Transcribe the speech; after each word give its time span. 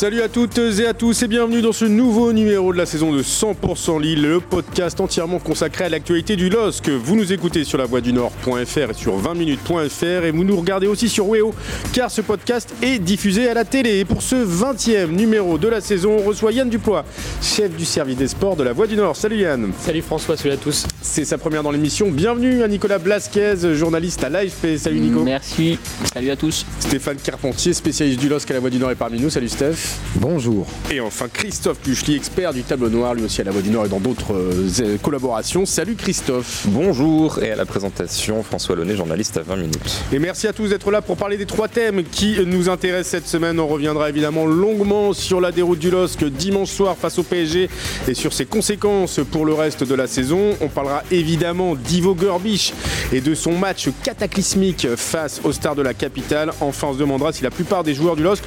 Salut 0.00 0.22
à 0.22 0.30
toutes 0.30 0.56
et 0.56 0.86
à 0.86 0.94
tous 0.94 1.22
et 1.22 1.28
bienvenue 1.28 1.60
dans 1.60 1.74
ce 1.74 1.84
nouveau 1.84 2.32
numéro 2.32 2.72
de 2.72 2.78
la 2.78 2.86
saison 2.86 3.12
de 3.12 3.22
100% 3.22 4.00
Lille, 4.00 4.22
le 4.22 4.40
podcast 4.40 4.98
entièrement 4.98 5.38
consacré 5.38 5.84
à 5.84 5.88
l'actualité 5.90 6.36
du 6.36 6.48
LOSC. 6.48 6.88
Vous 6.88 7.16
nous 7.16 7.34
écoutez 7.34 7.64
sur 7.64 7.76
la 7.76 7.84
voix 7.84 8.00
du 8.00 8.14
Nord.fr 8.14 8.78
et 8.90 8.94
sur 8.94 9.20
20minutes.fr 9.20 10.24
et 10.24 10.30
vous 10.30 10.42
nous 10.42 10.56
regardez 10.56 10.86
aussi 10.86 11.10
sur 11.10 11.28
Weo 11.28 11.52
car 11.92 12.10
ce 12.10 12.22
podcast 12.22 12.74
est 12.80 12.98
diffusé 12.98 13.50
à 13.50 13.52
la 13.52 13.66
télé. 13.66 13.98
Et 13.98 14.04
pour 14.06 14.22
ce 14.22 14.36
20e 14.36 15.08
numéro 15.08 15.58
de 15.58 15.68
la 15.68 15.82
saison, 15.82 16.16
on 16.18 16.22
reçoit 16.22 16.52
Yann 16.52 16.70
Duplois, 16.70 17.04
chef 17.42 17.76
du 17.76 17.84
service 17.84 18.16
des 18.16 18.28
sports 18.28 18.56
de 18.56 18.62
la 18.62 18.72
voix 18.72 18.86
du 18.86 18.96
Nord. 18.96 19.16
Salut 19.16 19.36
Yann. 19.36 19.70
Salut 19.78 20.00
François, 20.00 20.38
salut 20.38 20.54
à 20.54 20.56
tous. 20.56 20.86
C'est 21.02 21.26
sa 21.26 21.36
première 21.36 21.62
dans 21.62 21.72
l'émission. 21.72 22.10
Bienvenue 22.10 22.62
à 22.62 22.68
Nicolas 22.68 22.98
Blasquez, 22.98 23.74
journaliste 23.74 24.24
à 24.24 24.30
l'AFP. 24.30 24.78
Salut 24.78 25.00
Nico. 25.00 25.22
Merci, 25.24 25.78
salut 26.10 26.30
à 26.30 26.36
tous. 26.36 26.64
Stéphane 26.78 27.18
Carpentier, 27.22 27.74
spécialiste 27.74 28.18
du 28.18 28.30
LOSC 28.30 28.50
à 28.50 28.54
la 28.54 28.60
voix 28.60 28.70
du 28.70 28.78
Nord 28.78 28.92
est 28.92 28.94
parmi 28.94 29.20
nous. 29.20 29.28
Salut 29.28 29.50
Steph. 29.50 29.89
Bonjour. 30.16 30.66
Et 30.90 31.00
enfin 31.00 31.26
Christophe 31.32 31.78
Puchli, 31.78 32.16
expert 32.16 32.52
du 32.52 32.62
tableau 32.62 32.88
noir, 32.88 33.14
lui 33.14 33.24
aussi 33.24 33.40
à 33.40 33.44
la 33.44 33.50
Voix 33.50 33.62
du 33.62 33.70
Nord 33.70 33.86
et 33.86 33.88
dans 33.88 34.00
d'autres 34.00 34.34
euh, 34.34 34.96
collaborations. 35.02 35.66
Salut 35.66 35.94
Christophe. 35.94 36.66
Bonjour 36.68 37.42
et 37.42 37.52
à 37.52 37.56
la 37.56 37.64
présentation 37.64 38.42
François 38.42 38.76
Launay, 38.76 38.96
journaliste 38.96 39.36
à 39.36 39.42
20 39.42 39.56
minutes. 39.56 40.04
Et 40.12 40.18
merci 40.18 40.46
à 40.46 40.52
tous 40.52 40.68
d'être 40.68 40.90
là 40.90 41.02
pour 41.02 41.16
parler 41.16 41.36
des 41.36 41.46
trois 41.46 41.68
thèmes 41.68 42.04
qui 42.04 42.38
nous 42.44 42.68
intéressent 42.68 43.10
cette 43.10 43.28
semaine. 43.28 43.58
On 43.60 43.66
reviendra 43.66 44.08
évidemment 44.08 44.46
longuement 44.46 45.12
sur 45.12 45.40
la 45.40 45.52
déroute 45.52 45.78
du 45.78 45.90
LOSC 45.90 46.24
dimanche 46.24 46.70
soir 46.70 46.96
face 46.96 47.18
au 47.18 47.22
PSG 47.22 47.68
et 48.08 48.14
sur 48.14 48.32
ses 48.32 48.46
conséquences 48.46 49.20
pour 49.30 49.44
le 49.44 49.54
reste 49.54 49.84
de 49.84 49.94
la 49.94 50.06
saison. 50.06 50.56
On 50.60 50.68
parlera 50.68 51.02
évidemment 51.10 51.74
d'Ivo 51.74 52.16
Gerbic 52.18 52.74
et 53.12 53.20
de 53.20 53.34
son 53.34 53.52
match 53.52 53.88
cataclysmique 54.02 54.86
face 54.96 55.40
aux 55.44 55.52
stars 55.52 55.74
de 55.74 55.82
la 55.82 55.94
capitale. 55.94 56.52
Enfin, 56.60 56.88
on 56.90 56.94
se 56.94 56.98
demandera 56.98 57.32
si 57.32 57.42
la 57.42 57.50
plupart 57.50 57.84
des 57.84 57.94
joueurs 57.94 58.16
du 58.16 58.22
LOSC 58.22 58.44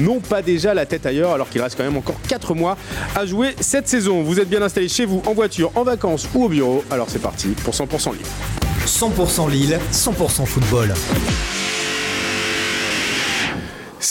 n'ont 0.00 0.20
pas 0.20 0.42
déjà 0.42 0.74
la 0.74 0.85
tête 0.86 1.06
ailleurs 1.06 1.32
alors 1.32 1.48
qu'il 1.48 1.60
reste 1.60 1.76
quand 1.76 1.84
même 1.84 1.96
encore 1.96 2.16
4 2.28 2.54
mois 2.54 2.76
à 3.14 3.26
jouer 3.26 3.54
cette 3.60 3.88
saison. 3.88 4.22
Vous 4.22 4.40
êtes 4.40 4.48
bien 4.48 4.62
installé 4.62 4.88
chez 4.88 5.04
vous, 5.04 5.22
en 5.26 5.34
voiture, 5.34 5.70
en 5.74 5.82
vacances 5.82 6.28
ou 6.34 6.44
au 6.44 6.48
bureau. 6.48 6.84
Alors 6.90 7.08
c'est 7.10 7.22
parti 7.22 7.48
pour 7.64 7.74
100% 7.74 8.12
Lille. 8.12 8.26
100% 8.86 9.50
Lille, 9.50 9.78
100% 9.92 10.46
football. 10.46 10.94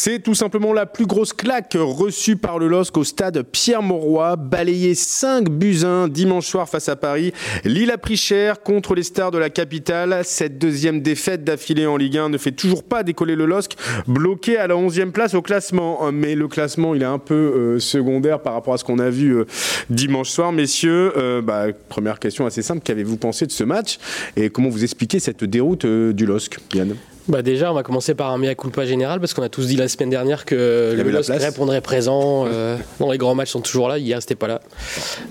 C'est 0.05 0.19
tout 0.19 0.35
simplement 0.35 0.71
la 0.71 0.85
plus 0.85 1.07
grosse 1.07 1.33
claque 1.33 1.75
reçue 1.75 2.35
par 2.35 2.59
le 2.59 2.67
LOSC 2.67 2.95
au 2.95 3.03
stade 3.03 3.41
Pierre-Mauroy, 3.41 4.35
balayé 4.35 4.93
5 4.93 5.49
buts 5.49 5.79
1 5.83 6.09
dimanche 6.09 6.45
soir 6.45 6.69
face 6.69 6.89
à 6.89 6.95
Paris. 6.95 7.33
Lille 7.63 7.89
a 7.89 7.97
pris 7.97 8.15
cher 8.15 8.61
contre 8.61 8.93
les 8.93 9.01
stars 9.01 9.31
de 9.31 9.39
la 9.39 9.49
capitale. 9.49 10.21
Cette 10.23 10.59
deuxième 10.59 11.01
défaite 11.01 11.43
d'affilée 11.43 11.87
en 11.87 11.97
Ligue 11.97 12.19
1 12.19 12.29
ne 12.29 12.37
fait 12.37 12.51
toujours 12.51 12.83
pas 12.83 13.01
décoller 13.01 13.35
le 13.35 13.47
LOSC, 13.47 13.71
bloqué 14.05 14.57
à 14.57 14.67
la 14.67 14.75
11e 14.75 15.09
place 15.09 15.33
au 15.33 15.41
classement. 15.41 16.11
Mais 16.11 16.35
le 16.35 16.47
classement, 16.47 16.93
il 16.93 17.01
est 17.01 17.05
un 17.05 17.17
peu 17.17 17.33
euh, 17.33 17.79
secondaire 17.79 18.41
par 18.41 18.53
rapport 18.53 18.75
à 18.75 18.77
ce 18.77 18.83
qu'on 18.83 18.99
a 18.99 19.09
vu 19.09 19.31
euh, 19.31 19.45
dimanche 19.89 20.29
soir. 20.29 20.51
Messieurs, 20.51 21.13
euh, 21.17 21.41
bah, 21.41 21.69
première 21.89 22.19
question 22.19 22.45
assez 22.45 22.61
simple, 22.61 22.81
qu'avez-vous 22.83 23.17
pensé 23.17 23.47
de 23.47 23.51
ce 23.51 23.63
match? 23.63 23.97
Et 24.37 24.51
comment 24.51 24.69
vous 24.69 24.83
expliquez 24.83 25.17
cette 25.17 25.43
déroute 25.43 25.87
du 25.87 26.27
LOSC, 26.27 26.59
Yann? 26.75 26.95
Bah 27.27 27.41
déjà, 27.41 27.71
on 27.71 27.73
va 27.73 27.81
commencer 27.81 28.13
par 28.13 28.31
un 28.31 28.37
mea 28.37 28.53
culpa 28.53 28.85
général 28.85 29.19
parce 29.19 29.33
qu'on 29.33 29.41
a 29.41 29.49
tous 29.49 29.67
dit 29.67 29.77
la 29.77 29.87
semaine 29.87 30.11
dernière 30.11 30.45
que 30.45 30.93
le 30.95 31.09
LOSC 31.09 31.31
répondrait 31.33 31.81
présent. 31.81 32.45
Euh, 32.55 32.77
non, 32.99 33.11
les 33.11 33.17
grands 33.17 33.33
matchs 33.33 33.51
sont 33.51 33.61
toujours 33.61 33.87
là. 33.87 33.97
Hier, 33.97 34.21
c'était 34.21 34.35
pas 34.35 34.47
là. 34.47 34.61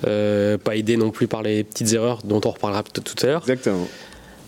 Euh, 0.07 0.59
pas 0.59 0.77
aidé 0.77 0.97
non 0.97 1.11
plus 1.11 1.27
par 1.27 1.43
les 1.43 1.63
petites 1.65 1.93
erreurs 1.93 2.21
dont 2.25 2.41
on 2.45 2.51
reparlera 2.51 2.83
tout 2.83 3.03
à 3.23 3.27
l'heure. 3.27 3.43
Exactement. 3.43 3.87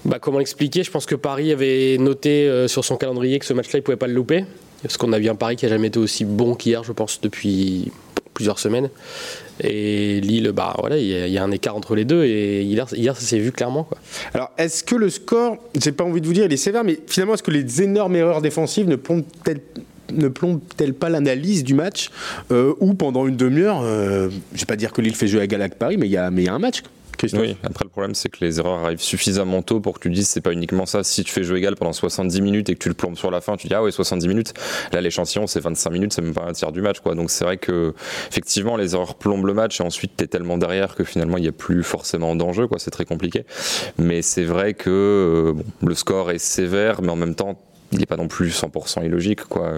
Bah, 0.04 0.18
comment 0.20 0.38
l'expliquer? 0.38 0.82
Je 0.82 0.90
pense 0.90 1.06
que 1.06 1.14
Paris 1.14 1.52
avait 1.52 1.96
noté 1.98 2.48
euh, 2.48 2.66
sur 2.68 2.84
son 2.84 2.96
calendrier 2.96 3.38
que 3.38 3.46
ce 3.46 3.52
match-là, 3.52 3.78
il 3.78 3.82
pouvait 3.82 3.96
pas 3.96 4.08
le 4.08 4.14
louper. 4.14 4.44
Parce 4.82 4.96
qu'on 4.96 5.12
a 5.12 5.18
vu 5.18 5.28
un 5.28 5.34
Paris 5.34 5.56
qui 5.56 5.66
a 5.66 5.68
jamais 5.68 5.88
été 5.88 5.98
aussi 5.98 6.24
bon 6.24 6.54
qu'hier, 6.54 6.82
je 6.84 6.92
pense, 6.92 7.20
depuis 7.20 7.92
plusieurs 8.34 8.58
semaines. 8.58 8.90
Et 9.60 10.20
Lille, 10.20 10.52
bah 10.54 10.74
voilà, 10.78 10.98
il 10.98 11.06
y, 11.06 11.38
a 11.38 11.42
un 11.42 11.50
écart 11.50 11.76
entre 11.76 11.94
les 11.94 12.04
deux 12.04 12.24
et 12.24 12.62
hier, 12.62 12.86
hier 12.92 13.16
ça 13.16 13.22
s'est 13.22 13.38
vu 13.38 13.52
clairement. 13.52 13.84
Quoi. 13.84 13.98
Alors, 14.34 14.50
est-ce 14.58 14.84
que 14.84 14.94
le 14.94 15.10
score, 15.10 15.56
j'ai 15.80 15.92
pas 15.92 16.04
envie 16.04 16.20
de 16.20 16.26
vous 16.26 16.32
dire, 16.32 16.44
il 16.44 16.52
est 16.52 16.58
sévère, 16.58 16.84
mais 16.84 16.98
finalement, 17.06 17.34
est-ce 17.34 17.42
que 17.42 17.50
les 17.50 17.82
énormes 17.82 18.16
erreurs 18.16 18.42
défensives 18.42 18.88
ne 18.88 18.96
plombent-elles 18.96 19.60
ne 20.12 20.28
pas 20.92 21.08
l'analyse 21.08 21.64
du 21.64 21.74
match 21.74 22.10
euh, 22.52 22.74
où 22.78 22.94
pendant 22.94 23.26
une 23.26 23.36
demi-heure, 23.36 23.80
euh, 23.82 24.28
je 24.52 24.60
vais 24.60 24.66
pas 24.66 24.76
dire 24.76 24.92
que 24.92 25.00
Lille 25.00 25.16
fait 25.16 25.26
jouer 25.26 25.40
à 25.40 25.46
Galac 25.46 25.74
Paris, 25.74 25.96
mais 25.96 26.06
il 26.06 26.10
y, 26.10 26.12
y 26.12 26.48
a 26.48 26.54
un 26.54 26.58
match 26.58 26.82
oui, 27.34 27.56
après 27.62 27.84
le 27.84 27.90
problème 27.90 28.14
c'est 28.14 28.28
que 28.28 28.44
les 28.44 28.58
erreurs 28.58 28.84
arrivent 28.84 29.00
suffisamment 29.00 29.62
tôt 29.62 29.80
pour 29.80 29.94
que 29.94 30.00
tu 30.00 30.10
dises 30.10 30.28
c'est 30.28 30.40
pas 30.40 30.52
uniquement 30.52 30.86
ça. 30.86 31.04
Si 31.04 31.24
tu 31.24 31.32
fais 31.32 31.44
jeu 31.44 31.56
égal 31.56 31.76
pendant 31.76 31.92
70 31.92 32.40
minutes 32.40 32.68
et 32.68 32.74
que 32.74 32.78
tu 32.78 32.88
le 32.88 32.94
plombes 32.94 33.16
sur 33.16 33.30
la 33.30 33.40
fin, 33.40 33.56
tu 33.56 33.68
dis 33.68 33.74
ah 33.74 33.82
ouais 33.82 33.90
70 33.90 34.28
minutes. 34.28 34.54
Là 34.92 35.00
l'échantillon 35.00 35.46
c'est 35.46 35.60
25 35.60 35.90
minutes, 35.90 36.12
c'est 36.12 36.22
même 36.22 36.34
pas 36.34 36.44
un 36.44 36.52
tiers 36.52 36.72
du 36.72 36.80
match 36.80 37.00
quoi. 37.00 37.14
Donc 37.14 37.30
c'est 37.30 37.44
vrai 37.44 37.56
que 37.56 37.94
effectivement 38.30 38.76
les 38.76 38.94
erreurs 38.94 39.14
plombent 39.14 39.46
le 39.46 39.54
match 39.54 39.80
et 39.80 39.84
ensuite 39.84 40.12
tu 40.16 40.24
es 40.24 40.26
tellement 40.26 40.58
derrière 40.58 40.94
que 40.94 41.04
finalement 41.04 41.36
il 41.38 41.42
n'y 41.42 41.48
a 41.48 41.52
plus 41.52 41.82
forcément 41.82 42.36
d'enjeu 42.36 42.66
quoi. 42.66 42.78
C'est 42.78 42.90
très 42.90 43.04
compliqué. 43.04 43.44
Mais 43.98 44.22
c'est 44.22 44.44
vrai 44.44 44.74
que 44.74 44.90
euh, 44.90 45.52
le 45.86 45.94
score 45.94 46.30
est 46.30 46.38
sévère, 46.38 47.02
mais 47.02 47.10
en 47.10 47.16
même 47.16 47.34
temps 47.34 47.58
il 47.92 47.98
n'est 47.98 48.06
pas 48.06 48.16
non 48.16 48.28
plus 48.28 48.48
100% 48.48 49.04
illogique. 49.04 49.44
Quoi. 49.44 49.72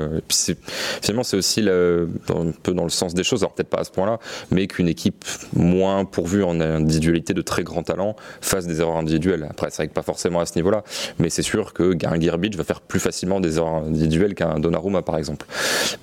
finalement, 1.03 1.23
c'est 1.23 1.37
aussi 1.37 1.61
un 1.61 2.53
peu 2.63 2.75
dans 2.75 2.85
le 2.85 2.91
sens 2.91 3.15
des 3.15 3.25
choses, 3.25 3.43
alors 3.43 3.55
peut-être 3.55 3.69
pas 3.69 3.81
à 3.81 3.85
ce 3.85 3.91
point-là, 3.91 4.19
mais 4.51 4.67
qu'une 4.67 4.89
équipe 4.89 5.25
moins 5.55 6.05
pourvue 6.05 6.43
en 6.43 6.61
individualité 6.61 7.35
de 7.35 7.43
très 7.43 7.63
grand 7.63 7.83
talent 7.83 8.17
fasse 8.41 8.67
des 8.67 8.81
erreurs 8.81 8.97
individuelles. 8.97 9.47
Après, 9.51 9.69
c'est 9.71 9.85
vrai 9.85 9.89
pas 9.89 10.03
forcément 10.03 10.41
à 10.41 10.47
ce 10.47 10.57
niveau-là, 10.57 10.85
mais 11.19 11.31
c'est 11.31 11.43
sûr 11.43 11.73
que 11.73 11.95
un 12.07 12.21
Gerbich 12.21 12.57
va 12.57 12.65
faire 12.65 12.81
plus 12.81 13.01
facilement 13.01 13.41
des 13.41 13.59
erreurs 13.59 13.85
individuelles 13.85 14.35
qu'un 14.35 14.59
Donnarumma, 14.59 15.03
par 15.03 15.19
exemple. 15.19 15.47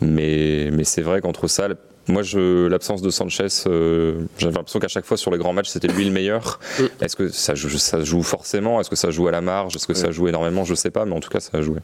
Mais, 0.02 0.70
mais 0.72 0.84
c'est 0.84 1.02
vrai 1.02 1.22
qu'entre 1.22 1.48
ça, 1.48 1.68
moi, 2.08 2.22
l'absence 2.70 3.02
de 3.02 3.10
Sanchez, 3.10 3.48
euh, 3.68 4.22
j'avais 4.38 4.54
l'impression 4.54 4.80
qu'à 4.80 4.88
chaque 4.88 5.06
fois 5.06 5.18
sur 5.18 5.32
les 5.32 5.38
grands 5.38 5.54
matchs, 5.54 5.70
c'était 5.70 5.88
lui 5.88 6.06
le 6.06 6.12
meilleur. 6.12 6.60
Mm. 6.80 6.84
Est-ce 7.02 7.16
que 7.16 7.30
ça 7.30 7.56
joue, 7.56 7.70
ça 7.70 8.04
joue 8.04 8.24
forcément? 8.24 8.80
Est-ce 8.80 8.90
que 8.90 8.96
ça 8.96 9.12
joue 9.12 9.28
à 9.28 9.32
la 9.32 9.42
marge? 9.42 9.76
Est-ce 9.76 9.88
que 9.88 9.94
ça 9.94 10.12
joue 10.12 10.28
énormément? 10.28 10.64
Je 10.64 10.76
sais 10.76 10.92
pas, 10.92 11.06
mais 11.06 11.16
en 11.16 11.20
tout 11.20 11.30
cas, 11.30 11.40
ça 11.40 11.58
a 11.58 11.62
joué. 11.62 11.80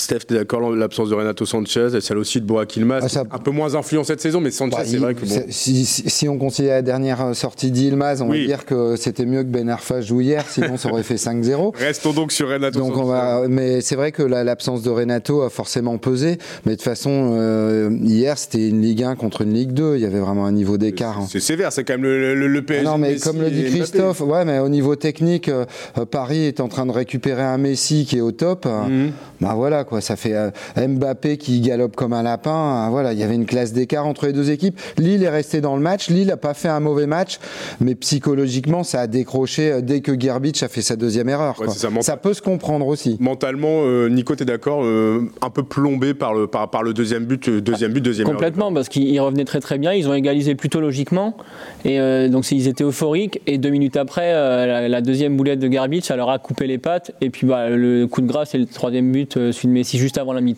Steph, 0.00 0.20
tu 0.26 0.34
es 0.34 0.38
d'accord 0.38 0.70
l'absence 0.70 1.10
de 1.10 1.14
Renato 1.14 1.44
Sanchez 1.44 1.88
et 1.94 2.00
celle 2.00 2.18
aussi 2.18 2.40
de 2.40 2.46
Boak 2.46 2.76
Ilmaz 2.76 3.16
ah, 3.16 3.24
Un 3.30 3.38
peu 3.38 3.50
moins 3.50 3.74
influent 3.74 4.04
cette 4.04 4.20
saison, 4.20 4.40
mais 4.40 4.50
Sanchez, 4.50 4.76
bah, 4.76 4.82
c'est 4.84 4.96
vrai 4.96 5.14
que 5.14 5.24
bon. 5.24 5.42
Si, 5.48 5.84
si, 5.84 6.28
on 6.28 6.38
considère 6.38 6.74
la 6.74 6.82
dernière 6.82 7.24
euh, 7.24 7.34
sortie 7.34 7.70
d'Ilmaz, 7.70 8.22
on 8.22 8.28
va 8.28 8.36
dire 8.36 8.64
que 8.64 8.96
c'était 8.96 9.26
mieux 9.26 9.42
que 9.42 9.48
Ben 9.48 9.68
Arfa 9.68 10.00
joue 10.00 10.20
hier, 10.20 10.44
sinon 10.48 10.76
ça 10.76 10.90
aurait 10.90 11.02
fait 11.02 11.16
5-0. 11.16 11.76
Restons 11.78 12.12
donc 12.12 12.32
sur 12.32 12.48
Renato 12.48 12.78
donc 12.78 12.96
On 12.96 13.04
va, 13.04 13.46
mais 13.48 13.80
c'est 13.80 13.96
vrai 13.96 14.12
que 14.12 14.22
l'absence 14.22 14.82
de 14.82 14.90
Renato 14.90 15.42
a 15.42 15.50
forcément 15.50 15.98
pesé. 15.98 16.38
Mais 16.64 16.72
de 16.72 16.76
toute 16.76 16.84
façon, 16.84 17.34
euh, 17.34 17.90
hier, 18.02 18.38
c'était 18.38 18.68
une 18.68 18.80
Ligue 18.80 19.02
1 19.02 19.16
contre 19.16 19.42
une 19.42 19.52
Ligue 19.52 19.72
2. 19.72 19.96
Il 19.96 20.02
y 20.02 20.06
avait 20.06 20.20
vraiment 20.20 20.46
un 20.46 20.52
niveau 20.52 20.78
d'écart. 20.78 21.18
Hein. 21.18 21.26
C'est 21.28 21.40
sévère, 21.40 21.72
c'est 21.72 21.84
quand 21.84 21.94
même 21.94 22.02
le, 22.02 22.34
le, 22.34 22.62
PSG. 22.62 22.86
Ah 22.86 22.90
non, 22.90 22.98
mais 22.98 23.16
comme 23.16 23.40
le 23.40 23.50
dit 23.50 23.64
Christophe, 23.64 24.20
ouais, 24.20 24.44
mais 24.44 24.58
au 24.58 24.68
niveau 24.68 24.96
technique, 24.96 25.48
euh, 25.48 25.64
Paris 26.10 26.44
est 26.44 26.60
en 26.60 26.68
train 26.68 26.86
de 26.86 26.92
récupérer 26.92 27.42
un 27.42 27.58
Messi 27.58 28.06
qui 28.06 28.18
est 28.18 28.22
au 28.22 28.32
top. 28.32 28.66
Mhm. 28.66 29.12
Bah 29.40 29.54
voilà, 29.54 29.84
quoi, 29.90 30.00
ça 30.00 30.16
fait. 30.16 30.34
Mbappé 30.76 31.36
qui 31.36 31.60
galope 31.60 31.96
comme 31.96 32.12
un 32.12 32.22
lapin. 32.22 32.50
Hein, 32.50 32.90
voilà, 32.90 33.12
il 33.12 33.18
y 33.18 33.22
avait 33.22 33.34
une 33.34 33.46
classe 33.46 33.72
d'écart 33.72 34.06
entre 34.06 34.26
les 34.26 34.32
deux 34.32 34.50
équipes. 34.50 34.80
Lille 34.96 35.22
est 35.22 35.28
resté 35.28 35.60
dans 35.60 35.76
le 35.76 35.82
match. 35.82 36.08
Lille 36.08 36.28
n'a 36.28 36.36
pas 36.36 36.54
fait 36.54 36.68
un 36.68 36.80
mauvais 36.80 37.06
match, 37.06 37.38
mais 37.80 37.94
psychologiquement, 37.94 38.84
ça 38.84 39.00
a 39.00 39.06
décroché 39.06 39.72
euh, 39.72 39.80
dès 39.80 40.00
que 40.00 40.18
Gerbich 40.18 40.62
a 40.62 40.68
fait 40.68 40.82
sa 40.82 40.96
deuxième 40.96 41.28
erreur. 41.28 41.56
Ça, 42.00 42.16
peut 42.16 42.34
se 42.34 42.42
comprendre 42.42 42.86
aussi. 42.86 43.16
Mentalement, 43.20 43.82
euh, 43.84 44.08
Nico, 44.08 44.34
tu 44.36 44.42
es 44.42 44.46
d'accord 44.46 44.82
euh, 44.84 45.30
Un 45.42 45.50
peu 45.50 45.62
plombé 45.62 46.14
par 46.14 46.34
le, 46.34 46.46
par, 46.46 46.70
par 46.70 46.82
le 46.82 46.92
deuxième 46.94 47.24
but, 47.24 47.48
deuxième 47.48 47.92
but, 47.92 48.00
deuxième 48.00 48.26
Complètement, 48.26 48.72
parce 48.72 48.88
qu'ils 48.88 49.20
revenaient 49.20 49.44
très 49.44 49.60
très 49.60 49.78
bien. 49.78 49.92
Ils 49.92 50.08
ont 50.08 50.14
égalisé 50.14 50.54
plutôt 50.54 50.80
logiquement. 50.80 51.36
Et 51.84 51.98
donc, 52.28 52.50
ils 52.50 52.68
étaient 52.68 52.84
euphoriques. 52.84 53.40
Et 53.46 53.58
deux 53.58 53.70
minutes 53.70 53.96
après, 53.96 54.32
la, 54.32 55.00
deuxième 55.00 55.36
boulette 55.36 55.58
de 55.58 55.70
Gerbich, 55.70 56.04
ça 56.04 56.16
leur 56.16 56.30
a 56.30 56.38
coupé 56.38 56.66
les 56.66 56.78
pattes. 56.78 57.12
Et 57.20 57.30
puis, 57.30 57.46
bah, 57.46 57.68
le 57.70 58.06
coup 58.06 58.20
de 58.20 58.26
grâce 58.26 58.54
et 58.54 58.58
le 58.58 58.66
troisième 58.66 59.12
but, 59.12 59.34
celui 59.34 59.68
de 59.68 59.72
Messi 59.80 59.98
juste 59.98 60.18
avant 60.18 60.34
la 60.34 60.40
mi 60.40 60.54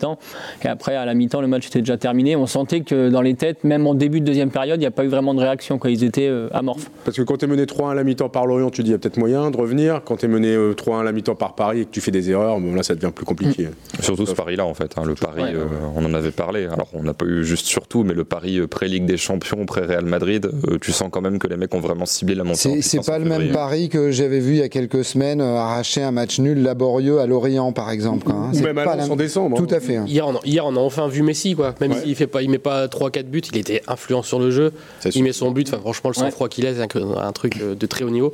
et 0.63 0.67
après, 0.67 0.95
à 0.95 1.05
la 1.05 1.13
mi-temps, 1.13 1.41
le 1.41 1.47
match 1.47 1.67
était 1.67 1.79
déjà 1.79 1.97
terminé. 1.97 2.35
On 2.35 2.47
sentait 2.47 2.81
que 2.81 3.09
dans 3.09 3.21
les 3.21 3.35
têtes, 3.35 3.63
même 3.63 3.87
en 3.87 3.93
début 3.93 4.19
de 4.19 4.25
deuxième 4.25 4.51
période, 4.51 4.77
il 4.77 4.81
n'y 4.81 4.87
a 4.87 4.91
pas 4.91 5.05
eu 5.05 5.07
vraiment 5.07 5.33
de 5.33 5.39
réaction. 5.39 5.77
Quoi. 5.77 5.91
Ils 5.91 6.03
étaient 6.03 6.27
euh, 6.27 6.49
amorphes. 6.51 6.89
Parce 7.05 7.17
que 7.17 7.21
quand 7.21 7.37
tu 7.37 7.45
es 7.45 7.47
mené 7.47 7.63
3-1 7.63 7.91
à 7.91 7.93
la 7.93 8.03
mi-temps 8.03 8.29
par 8.29 8.45
Lorient, 8.45 8.69
tu 8.69 8.83
dis 8.83 8.89
il 8.89 8.91
y 8.91 8.95
a 8.95 8.97
peut-être 8.97 9.17
moyen 9.17 9.51
de 9.51 9.57
revenir. 9.57 10.01
Quand 10.03 10.17
tu 10.17 10.25
es 10.25 10.27
mené 10.27 10.55
3-1 10.55 11.01
à 11.01 11.03
la 11.03 11.11
mi-temps 11.11 11.35
par 11.35 11.55
Paris 11.55 11.81
et 11.81 11.85
que 11.85 11.91
tu 11.91 12.01
fais 12.01 12.11
des 12.11 12.29
erreurs, 12.31 12.59
bon, 12.59 12.75
là, 12.75 12.83
ça 12.83 12.95
devient 12.95 13.11
plus 13.13 13.25
compliqué. 13.25 13.65
Mm. 13.65 14.01
Surtout 14.01 14.25
ce 14.25 14.33
Paris-là, 14.33 14.65
en 14.65 14.73
fait. 14.73 14.91
Hein. 14.97 15.03
le 15.05 15.15
Paris, 15.15 15.53
euh, 15.53 15.65
on 15.95 16.05
en 16.05 16.13
avait 16.13 16.31
parlé. 16.31 16.65
Alors, 16.65 16.87
on 16.93 17.03
n'a 17.03 17.13
pas 17.13 17.25
eu 17.25 17.43
juste 17.43 17.67
surtout, 17.67 18.03
mais 18.03 18.13
le 18.13 18.23
Paris 18.23 18.59
euh, 18.59 18.67
pré-Ligue 18.67 19.05
des 19.05 19.17
Champions, 19.17 19.65
pré-Real 19.65 20.05
Madrid, 20.05 20.49
tu 20.81 20.91
sens 20.91 21.09
quand 21.11 21.21
même 21.21 21.39
que 21.39 21.47
les 21.47 21.57
mecs 21.57 21.73
ont 21.73 21.79
vraiment 21.79 22.05
ciblé 22.05 22.35
la 22.35 22.43
montée. 22.43 22.81
C'est 22.81 23.05
pas 23.05 23.19
le 23.19 23.25
même 23.25 23.51
Paris 23.51 23.89
que 23.89 24.11
j'avais 24.11 24.39
vu 24.39 24.53
il 24.53 24.59
y 24.59 24.63
a 24.63 24.69
quelques 24.69 25.03
semaines 25.03 25.41
arracher 25.41 26.03
un 26.03 26.11
match 26.11 26.39
nul 26.39 26.61
laborieux 26.61 27.19
à 27.19 27.27
Lorient, 27.27 27.71
par 27.71 27.89
exemple. 27.91 28.27
Hein. 28.31 28.51
Même 28.61 28.77
à 28.77 28.95
en 29.11 29.15
décembre. 29.15 29.57
Tout 29.57 29.73
à 29.73 29.79
fait. 29.79 29.97
hein. 29.97 30.05
Hier 30.07 30.27
on, 30.27 30.35
a, 30.35 30.39
hier, 30.45 30.65
on 30.65 30.75
a 30.75 30.79
enfin 30.79 31.07
vu 31.07 31.21
Messi, 31.21 31.55
quoi. 31.55 31.75
Même 31.81 31.91
Ouais. 31.91 32.01
s'il 32.01 32.15
fait 32.15 32.27
pas, 32.27 32.41
il 32.41 32.49
met 32.49 32.57
pas 32.57 32.87
3-4 32.87 33.23
buts, 33.23 33.41
il 33.51 33.57
était 33.57 33.81
influent 33.87 34.23
sur 34.23 34.39
le 34.39 34.51
jeu. 34.51 34.71
Il 35.13 35.23
met 35.23 35.31
son 35.33 35.51
but. 35.51 35.67
Enfin, 35.69 35.79
franchement, 35.79 36.09
le 36.09 36.15
sang-froid 36.15 36.49
qu'il 36.49 36.65
a, 36.67 36.73
c'est 36.73 36.81
un, 36.97 37.17
un 37.17 37.31
truc 37.31 37.57
euh, 37.61 37.75
de 37.75 37.85
très 37.85 38.03
haut 38.03 38.09
niveau. 38.09 38.33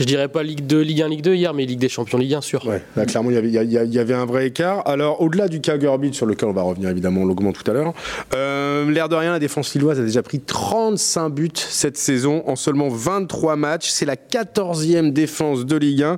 Je 0.00 0.04
dirais 0.04 0.28
pas 0.28 0.42
Ligue 0.42 0.66
2, 0.66 0.80
Ligue 0.80 1.02
1, 1.02 1.08
Ligue 1.08 1.22
2 1.22 1.34
hier, 1.34 1.54
mais 1.54 1.64
Ligue 1.66 1.78
des 1.78 1.88
Champions, 1.88 2.18
Ligue 2.18 2.34
1 2.34 2.40
sûr. 2.40 2.64
Ouais, 2.66 2.82
là, 2.96 3.06
clairement, 3.06 3.30
il 3.30 3.34
y 3.34 3.36
avait- 3.38 3.48
il 3.48 3.54
y, 3.54 3.58
a- 3.58 3.62
il 3.62 3.72
y 3.72 3.78
a- 3.78 3.84
il 3.84 3.92
y 3.94 3.98
avait 3.98 4.14
un 4.14 4.26
vrai 4.26 4.46
écart. 4.46 4.82
Alors, 4.86 5.20
au-delà 5.22 5.48
du 5.48 5.60
cas 5.60 5.76
sur 6.12 6.26
lequel 6.26 6.48
on 6.48 6.52
va 6.52 6.62
revenir 6.62 6.90
évidemment 6.90 7.24
longuement 7.24 7.52
tout 7.52 7.68
à 7.70 7.74
l'heure, 7.74 7.92
euh, 8.34 8.90
l'air 8.90 9.08
de 9.08 9.14
rien, 9.14 9.32
la 9.32 9.38
défense 9.38 9.74
lilloise 9.74 9.98
a 10.00 10.02
déjà 10.02 10.22
pris 10.22 10.40
35 10.40 11.30
buts 11.30 11.50
cette 11.54 11.96
saison 11.96 12.42
en 12.46 12.56
seulement 12.56 12.88
23 12.88 13.56
matchs. 13.56 13.88
C'est 13.90 14.04
la 14.06 14.16
14e 14.16 15.12
défense 15.12 15.64
de 15.66 15.76
Ligue 15.76 16.02
1. 16.02 16.16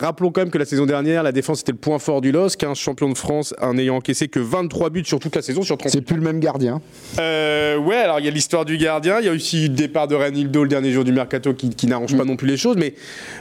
Rappelons 0.00 0.30
quand 0.30 0.40
même 0.42 0.50
que 0.50 0.58
la 0.58 0.64
saison 0.64 0.86
dernière, 0.86 1.22
la 1.22 1.32
défense 1.32 1.60
était 1.60 1.72
le 1.72 1.78
point 1.78 1.98
fort 1.98 2.20
du 2.20 2.32
LOSC, 2.32 2.62
un 2.64 2.74
champion 2.74 3.08
de 3.08 3.16
France 3.16 3.31
en 3.60 3.78
ayant 3.78 3.96
encaissé 3.96 4.28
que 4.28 4.38
23 4.40 4.90
buts 4.90 5.04
sur 5.04 5.18
toute 5.18 5.34
la 5.36 5.42
saison, 5.42 5.62
sur 5.62 5.76
30 5.78 5.90
C'est 5.92 6.00
plus 6.00 6.16
le 6.16 6.22
même 6.22 6.40
gardien. 6.40 6.80
euh, 7.18 7.76
ouais, 7.78 7.96
alors 7.96 8.18
il 8.20 8.24
y 8.26 8.28
a 8.28 8.30
l'histoire 8.30 8.64
du 8.64 8.76
gardien, 8.76 9.18
il 9.20 9.26
y 9.26 9.28
a 9.28 9.32
aussi 9.32 9.62
le 9.62 9.68
départ 9.70 10.08
de 10.08 10.14
Renildo 10.14 10.62
le 10.62 10.68
dernier 10.68 10.92
jour 10.92 11.04
du 11.04 11.12
mercato 11.12 11.54
qui, 11.54 11.70
qui 11.70 11.86
n'arrange 11.86 12.16
pas 12.16 12.24
non 12.24 12.36
plus 12.36 12.46
les 12.48 12.56
choses, 12.56 12.76
mais 12.76 12.94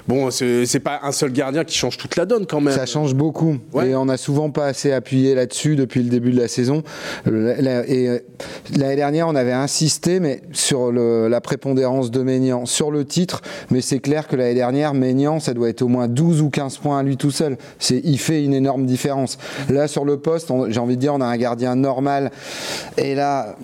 bon, 0.07 0.29
c'est 0.31 0.79
pas 0.83 0.99
un 1.03 1.11
seul 1.11 1.31
gardien 1.31 1.63
qui 1.63 1.77
change 1.77 1.97
toute 1.97 2.15
la 2.15 2.25
donne 2.25 2.45
quand 2.45 2.61
même. 2.61 2.73
Ça 2.73 2.85
change 2.85 3.13
beaucoup. 3.15 3.57
Ouais. 3.73 3.89
Et 3.89 3.95
on 3.95 4.05
n'a 4.05 4.17
souvent 4.17 4.49
pas 4.49 4.65
assez 4.67 4.91
appuyé 4.91 5.35
là-dessus 5.35 5.75
depuis 5.75 6.03
le 6.03 6.09
début 6.09 6.31
de 6.31 6.39
la 6.39 6.47
saison. 6.47 6.83
Et 7.27 7.29
euh, 7.29 8.19
l'année 8.75 8.95
dernière, 8.95 9.27
on 9.27 9.35
avait 9.35 9.51
insisté 9.51 10.19
mais 10.19 10.41
sur 10.51 10.91
le- 10.91 11.27
la 11.27 11.41
prépondérance 11.41 12.11
de 12.11 12.21
Maignan, 12.21 12.65
sur 12.65 12.91
le 12.91 13.05
titre. 13.05 13.41
Mais 13.69 13.81
c'est 13.81 13.99
clair 13.99 14.27
que 14.27 14.35
l'année 14.35 14.53
dernière, 14.55 14.93
Maignan, 14.93 15.39
ça 15.39 15.53
doit 15.53 15.69
être 15.69 15.81
au 15.81 15.87
moins 15.87 16.07
12 16.07 16.41
ou 16.41 16.49
15 16.49 16.77
points 16.77 16.99
à 16.99 17.03
lui 17.03 17.17
tout 17.17 17.31
seul. 17.31 17.57
Il 17.89 18.19
fait 18.19 18.43
une 18.43 18.53
énorme 18.53 18.85
différence. 18.85 19.37
Là, 19.69 19.80
sur 19.87 20.05
le 20.05 20.17
poste, 20.17 20.51
j'ai 20.69 20.79
envie 20.79 20.95
de 20.95 21.01
dire, 21.01 21.13
on 21.13 21.21
a 21.21 21.25
un 21.25 21.37
gardien 21.37 21.75
normal. 21.75 22.31
Et 22.97 23.15
là, 23.15 23.55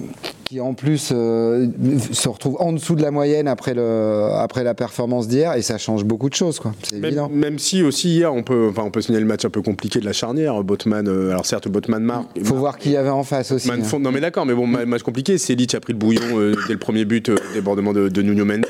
qui 0.48 0.62
en 0.62 0.74
plus 0.74 1.10
euh, 1.14 1.68
se 2.14 2.30
retrouve 2.30 2.56
en 2.60 2.72
dessous 2.72 2.96
de 2.96 3.02
la 3.02 3.12
moyenne 3.12 3.50
après, 3.50 3.74
le, 3.74 4.30
après 4.32 4.64
la 4.64 4.74
performance 4.74 5.28
d'hier. 5.28 5.54
Et 5.58 5.62
ça 5.62 5.78
change 5.78 6.06
beaucoup 6.06 6.30
de 6.30 6.36
choses, 6.36 6.60
quoi. 6.60 6.72
C'est 6.84 6.96
évident. 7.04 7.28
Même, 7.30 7.60
si 7.60 7.84
aussi 7.84 8.12
hier, 8.16 8.34
on 8.34 8.44
peut, 8.44 8.68
enfin, 8.70 8.84
on 8.86 8.90
peut 8.90 9.02
signaler 9.02 9.24
le 9.24 9.28
match 9.28 9.44
un 9.44 9.50
peu 9.50 9.62
compliqué 9.62 10.00
de 10.00 10.06
la 10.06 10.14
charnière. 10.14 10.64
Botman, 10.64 11.06
euh, 11.06 11.32
alors 11.32 11.46
certes, 11.46 11.68
Botman 11.68 12.02
marque. 12.02 12.28
Faut 12.46 12.56
voir 12.56 12.78
qui 12.78 12.92
y 12.92 12.96
avait 12.96 13.10
en 13.10 13.26
face 13.26 13.52
aussi. 13.52 13.70
Hein. 13.70 14.00
non 14.00 14.12
mais 14.14 14.22
d'accord, 14.22 14.46
mais 14.46 14.54
bon, 14.54 14.68
ma- 14.68 14.86
match 14.86 15.02
compliqué. 15.04 15.38
Selic 15.38 15.76
a 15.76 15.82
pris 15.82 15.92
le 15.92 16.00
bouillon 16.00 16.22
euh, 16.40 16.56
dès 16.68 16.74
le 16.74 16.80
premier 16.80 17.04
but, 17.04 17.30
débordement 17.54 17.92
de, 17.92 18.08
de 18.08 18.22
Nuno 18.22 18.46
Mendes. 18.46 18.66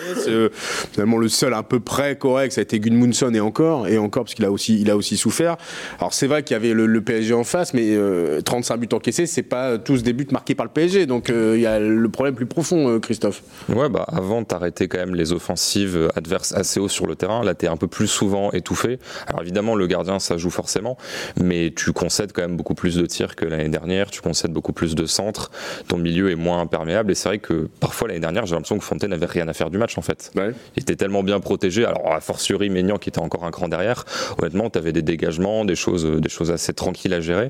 Finalement, 0.93 1.19
le 1.19 1.29
seul 1.29 1.53
un 1.53 1.61
peu 1.61 1.79
près 1.79 2.15
correct, 2.17 2.53
ça 2.53 2.61
a 2.61 2.63
été 2.63 2.79
Gudmundsson 2.79 3.31
et 3.35 3.39
encore, 3.39 3.87
et 3.87 3.99
encore 3.99 4.23
parce 4.23 4.33
qu'il 4.33 4.45
a 4.45 4.51
aussi, 4.51 4.81
il 4.81 4.89
a 4.89 4.97
aussi 4.97 5.15
souffert. 5.15 5.57
Alors 5.99 6.11
c'est 6.11 6.25
vrai 6.25 6.41
qu'il 6.41 6.55
y 6.55 6.57
avait 6.57 6.73
le, 6.73 6.87
le 6.87 7.01
PSG 7.01 7.35
en 7.35 7.43
face, 7.43 7.75
mais 7.75 7.91
euh, 7.95 8.41
35 8.41 8.77
buts 8.77 8.87
encaissés, 8.93 9.27
c'est 9.27 9.43
pas 9.43 9.77
tous 9.77 10.01
des 10.01 10.13
buts 10.13 10.27
marqués 10.31 10.55
par 10.55 10.65
le 10.65 10.71
PSG. 10.71 11.05
Donc 11.05 11.29
il 11.29 11.66
a 11.67 11.79
le 11.79 12.09
problème 12.09 12.35
plus 12.35 12.45
profond, 12.45 12.89
euh, 12.89 12.99
Christophe. 12.99 13.43
Ouais, 13.69 13.89
bah 13.89 14.05
avant, 14.07 14.43
t'arrêtais 14.43 14.87
quand 14.87 14.97
même 14.97 15.15
les 15.15 15.33
offensives 15.33 16.09
adverses 16.15 16.53
assez 16.53 16.79
haut 16.79 16.87
sur 16.87 17.07
le 17.07 17.15
terrain. 17.15 17.43
Là, 17.43 17.53
t'es 17.53 17.67
un 17.67 17.77
peu 17.77 17.87
plus 17.87 18.07
souvent 18.07 18.51
étouffé. 18.51 18.99
Alors 19.27 19.41
évidemment, 19.41 19.75
le 19.75 19.87
gardien, 19.87 20.19
ça 20.19 20.37
joue 20.37 20.49
forcément, 20.49 20.97
mais 21.39 21.73
tu 21.75 21.93
concèdes 21.93 22.31
quand 22.33 22.41
même 22.41 22.57
beaucoup 22.57 22.75
plus 22.75 22.95
de 22.95 23.05
tirs 23.05 23.35
que 23.35 23.45
l'année 23.45 23.69
dernière. 23.69 24.09
Tu 24.11 24.21
concèdes 24.21 24.51
beaucoup 24.51 24.73
plus 24.73 24.95
de 24.95 25.05
centres. 25.05 25.51
Ton 25.87 25.97
milieu 25.97 26.31
est 26.31 26.35
moins 26.35 26.61
imperméable. 26.61 27.11
Et 27.11 27.15
c'est 27.15 27.29
vrai 27.29 27.39
que 27.39 27.69
parfois 27.79 28.07
l'année 28.07 28.19
dernière, 28.19 28.45
j'ai 28.45 28.55
l'impression 28.55 28.77
que 28.77 28.83
Fontaine 28.83 29.11
n'avait 29.11 29.25
rien 29.25 29.47
à 29.47 29.53
faire 29.53 29.69
du 29.69 29.77
match 29.77 29.97
en 29.97 30.01
fait. 30.01 30.31
Ouais. 30.35 30.51
Il 30.75 30.83
était 30.83 30.95
tellement 30.95 31.23
bien 31.23 31.39
protégé. 31.39 31.85
Alors 31.85 32.13
a 32.13 32.21
fortiori 32.21 32.69
Maignan 32.69 32.97
qui 32.97 33.09
était 33.09 33.19
encore 33.19 33.45
un 33.45 33.51
cran 33.51 33.67
derrière. 33.67 34.05
Honnêtement, 34.39 34.69
t'avais 34.69 34.93
des 34.93 35.01
dégagements, 35.01 35.65
des 35.65 35.75
choses, 35.75 36.05
des 36.05 36.29
choses 36.29 36.51
assez 36.51 36.73
tranquilles 36.73 37.13
à 37.13 37.21
gérer. 37.21 37.49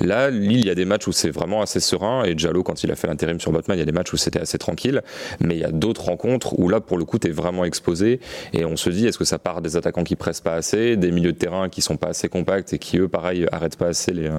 Là, 0.00 0.30
Lille, 0.30 0.60
il 0.60 0.66
y 0.66 0.70
a 0.70 0.74
des 0.74 0.84
matchs 0.84 1.06
où 1.06 1.12
c'est 1.12 1.30
vraiment 1.30 1.62
assez 1.62 1.80
serein. 1.80 2.24
Et 2.24 2.34
Diallo, 2.34 2.62
quand 2.62 2.84
il 2.84 2.90
a 2.90 2.96
fait 2.96 3.06
l'intérim 3.06 3.40
sur 3.40 3.52
Il 3.68 3.78
y 3.78 3.82
a 3.82 3.84
des 3.84 3.92
matchs 3.92 4.12
où 4.12 4.16
c'était 4.16 4.40
assez 4.40 4.58
tranquille. 4.58 5.02
Mais 5.40 5.54
il 5.56 5.60
y 5.60 5.64
a 5.64 5.70
d'autres 5.70 6.04
rencontres 6.04 6.58
où 6.58 6.68
là, 6.68 6.80
pour 6.80 6.98
le 6.98 7.04
coup, 7.04 7.18
tu 7.18 7.28
es 7.28 7.30
vraiment 7.30 7.64
exposé. 7.64 8.20
Et 8.52 8.64
on 8.64 8.76
se 8.76 8.90
dit, 8.90 9.06
est-ce 9.06 9.18
que 9.18 9.24
ça 9.24 9.38
part 9.38 9.60
des 9.60 9.76
attaquants 9.76 10.04
qui 10.04 10.16
pressent 10.16 10.40
pas 10.40 10.54
assez, 10.54 10.96
des 10.96 11.10
milieux 11.10 11.32
de 11.32 11.38
terrain 11.38 11.68
qui 11.68 11.82
sont 11.82 11.96
pas 11.96 12.08
assez 12.08 12.28
compacts 12.28 12.72
et 12.72 12.78
qui, 12.78 12.98
eux, 12.98 13.08
pareil, 13.08 13.46
arrêtent 13.52 13.76
pas 13.76 13.88
assez 13.88 14.12
les, 14.12 14.30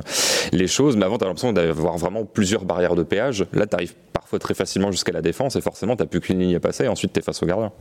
les 0.51 0.67
choses? 0.67 0.97
Mais 0.97 1.05
avant, 1.05 1.17
tu 1.17 1.23
as 1.23 1.27
l'impression 1.27 1.53
d'avoir 1.53 1.97
vraiment 1.97 2.25
plusieurs 2.25 2.65
barrières 2.65 2.95
de 2.95 3.03
péage. 3.03 3.45
Là, 3.53 3.65
tu 3.67 3.75
arrives 3.75 3.93
parfois 4.25 4.39
très 4.39 4.55
facilement 4.55 4.91
jusqu'à 4.91 5.11
la 5.11 5.21
défense 5.21 5.55
et 5.55 5.61
forcément, 5.61 5.95
tu 5.95 6.03
plus 6.07 6.19
qu'une 6.19 6.39
ligne 6.39 6.55
à 6.55 6.59
passer. 6.59 6.85
Et 6.85 6.87
ensuite, 6.87 7.13
tu 7.13 7.19
es 7.19 7.21
face 7.21 7.43
au 7.43 7.45
gardien. 7.45 7.71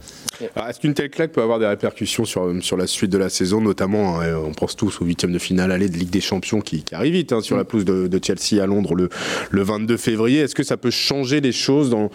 Est-ce 0.69 0.79
qu'une 0.79 0.93
telle 0.93 1.09
claque 1.09 1.33
peut 1.33 1.41
avoir 1.41 1.59
des 1.59 1.67
répercussions 1.67 2.27
sur, 2.27 2.53
sur 2.61 2.77
la 2.77 2.87
suite 2.87 3.11
de 3.11 3.17
la 3.17 3.31
saison, 3.31 3.63
notamment, 3.63 4.21
hein, 4.21 4.35
on 4.37 4.53
pense 4.53 4.77
tous 4.77 5.01
au 5.01 5.07
huitième 5.07 5.33
de 5.33 5.39
finale 5.39 5.73
aller 5.73 5.89
de 5.89 5.97
Ligue 5.97 6.11
des 6.11 6.21
Champions 6.21 6.61
qui, 6.61 6.83
qui 6.83 6.95
arrive 6.95 7.15
vite 7.15 7.33
hein, 7.33 7.41
sur 7.41 7.57
la 7.57 7.65
pelouse 7.65 7.87
de, 7.87 8.09
de 8.09 8.21
Chelsea 8.23 8.63
à 8.63 8.67
Londres 8.67 8.95
le, 8.95 9.09
le 9.51 9.63
22 9.63 9.97
février. 9.97 10.41
Est-ce 10.41 10.55
que 10.55 10.63
ça 10.63 10.77
peut 10.77 10.91
changer 10.91 11.41
les 11.41 11.53
choses 11.53 11.89
dans, 11.89 12.11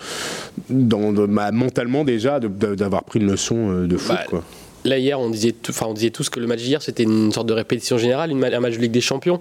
dans, 0.69 1.11
de- 1.11 1.25
bah, 1.25 1.51
mentalement 1.51 2.03
déjà 2.03 2.39
d'avoir 2.39 3.05
pris 3.05 3.19
une 3.19 3.31
leçon 3.31 3.71
euh, 3.71 3.87
de 3.87 3.97
foot 3.97 4.15
Bah, 4.15 4.25
quoi? 4.29 4.43
Là 4.85 4.97
hier, 4.99 5.19
on 5.19 5.29
disait, 5.31 5.51
tout- 5.53 5.71
enfin, 5.71 5.87
on 5.89 5.93
disait 5.93 6.11
tous 6.11 6.29
que 6.29 6.39
le 6.39 6.45
match 6.47 6.59
d'hier 6.61 6.81
c'était 6.83 7.03
une 7.03 7.31
sorte 7.33 7.47
de 7.47 7.53
répétition 7.53 7.97
générale, 7.97 8.29
une 8.31 8.37
ma- 8.39 8.47
un 8.55 8.59
match 8.59 8.75
de 8.75 8.79
Ligue 8.81 8.91
des 8.91 9.01
Champions. 9.01 9.39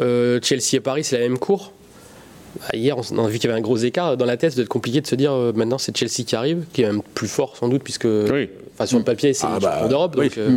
Euh, 0.00 0.38
Chelsea 0.42 0.74
et 0.74 0.80
Paris, 0.80 1.04
c'est 1.04 1.18
la 1.18 1.22
même 1.28 1.38
cour. 1.38 1.72
Bah, 2.60 2.66
hier, 2.74 2.96
on, 2.98 3.24
a 3.24 3.28
vu 3.28 3.38
qu'il 3.38 3.48
y 3.48 3.50
avait 3.52 3.58
un 3.58 3.62
gros 3.62 3.76
écart 3.76 4.16
dans 4.16 4.24
la 4.26 4.36
tête. 4.36 4.50
Ça 4.52 4.56
doit 4.56 4.62
être 4.64 4.68
compliqué 4.68 5.00
de 5.00 5.06
se 5.06 5.14
dire 5.14 5.32
euh, 5.32 5.52
maintenant 5.54 5.78
c'est 5.78 5.96
Chelsea 5.96 6.24
qui 6.26 6.36
arrive, 6.36 6.64
qui 6.72 6.82
est 6.82 6.86
même 6.86 7.02
plus 7.14 7.28
fort 7.28 7.56
sans 7.56 7.68
doute 7.68 7.82
puisque, 7.82 8.04
Oui. 8.06 8.48
sur 8.86 8.98
le 8.98 9.04
papier 9.04 9.32
c'est 9.34 9.46
Ah 9.48 9.54
le 9.54 9.60
bah, 9.60 9.72
champion 9.74 9.88
d'Europe. 9.88 10.14
oui. 10.18 10.28
Donc 10.28 10.38
euh, 10.38 10.56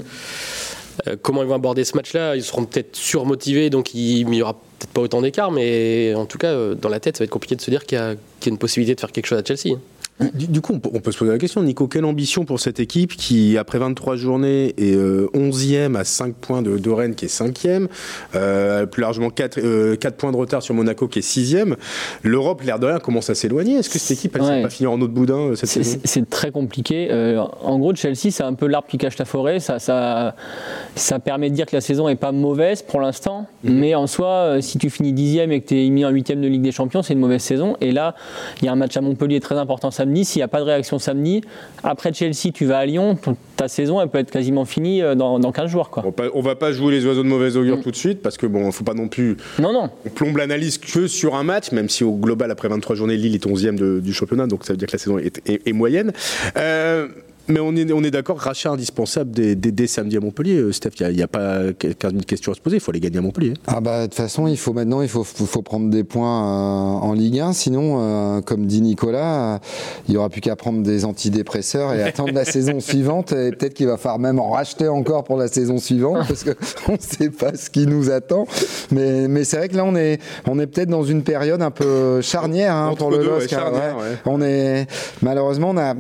euh, 1.07 1.15
comment 1.21 1.41
ils 1.44 1.47
vont 1.47 1.55
aborder 1.55 1.83
ce 1.83 1.95
match-là? 1.95 2.35
Ils 2.35 2.44
seront 2.44 2.65
peut-être 2.65 2.95
surmotivés, 2.95 3.69
donc 3.69 3.94
il 3.94 4.25
n'y 4.27 4.41
aura 4.41 4.53
peut-être 4.53 4.91
pas 4.91 5.01
autant 5.01 5.21
d'écart, 5.21 5.51
mais 5.51 6.13
en 6.15 6.25
tout 6.25 6.38
cas 6.39 6.47
euh, 6.47 6.73
dans 6.75 6.89
la 6.89 6.99
tête, 6.99 7.17
ça 7.17 7.23
va 7.23 7.25
être 7.25 7.31
compliqué 7.31 7.55
de 7.55 7.61
se 7.61 7.69
dire 7.71 7.85
qu'il 7.85 7.97
y, 7.97 8.01
a 8.01 8.15
qu'il 8.39 8.50
y 8.50 8.50
a 8.50 8.53
une 8.53 8.57
possibilité 8.59 8.95
de 8.95 9.00
faire 9.00 9.11
quelque 9.11 9.27
chose 9.27 9.39
à 9.39 9.43
Chelsea. 9.43 9.75
hein. 9.75 9.79
Du, 10.33 10.47
du 10.47 10.61
coup, 10.61 10.73
on 10.73 10.79
peut, 10.79 10.89
on 10.93 10.99
peut 10.99 11.11
se 11.11 11.17
poser 11.19 11.31
la 11.31 11.37
question, 11.37 11.61
Nico, 11.61 11.87
quelle 11.87 12.03
ambition 12.05 12.43
pour 12.43 12.59
cette 12.59 12.79
équipe 12.79 13.15
qui, 13.15 13.55
après 13.55 13.77
23 13.77 14.15
journées, 14.15 14.73
est 14.77 14.95
euh, 14.95 15.27
11e 15.35 15.95
à 15.95 16.03
5 16.03 16.33
points 16.33 16.63
de, 16.63 16.79
de 16.79 16.89
Rennes 16.89 17.13
qui 17.13 17.25
est 17.25 17.27
5e, 17.27 17.87
euh, 18.33 18.87
plus 18.87 19.01
largement 19.01 19.29
4, 19.29 19.59
points 20.17 20.31
de 20.31 20.37
retard 20.37 20.63
sur 20.63 20.73
Monaco 20.73 21.07
qui 21.07 21.19
est 21.19 21.21
6e. 21.21 21.75
L'Europe, 22.23 22.63
l'air 22.63 22.79
de 22.79 22.87
rien, 22.87 22.97
commence 22.97 23.29
à 23.29 23.35
s'éloigner. 23.35 23.75
Est-ce 23.75 23.91
que 23.91 23.99
cette 23.99 24.17
équipe, 24.17 24.35
elle 24.35 24.41
ne 24.41 24.47
Ouais. 24.47 24.61
pas 24.63 24.69
finir 24.71 24.91
en 24.91 24.99
autre 25.01 25.13
boudin 25.13 25.37
euh, 25.51 25.55
cette 25.55 25.69
C'est- 25.69 25.83
saison? 25.83 25.99
C'est 26.03 26.27
très 26.29 26.49
compliqué. 26.49 27.09
Euh, 27.11 27.39
en 27.61 27.77
gros, 27.77 27.93
Chelsea, 27.93 28.31
c'est 28.31 28.41
un 28.43 28.55
peu 28.55 28.65
l'arbre 28.65 28.87
qui 28.87 28.97
cache 28.97 29.19
la 29.19 29.25
forêt. 29.25 29.59
Ça, 29.59 29.77
ça, 29.77 30.35
ça 30.95 31.19
permet 31.19 31.51
de 31.51 31.55
dire 31.55 31.67
que 31.67 31.75
la 31.75 31.81
saison 31.81 32.07
n'est 32.07 32.15
pas 32.15 32.31
mauvaise 32.31 32.81
pour 32.81 33.01
l'instant. 33.01 33.45
Mhm. 33.63 33.74
Mais 33.79 33.93
en 33.93 34.07
soi, 34.07 34.27
euh, 34.29 34.62
si 34.62 34.79
tu 34.79 34.89
finis 34.89 35.13
dixième 35.13 35.51
et 35.51 35.62
que 35.62 35.67
tu 35.67 35.79
es 35.86 35.89
mis 35.91 36.05
en 36.05 36.09
huitième 36.09 36.41
de 36.41 36.47
Ligue 36.47 36.63
des 36.63 36.71
Champions, 36.71 37.03
c'est 37.03 37.13
une 37.13 37.19
mauvaise 37.19 37.43
saison. 37.43 37.77
Et 37.81 37.91
là, 37.91 38.15
il 38.62 38.65
y 38.65 38.67
a 38.67 38.71
un 38.71 38.75
match 38.75 38.97
à 38.97 39.01
Montpellier 39.01 39.39
très 39.39 39.55
important 39.59 39.91
samedi. 39.91 40.06
S'il 40.23 40.39
n'y 40.39 40.43
a 40.43 40.47
pas 40.47 40.59
de 40.59 40.65
réaction 40.65 40.99
samedi, 40.99 41.41
après 41.83 42.13
Chelsea, 42.13 42.51
tu 42.53 42.65
vas 42.65 42.79
à 42.79 42.85
Lyon. 42.85 43.17
Ta 43.55 43.67
saison, 43.67 43.99
elle 44.01 44.09
peut 44.09 44.19
être 44.19 44.29
quasiment 44.31 44.65
finie 44.65 45.01
euh, 45.01 45.15
dans, 45.15 45.39
dans 45.39 45.51
15 45.51 45.69
jours. 45.69 45.89
Quoi. 45.89 46.03
On 46.05 46.13
on 46.33 46.41
va 46.41 46.55
pas 46.55 46.71
jouer 46.71 46.91
les 46.93 47.05
oiseaux 47.05 47.23
de 47.23 47.27
mauvais 47.27 47.49
Mm. 47.51 47.57
augure 47.57 47.81
tout 47.81 47.91
de 47.91 47.95
suite 47.95 48.21
parce 48.21 48.37
que 48.37 48.45
bon, 48.45 48.71
faut 48.71 48.83
pas 48.83 48.93
non 48.93 49.07
plus 49.07 49.37
Non, 49.59 49.73
non. 49.73 49.89
on 50.05 50.09
plombe 50.09 50.37
l'analyse 50.37 50.77
que 50.77 51.07
sur 51.07 51.35
un 51.35 51.43
match, 51.43 51.71
même 51.71 51.89
si 51.89 52.03
au 52.03 52.11
global 52.13 52.51
après 52.51 52.67
23 52.67 52.95
journées 52.95 53.17
Lille 53.17 53.33
est 53.35 53.45
11e 53.45 53.75
de- 53.77 53.99
du 53.99 54.13
championnat, 54.13 54.47
donc 54.47 54.63
ça 54.63 54.73
veut 54.73 54.77
dire 54.77 54.87
que 54.87 54.93
la 54.93 54.99
saison 54.99 55.17
est, 55.17 55.41
est- 55.49 55.67
est 55.67 55.73
moyenne. 55.73 56.11
Euh, 56.57 57.07
mais 57.48 57.60
on 57.60 57.75
est, 57.75 57.92
on 57.92 58.04
est 58.04 58.12
d'accord, 58.12 58.38
rachat 58.39 58.72
indispensable 58.72 59.32
dès, 59.32 59.56
dès- 59.56 59.72
dès 59.72 59.88
samedi 59.88 60.18
à 60.18 60.20
Montpellier. 60.20 60.58
Euh, 60.58 60.72
Steph, 60.72 60.92
il 61.00 61.16
n'y 61.16 61.22
a, 61.22 61.27
pas 61.27 61.60
15 61.77 62.12
000 62.12 62.24
questions 62.24 62.51
à 62.51 62.56
se 62.56 62.62
poser, 62.62 62.77
il 62.77 62.80
faut 62.80 62.92
aller 62.92 63.00
gagner 63.00 63.18
à 63.18 63.22
Montpellier. 63.22 63.54
Ah 63.68 63.80
bah 63.82 64.01
de 64.01 64.06
toute 64.08 64.16
façon, 64.16 64.48
il 64.48 64.58
faut 64.58 64.74
maintenant, 64.74 65.01
il 65.01 65.08
faut, 65.10 65.24
faut, 65.24 65.46
faut 65.46 65.62
prendre 65.62 65.89
des 65.89 66.04
points 66.04 66.44
euh, 66.44 67.06
en 67.08 67.13
Ligue 67.13 67.39
1. 67.39 67.54
Sinon, 67.54 67.98
euh, 68.00 68.42
comme 68.42 68.66
dit 68.66 68.82
Nicolas, 68.82 69.56
euh, 69.56 69.58
il 70.08 70.13
y 70.13 70.18
aura 70.18 70.30
plus 70.30 70.42
qu'à 70.42 70.56
prendre 70.56 70.82
des 70.84 71.06
antidépresseurs 71.06 71.94
et 71.94 72.04
attendre 72.04 72.34
la 72.34 72.46
saison 72.58 72.80
suivante. 72.80 73.32
Et 73.32 73.51
peut-être 73.51 73.74
qu'il 73.74 73.88
va 73.88 73.98
falloir 73.98 74.20
même 74.20 74.39
en 74.39 74.50
racheter 74.51 74.88
encore 74.88 75.24
pour 75.24 75.38
la 75.38 75.48
saison 75.48 75.77
suivante 75.77 76.27
parce 76.27 76.44
que 76.44 76.51
on 76.88 76.94
ne 76.94 76.98
sait 77.00 77.30
pas 77.30 77.56
ce 77.56 77.70
qui 77.70 77.88
nous 77.88 78.10
attend. 78.12 78.46
Mais, 78.92 79.27
mais 79.27 79.44
c'est 79.44 79.58
vrai 79.58 79.70
que 79.70 79.75
là, 79.75 79.86
on 79.86 79.96
est, 79.96 80.20
on 80.48 80.60
est 80.60 80.68
peut-être 80.68 80.89
dans 80.89 81.04
une 81.04 81.24
période 81.24 81.62
un 81.62 81.72
peu 81.72 82.22
charnière 82.22 82.74
hein, 82.75 82.94
pour 82.98 83.12
le 83.12 83.18
ouais, 83.20 83.24
LOSC. 83.25 83.54
hein, 83.54 83.58
charnière, 83.58 83.98
ouais. 83.98 84.04
ouais. 84.04 84.18
On 84.25 84.42
est 84.42 84.88
malheureusement, 85.22 85.70
on 85.72 85.77
a, 85.77 85.96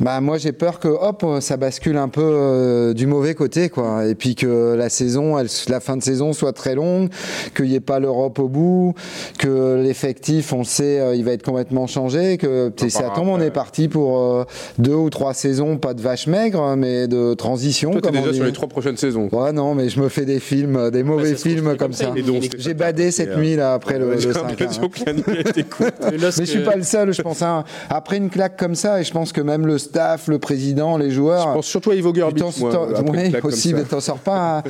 bah 0.00 0.20
moi 0.20 0.38
j'ai 0.38 0.52
peur 0.52 0.78
que 0.78 0.89
hop, 0.92 1.24
ça 1.40 1.56
bascule 1.56 1.96
un 1.96 2.08
peu 2.08 2.20
euh, 2.22 2.94
du 2.94 3.06
mauvais 3.06 3.34
côté, 3.34 3.68
quoi. 3.68 4.06
Et 4.06 4.14
puis 4.14 4.34
que 4.34 4.74
la 4.76 4.88
saison, 4.88 5.38
elle, 5.38 5.48
la 5.68 5.80
fin 5.80 5.96
de 5.96 6.02
saison 6.02 6.32
soit 6.32 6.52
très 6.52 6.74
longue, 6.74 7.08
qu'il 7.56 7.66
n'y 7.66 7.74
ait 7.74 7.80
pas 7.80 7.98
l'Europe 8.00 8.38
au 8.38 8.48
bout, 8.48 8.94
que 9.38 9.80
l'effectif, 9.82 10.52
on 10.52 10.58
le 10.58 10.64
sait, 10.64 11.00
euh, 11.00 11.14
il 11.14 11.24
va 11.24 11.32
être 11.32 11.42
complètement 11.42 11.86
changé, 11.86 12.38
que 12.38 12.72
On 12.82 12.88
ça 12.88 13.10
tombe, 13.14 13.28
on 13.28 13.40
est 13.40 13.50
parti 13.50 13.88
pour 13.88 14.18
euh, 14.20 14.44
deux 14.78 14.94
ou 14.94 15.10
trois 15.10 15.34
saisons, 15.34 15.76
pas 15.78 15.94
de 15.94 16.00
vache 16.00 16.26
maigre, 16.26 16.74
mais 16.76 17.08
de 17.08 17.34
transition. 17.34 17.90
Toi, 17.92 18.00
t'es 18.00 18.08
comme 18.08 18.16
on 18.16 18.20
déjà 18.20 18.30
dit. 18.32 18.36
sur 18.38 18.46
les 18.46 18.52
trois 18.52 18.68
prochaines 18.68 18.96
saisons. 18.96 19.28
Ouais, 19.32 19.52
non, 19.52 19.74
mais 19.74 19.88
je 19.88 20.00
me 20.00 20.08
fais 20.08 20.24
des 20.24 20.40
films, 20.40 20.76
euh, 20.76 20.90
des 20.90 21.02
mauvais 21.02 21.34
films 21.34 21.68
c'est 21.70 21.76
comme 21.78 21.92
ça. 21.92 22.12
J'ai 22.58 22.74
badé 22.74 23.10
cette 23.10 23.36
nuit 23.36 23.56
là 23.56 23.74
après 23.74 23.98
le, 23.98 24.18
J'ai 24.18 24.28
le 24.28 24.34
5. 24.34 24.42
l'impression 24.48 24.88
que 24.88 24.98
la 25.06 25.12
nuit 25.12 25.22
a 25.44 25.48
été 25.48 25.62
courte. 25.64 25.94
Le 26.10 26.16
LOSC, 26.18 26.38
Mais 26.38 26.44
je 26.46 26.50
suis 26.50 26.60
euh, 26.60 26.64
pas 26.64 26.76
le 26.76 26.82
seul, 26.82 27.12
je 27.12 27.22
pense. 27.22 27.42
hein. 27.42 27.64
Après 27.88 28.16
une 28.16 28.30
claque 28.30 28.56
comme 28.58 28.74
ça, 28.74 29.00
et 29.00 29.04
je 29.04 29.12
pense 29.12 29.32
que 29.32 29.40
même 29.40 29.66
le 29.66 29.78
staff, 29.78 30.28
le 30.28 30.38
président, 30.38 30.79
évident, 30.80 30.96
les 30.98 31.10
joueurs. 31.10 31.48
Je 31.48 31.54
pense 31.54 31.66
surtout 31.66 31.90
à 31.90 31.94
Ivo 31.94 32.14
Gerbic. 32.14 32.36
Tu 32.38 32.64
oui, 33.10 33.32
aussi, 33.44 33.74
mais 33.74 33.82
t'en 33.84 34.00
sors 34.00 34.18
pas. 34.18 34.58
un- 34.58 34.62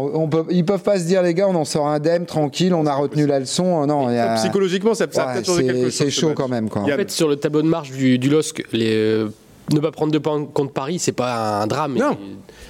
on, 0.00 0.22
on 0.22 0.28
peut, 0.28 0.44
ils 0.50 0.64
peuvent 0.64 0.82
pas 0.82 0.98
se 0.98 1.04
dire, 1.04 1.22
les 1.22 1.34
gars, 1.34 1.48
on 1.48 1.54
en 1.54 1.64
sort 1.64 1.86
indemne, 1.88 2.26
tranquille, 2.26 2.74
on 2.74 2.86
a 2.86 2.94
retenu 2.94 3.26
la 3.26 3.40
leçon. 3.40 3.86
Non, 3.86 4.10
y 4.10 4.16
a- 4.18 4.34
Psychologiquement, 4.34 4.94
ça, 4.94 5.06
ça 5.10 5.22
a 5.22 5.26
Ouais, 5.28 5.32
peut-être 5.34 5.46
changé 5.46 5.64
quelque 5.64 5.76
c'est 5.76 5.82
chose. 5.84 5.92
c'est 5.94 6.04
ce 6.10 6.20
chaud 6.20 6.32
quand 6.34 6.48
même. 6.48 6.68
Quoi. 6.68 6.82
En 6.82 6.86
fait, 6.86 7.10
sur 7.10 7.28
le 7.28 7.36
tableau 7.36 7.62
de 7.62 7.68
marche 7.68 7.90
du, 7.90 8.18
du 8.18 8.28
LOSC, 8.28 8.64
les, 8.72 8.92
euh, 8.94 9.28
ne 9.72 9.80
pas 9.80 9.90
prendre 9.90 10.12
de 10.12 10.18
points 10.18 10.44
contre 10.46 10.72
Paris, 10.72 10.98
c'est 10.98 11.12
pas 11.12 11.60
un 11.62 11.66
drame. 11.66 11.94
Non, 11.94 12.16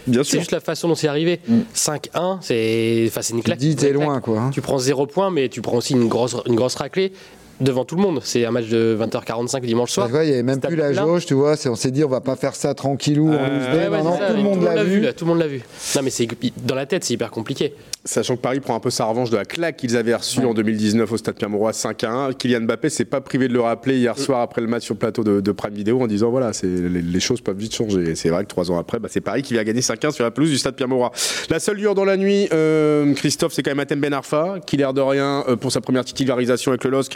bien 0.06 0.24
C'est 0.24 0.30
sûr. 0.30 0.38
juste 0.40 0.50
la 0.52 0.60
façon 0.60 0.88
dont 0.88 0.94
c'est 0.96 1.06
arrivé. 1.08 1.40
5-1, 1.74 2.38
c'est 2.40 3.04
enfin, 3.08 3.22
c'est 3.22 3.32
une 3.34 3.38
Tu 3.40 3.44
claque. 3.44 3.58
dis, 3.58 3.70
c'est 3.78 3.86
t'es 3.86 3.92
loin, 3.92 4.20
quoi. 4.20 4.38
hein. 4.40 4.50
Tu 4.52 4.60
prends 4.60 4.78
0 4.78 5.06
points, 5.06 5.30
mais 5.30 5.48
tu 5.48 5.60
prends 5.62 5.76
aussi 5.76 5.92
une 5.92 6.08
grosse, 6.08 6.34
une 6.46 6.56
grosse 6.56 6.74
raclée 6.74 7.12
devant 7.60 7.84
tout 7.84 7.96
le 7.96 8.02
monde. 8.02 8.20
C'est 8.24 8.44
un 8.44 8.50
match 8.50 8.66
de 8.68 8.96
20h45 9.00 9.60
dimanche 9.62 9.88
Tu 9.90 9.94
soir. 9.94 10.08
vois, 10.08 10.24
il 10.24 10.28
n'y 10.28 10.34
avait 10.34 10.42
même 10.42 10.60
plus 10.60 10.76
la 10.76 10.92
jauge, 10.92 11.26
tu 11.26 11.34
vois. 11.34 11.54
On 11.66 11.74
s'est 11.74 11.90
dit, 11.90 12.04
on 12.04 12.08
va 12.08 12.20
pas 12.20 12.36
faire 12.36 12.54
ça 12.54 12.74
tranquillou. 12.74 13.28
en 13.30 13.32
Euh. 13.34 13.74
Ouais, 13.74 13.88
ouais, 13.88 13.98
non, 13.98 14.04
non, 14.04 14.12
c'est 14.14 14.18
ça, 14.26 14.30
tout 14.30 14.36
le 14.36 14.42
monde 14.42 14.62
l'a 14.62 14.84
vu. 14.84 15.00
là, 15.00 15.12
tout 15.12 15.24
le 15.24 15.28
monde 15.30 15.38
l'a 15.40 15.46
vu. 15.48 15.62
Non, 15.96 16.02
mais 16.02 16.10
c'est 16.10 16.28
dans 16.64 16.74
la 16.74 16.86
tête, 16.86 17.04
c'est 17.04 17.14
hyper 17.14 17.30
compliqué. 17.30 17.74
Sachant 18.04 18.36
que 18.36 18.40
Paris 18.40 18.60
prend 18.60 18.74
un 18.76 18.80
peu 18.80 18.90
sa 18.90 19.04
revanche 19.04 19.28
de 19.30 19.36
la 19.36 19.44
claque 19.44 19.76
qu'ils 19.76 19.96
avaient 19.96 20.14
reçue 20.14 20.44
en 20.44 20.54
2019 20.54 21.10
au 21.12 21.16
Stade 21.16 21.34
Pierre-Mauroy 21.34 21.72
5 21.72 22.04
à 22.04 22.10
1. 22.10 22.32
Kylian 22.32 22.60
Mbappé 22.62 22.88
s'est 22.88 23.04
pas 23.04 23.20
privé 23.20 23.48
de 23.48 23.52
le 23.52 23.60
rappeler 23.60 23.98
hier 23.98 24.16
soir 24.18 24.40
après 24.40 24.62
le 24.62 24.66
match 24.68 24.84
sur 24.84 24.94
le 24.94 24.98
plateau 24.98 25.24
de, 25.24 25.40
de 25.40 25.52
Prime 25.52 25.74
Video 25.74 26.00
en 26.00 26.06
disant 26.06 26.30
voilà, 26.30 26.52
c'est, 26.52 26.66
les, 26.68 27.02
les 27.02 27.20
choses 27.20 27.40
peuvent 27.40 27.56
vite 27.58 27.74
changer. 27.74 28.10
Et 28.10 28.14
c'est 28.14 28.30
vrai 28.30 28.44
que 28.44 28.48
trois 28.48 28.70
ans 28.70 28.78
après, 28.78 28.98
bah, 28.98 29.08
c'est 29.10 29.20
Paris 29.20 29.42
qui 29.42 29.54
vient 29.54 29.64
gagner 29.64 29.80
5-1 29.80 30.12
sur 30.12 30.24
la 30.24 30.30
pelouse 30.30 30.48
du 30.50 30.58
Stade 30.58 30.76
Pierre-Mauroy. 30.76 31.10
La 31.50 31.58
seule 31.60 31.76
lueur 31.76 31.94
dans 31.94 32.04
la 32.04 32.16
nuit, 32.16 32.48
euh, 32.52 33.12
Christophe, 33.14 33.52
c'est 33.52 33.62
quand 33.62 33.72
même 33.72 33.80
Atem 33.80 34.00
Ben 34.00 34.12
Arfa 34.14 34.56
qui, 34.64 34.76
l'air 34.76 34.94
de 34.94 35.00
rien, 35.00 35.44
euh, 35.48 35.56
pour 35.56 35.72
sa 35.72 35.80
première 35.80 36.04
titularisation 36.04 36.70
avec 36.70 36.84
le 36.84 36.90
LOSC, 36.90 37.12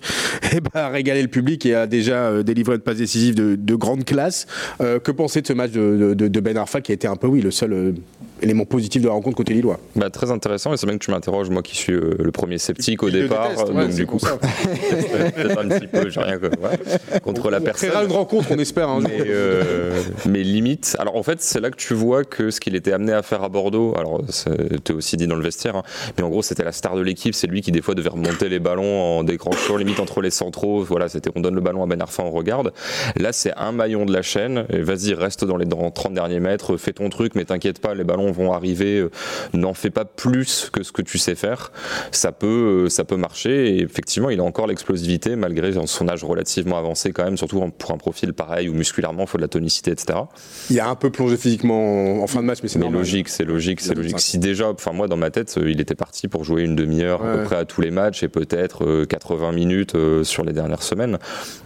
eh 0.54 0.60
ben, 0.60 0.70
a 0.74 0.88
régalé 0.88 1.22
le 1.22 1.28
public 1.28 1.64
et 1.66 1.74
a 1.74 1.86
déjà 1.86 2.26
euh, 2.28 2.42
délivré 2.42 2.74
une 2.76 2.80
passe 2.80 2.96
décisive 2.98 3.34
de, 3.34 3.56
de 3.56 3.74
grande 3.74 4.04
classe. 4.04 4.46
Euh, 4.80 4.98
que 4.98 5.10
penser 5.10 5.42
de 5.42 5.46
ce 5.46 5.52
match 5.52 5.70
de, 5.72 6.14
de- 6.14 6.28
de 6.28 6.40
Ben 6.40 6.56
Arfa 6.56 6.80
qui 6.80 6.92
a 6.92 6.94
été 6.94 7.06
un 7.06 7.16
peu, 7.16 7.26
oui, 7.26 7.40
le 7.40 7.50
seul 7.50 7.72
euh, 7.72 7.92
élément 8.42 8.64
positif 8.64 9.00
de 9.02 9.06
la 9.08 9.12
rencontre 9.12 9.36
côté 9.36 9.54
Lillois 9.54 9.78
Bah, 9.96 10.10
très 10.10 10.30
intéressant 10.30 10.72
et 10.72 10.76
c'est 10.76 10.86
bien 10.86 10.98
que 10.98 11.04
tu 11.04 11.10
m'interroges, 11.10 11.48
moi 11.50 11.62
qui 11.62 11.76
suis 11.76 11.92
euh, 11.92 12.16
le 12.18 12.32
premier 12.32 12.58
sceptique 12.58 13.02
au 13.02 13.08
Il 13.08 13.12
départ. 13.14 13.50
déteste, 13.50 13.68
euh, 13.68 13.72
ouais, 13.72 13.82
donc 13.82 13.90
c'est 13.92 13.96
du 13.98 14.06
coup, 14.06 14.18
ça. 14.18 14.38
un 15.60 15.68
petit 15.68 15.86
peu, 15.86 16.08
j'ai 16.10 16.20
rien 16.20 16.38
que- 16.38 16.46
ouais, 16.46 17.20
contre 17.22 17.50
la 17.50 17.58
On 17.58 17.62
personne. 17.62 17.88
créera 17.90 18.04
une 18.04 18.12
rencontre, 18.12 18.48
on 18.50 18.58
espère. 18.58 18.88
jour. 18.88 19.02
Mais, 19.08 19.24
euh, 19.26 20.02
mais 20.28 20.42
limite, 20.42 20.96
alors 20.98 21.16
en 21.16 21.22
fait, 21.22 21.40
c'est 21.40 21.60
là 21.60 21.70
que 21.70 21.76
tu 21.76 21.94
vois 21.94 22.24
que 22.24 22.50
ce 22.50 22.60
qu'il 22.60 22.74
était 22.74 22.92
amené 22.92 23.12
à 23.12 23.22
faire 23.22 23.42
à 23.42 23.48
Bordeaux, 23.48 23.94
alors 23.96 24.22
c'était 24.28 24.92
aussi 24.92 25.16
dit 25.16 25.26
dans 25.26 25.36
le 25.36 25.42
vestiaire, 25.42 25.76
hein, 25.76 25.82
mais 26.16 26.24
en 26.24 26.28
gros, 26.28 26.42
c'était 26.42 26.64
la 26.64 26.72
star 26.72 26.96
de 26.96 27.00
l'équipe. 27.02 27.34
C'est 27.34 27.46
lui 27.46 27.60
qui, 27.62 27.72
des 27.72 27.82
fois, 27.82 27.94
devait 27.94 28.08
remonter 28.10 28.48
les 28.48 28.58
ballons 28.58 29.00
en 29.18 29.24
décrochant 29.24 29.76
limite 29.76 30.00
entre 30.00 30.20
les 30.20 30.30
centraux. 30.30 30.82
Voilà, 30.82 31.08
c'était 31.08 31.30
on 31.34 31.40
donne 31.40 31.54
le 31.54 31.60
ballon 31.60 31.82
à 31.82 31.86
Ben 31.86 32.00
Arfa, 32.00 32.22
on 32.22 32.30
regarde. 32.30 32.72
Là, 33.16 33.32
c'est 33.32 33.52
un 33.56 33.72
maillon 33.72 34.04
de 34.04 34.12
la 34.12 34.22
chaîne. 34.22 34.64
Et 34.70 34.80
vas-y, 34.80 35.14
reste 35.14 35.44
dans 35.44 35.56
les 35.56 35.66
dans 35.66 35.90
30 35.90 36.14
derniers 36.14 36.40
mètres, 36.40 36.76
fais 36.76 36.92
ton 36.92 37.08
truc, 37.08 37.34
mais 37.34 37.44
t'inquiète 37.44 37.78
pas, 37.80 37.94
les 37.94 38.04
ballons 38.04 38.31
vont 38.32 38.52
arriver. 38.52 38.98
euh, 38.98 39.10
N'en 39.52 39.74
fais 39.74 39.90
pas 39.90 40.04
plus 40.04 40.70
que 40.72 40.82
ce 40.82 40.92
que 40.92 41.02
tu 41.02 41.18
sais 41.18 41.34
faire. 41.34 41.72
Ça 42.10 42.32
peut, 42.32 42.84
euh, 42.86 42.88
ça 42.88 43.04
peut 43.04 43.16
marcher. 43.16 43.76
Et 43.76 43.82
effectivement, 43.82 44.30
il 44.30 44.40
a 44.40 44.44
encore 44.44 44.66
l'explosivité 44.66 45.36
malgré 45.36 45.72
son 45.86 46.08
âge 46.08 46.24
relativement 46.24 46.78
avancé 46.78 47.12
quand 47.12 47.24
même, 47.24 47.36
surtout 47.36 47.62
pour 47.78 47.92
un 47.92 47.98
profil 47.98 48.32
pareil 48.32 48.68
où 48.68 48.74
musculairement, 48.74 49.22
il 49.24 49.28
faut 49.28 49.38
de 49.38 49.42
la 49.42 49.48
tonicité, 49.48 49.90
etc. 49.90 50.18
Il 50.70 50.80
a 50.80 50.88
un 50.88 50.94
peu 50.94 51.10
plongé 51.10 51.36
physiquement 51.36 52.22
en, 52.22 52.26
fin 52.26 52.40
de 52.40 52.46
match, 52.46 52.58
mais 52.62 52.68
c'est 52.68 52.78
logique, 52.78 53.28
c'est 53.28 53.44
logique, 53.44 53.80
c'est 53.80 53.94
logique. 53.94 54.12
25. 54.12 54.20
Si 54.20 54.38
déjà, 54.38 54.70
enfin 54.70 54.92
moi 54.92 55.08
dans 55.08 55.16
ma 55.16 55.30
tête, 55.30 55.54
euh, 55.58 55.70
il 55.70 55.80
était 55.80 55.94
parti 55.94 56.28
pour 56.28 56.44
jouer 56.44 56.62
une 56.62 56.76
demi-heure 56.76 57.24
à 57.24 57.36
peu 57.36 57.44
près 57.44 57.56
à 57.56 57.64
tous 57.64 57.80
les 57.80 57.90
matchs 57.90 58.22
et 58.22 58.28
peut-être 58.28 58.84
euh, 58.84 59.04
80 59.04 59.52
minutes 59.52 59.96
sur 60.22 60.44
les 60.44 60.52
dernières 60.52 60.82
semaines. 60.82 61.18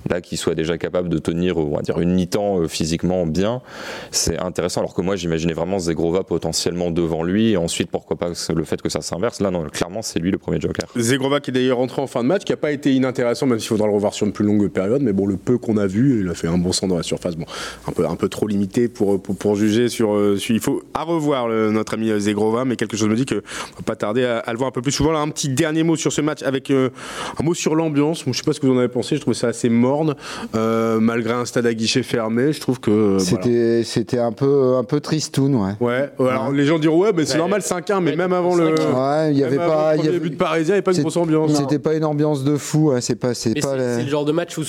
Là, 0.09 0.21
qu'il 0.21 0.39
soit 0.39 0.55
déjà 0.55 0.79
capable 0.79 1.09
de 1.09 1.19
tenir, 1.19 1.57
on 1.59 1.77
va 1.77 1.83
dire 1.83 2.01
une 2.01 2.15
mi-temps 2.15 2.67
physiquement 2.69 3.27
bien, 3.27 3.63
c'est 4.11 4.39
intéressant. 4.39 4.81
Alors 4.81 4.95
que 4.95 5.03
moi, 5.03 5.17
j'imaginais 5.17 5.53
vraiment 5.53 5.79
Zegrova 5.79 6.23
potentiellement 6.25 6.56
devant 6.91 7.23
lui 7.23 7.53
et 7.53 7.57
ensuite 7.57 7.91
pourquoi 7.91 8.17
pas 8.17 8.29
le 8.55 8.65
fait 8.65 8.81
que 8.83 8.89
ça 8.89 9.01
s'inverse. 9.01 9.41
Là, 9.41 9.51
non, 9.51 9.65
clairement, 9.65 10.03
c'est 10.03 10.19
lui 10.19 10.31
le 10.31 10.39
premier 10.39 10.61
joker. 10.61 10.87
Zegrova 10.97 11.41
qui 11.41 11.51
est 11.51 11.55
d'ailleurs 11.55 11.79
rentré 11.79 12.01
en 12.03 12.07
fin 12.07 12.23
de 12.23 12.29
match, 12.29 12.45
qui 12.45 12.53
n'a 12.53 12.57
pas 12.57 12.73
été 12.73 12.93
inintéressant, 12.95 13.47
même 13.47 13.59
s'il 13.59 13.69
faudra 13.69 13.87
le 13.87 13.93
revoir 13.93 14.15
sur 14.15 14.27
une 14.27 14.33
plus 14.33 14.45
longue 14.45 14.69
période. 14.69 15.03
Mais 15.03 15.13
bon, 15.13 15.27
le 15.27 15.37
peu 15.37 15.59
qu'on 15.59 15.77
a 15.77 15.87
vu, 15.87 16.21
il 16.23 16.29
a 16.29 16.35
fait 16.35 16.49
un 16.49 16.59
bon 16.59 16.73
sang 16.73 16.87
dans 16.89 16.97
la 16.97 17.03
surface. 17.03 17.37
Bon, 17.37 17.45
un 17.87 17.93
peu, 17.93 18.07
un 18.07 18.17
peu 18.17 18.29
trop 18.29 18.47
limité 18.47 18.89
pour, 18.89 19.21
pour, 19.23 19.37
pour 19.37 19.57
juger 19.57 19.89
sur, 19.89 20.15
euh, 20.15 20.37
sur- 20.37 20.55
Il 20.55 20.61
faut 20.61 20.83
à 20.95 21.03
revoir 21.03 21.49
le- 21.49 21.71
notre 21.71 21.95
ami 21.95 22.11
euh, 22.11 22.19
Zegrova, 22.19 22.65
mais 22.65 22.77
quelque 22.77 22.97
chose 22.97 23.09
me 23.09 23.17
dit 23.17 23.27
qu'on 23.27 23.35
va 23.37 23.83
pas 23.85 23.97
tarder 23.97 24.25
à, 24.25 24.39
à 24.39 24.53
le 24.53 24.59
voir 24.59 24.69
un 24.69 24.73
peu 24.73 24.83
plus 24.83 24.93
souvent. 24.93 25.13
Là, 25.13 25.21
un 25.21 25.29
petit 25.29 25.49
dernier 25.49 25.83
mot 25.83 25.97
sur 25.97 26.13
ce 26.13 26.21
match 26.21 26.43
avec 26.43 26.71
euh, 26.71 26.91
un 27.39 27.45
mot 27.45 27.55
sur 27.55 27.75
l'ambiance. 27.75 28.25
Je 28.27 28.33
sais 28.33 28.43
pas 28.43 28.53
ce 28.53 28.61
que 28.61 28.67
vous 28.67 28.75
en 28.75 28.79
avez 28.79 28.89
pensé. 28.89 29.17
Je 29.17 29.21
trouve 29.21 29.35
ça 29.35 29.49
assez 29.49 29.69
morne, 29.69 30.15
euh, 30.55 31.01
malgré 31.01 31.33
un 31.35 31.45
stade 31.45 31.67
à 31.67 31.75
guichet 31.75 32.03
fermé. 32.03 32.53
Je 32.53 32.61
trouve 32.61 32.81
que. 32.81 32.91
euh, 32.91 33.17
voilà. 33.19 33.43
C'était 33.45 33.83
c'était 33.85 34.19
un 34.19 34.33
peu, 34.33 34.77
un 34.77 34.85
peu 34.85 35.01
tristoun, 35.01 35.55
ouais. 35.55 35.73
Ouais, 35.81 36.11
ouais, 36.19 36.31
alors 36.41 36.53
les 36.53 36.65
gens 36.65 36.79
diront 36.79 36.99
ouais, 37.01 37.13
mais 37.15 37.25
c'est 37.27 37.39
normal 37.39 37.61
5-1, 37.63 38.01
mais 38.01 38.11
Ouais, 38.13 38.17
même 38.17 38.33
avant 38.33 38.55
le. 38.55 38.75
5-1. 38.75 38.93
Ouais, 39.27 39.33
il 39.33 39.39
y 39.39 39.45
avait 39.45 39.57
pas. 39.57 39.93
il 39.95 39.99
y 39.99 40.03
premier 40.05 40.09
avait- 40.17 40.19
but 40.29 40.39
parisien, 40.39 40.75
il 40.75 40.79
n'y 40.79 40.81
a 40.81 40.83
pas 40.83 40.93
une 40.93 41.01
grosse 41.03 41.17
ambiance. 41.17 41.55
C'était 41.55 41.79
pas 41.79 41.95
une 41.95 42.05
ambiance 42.05 42.45
de 42.45 42.57
fou, 42.57 42.93
hein, 42.95 43.01
c'est 43.01 43.17
pas, 43.17 43.35
c'est 43.35 43.55
Mais 43.55 43.61
pas. 43.61 43.71
c'est 43.71 43.77
la- 43.77 43.97
c'est 43.97 44.03
le 44.05 44.09
genre 44.11 44.25
de 44.25 44.33
match 44.33 44.57
où 44.59 44.63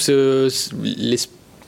les 0.83 1.17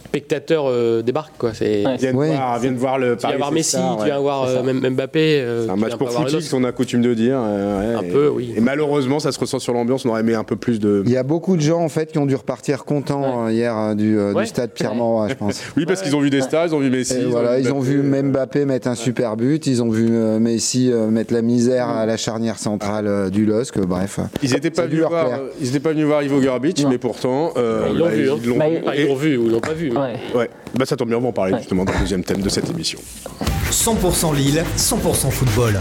spectateurs 0.10 0.66
euh, 0.68 1.02
débarquent. 1.02 1.38
Quoi. 1.38 1.52
C'est, 1.54 1.86
Ouais. 1.86 1.98
Viennent, 1.98 2.16
Ouais. 2.16 2.28
voir, 2.30 2.60
viennent 2.60 2.76
voir 2.76 2.98
le 2.98 3.10
Tu 3.16 3.22
vas 3.22 3.28
Paris. 3.30 3.38
voir 3.38 3.52
Messi, 3.52 3.72
ça, 3.72 3.96
tu 3.98 4.04
ouais. 4.04 4.10
vas 4.10 4.20
voir 4.20 4.44
euh, 4.46 4.64
même 4.64 4.80
Mbappé. 4.96 5.40
euh, 5.42 5.66
C'est 5.66 5.70
un 5.70 5.74
tu 5.76 5.80
match 5.80 5.90
viens 5.90 5.98
pour 5.98 6.08
pas 6.08 6.14
footix, 6.30 6.54
on 6.54 6.64
a 6.64 6.72
coutume 6.72 7.02
de 7.02 7.14
dire. 7.14 7.38
euh, 7.40 7.92
ouais, 7.92 7.96
Un 7.96 8.02
et- 8.10 8.12
peu, 8.12 8.28
oui. 8.30 8.54
Et 8.58 8.60
malheureusement, 8.62 9.20
ça 9.20 9.32
se 9.32 9.40
ressent 9.40 9.60
sur 9.60 9.74
l'ambiance. 9.74 10.06
On 10.06 10.10
aurait 10.10 10.22
aimé 10.22 10.34
un 10.34 10.44
peu 10.44 10.56
plus 10.56 10.80
de. 10.80 11.04
Il 11.06 11.12
y 11.12 11.18
a 11.18 11.24
beaucoup 11.24 11.56
de 11.56 11.62
gens 11.62 11.80
en 11.82 11.90
fait 11.90 12.12
qui 12.12 12.18
ont 12.18 12.26
dû 12.26 12.36
repartir 12.36 12.86
contents 12.86 13.46
euh, 13.46 13.52
hier 13.52 13.78
euh, 13.78 13.94
du, 13.96 14.18
euh, 14.18 14.34
Ouais. 14.34 14.44
du 14.44 14.50
stade 14.50 14.72
Pierre-Mauroy, 14.72 15.30
je 15.30 15.34
pense. 15.36 15.62
Oui, 15.78 15.86
parce 15.86 16.02
qu'ils 16.02 16.16
ont 16.16 16.22
vu 16.22 16.30
des 16.32 16.42
stars, 16.42 16.66
ils 16.68 16.76
ont 16.76 16.80
vu 16.80 16.90
Messi. 16.90 17.14
Et 17.20 17.26
voilà, 17.26 17.60
ils 17.60 17.72
ont 17.72 17.80
vu 17.80 18.02
Mbappé 18.02 18.66
mettre 18.66 18.88
un 18.88 18.96
super 18.96 19.38
but, 19.38 19.68
ils 19.68 19.82
ont 19.84 19.90
vu 19.90 20.08
euh, 20.12 20.40
Messi 20.40 20.92
euh, 20.92 21.08
mettre 21.08 21.34
la 21.34 21.42
misère 21.42 21.88
à 21.88 22.06
la 22.06 22.18
charnière 22.18 22.58
centrale 22.58 23.06
euh, 23.08 23.30
du 23.30 23.46
LOSC, 23.46 23.78
bref. 23.80 24.20
Ils 24.44 24.52
n'étaient 24.54 24.72
pas, 24.72 24.88
venus 24.88 25.02
voir, 25.02 25.26
plaire. 25.28 25.40
ils 25.62 25.68
étaient 25.70 25.80
pas 25.80 25.92
venus 25.92 26.06
voir 26.06 26.24
Ivo 26.24 26.42
Gerbic, 26.42 26.82
Non. 26.84 26.90
mais 26.90 26.98
pourtant. 26.98 27.52
euh, 27.58 27.88
Ils 27.92 27.98
l'ont 27.98 28.08
vu. 28.10 28.30
Ils 28.44 28.50
l'ont 28.50 28.58
Bah, 28.58 28.70
vu. 28.70 28.78
Enfin, 28.82 28.92
ils 28.96 29.02
Et- 29.02 29.08
l'ont 29.08 29.16
vu 29.16 29.38
ou 29.38 29.46
ils 29.46 29.52
l'ont 29.52 29.60
pas 29.60 29.74
vu. 29.74 29.92
Ouais. 30.00 30.20
Ouais, 30.34 30.50
bah, 30.76 30.86
ça 30.86 30.96
tombe 30.96 31.10
bien, 31.10 31.18
on 31.18 31.22
va 31.22 31.30
en 31.30 31.34
parler 31.34 31.58
justement 31.58 31.86
dans 31.86 31.94
le 31.94 32.00
deuxième 32.00 32.24
thème 32.24 32.42
de 32.42 32.50
cette 32.50 32.70
émission. 32.70 33.00
100% 33.72 34.36
Lille, 34.36 34.64
100% 34.78 35.32
football. 35.32 35.80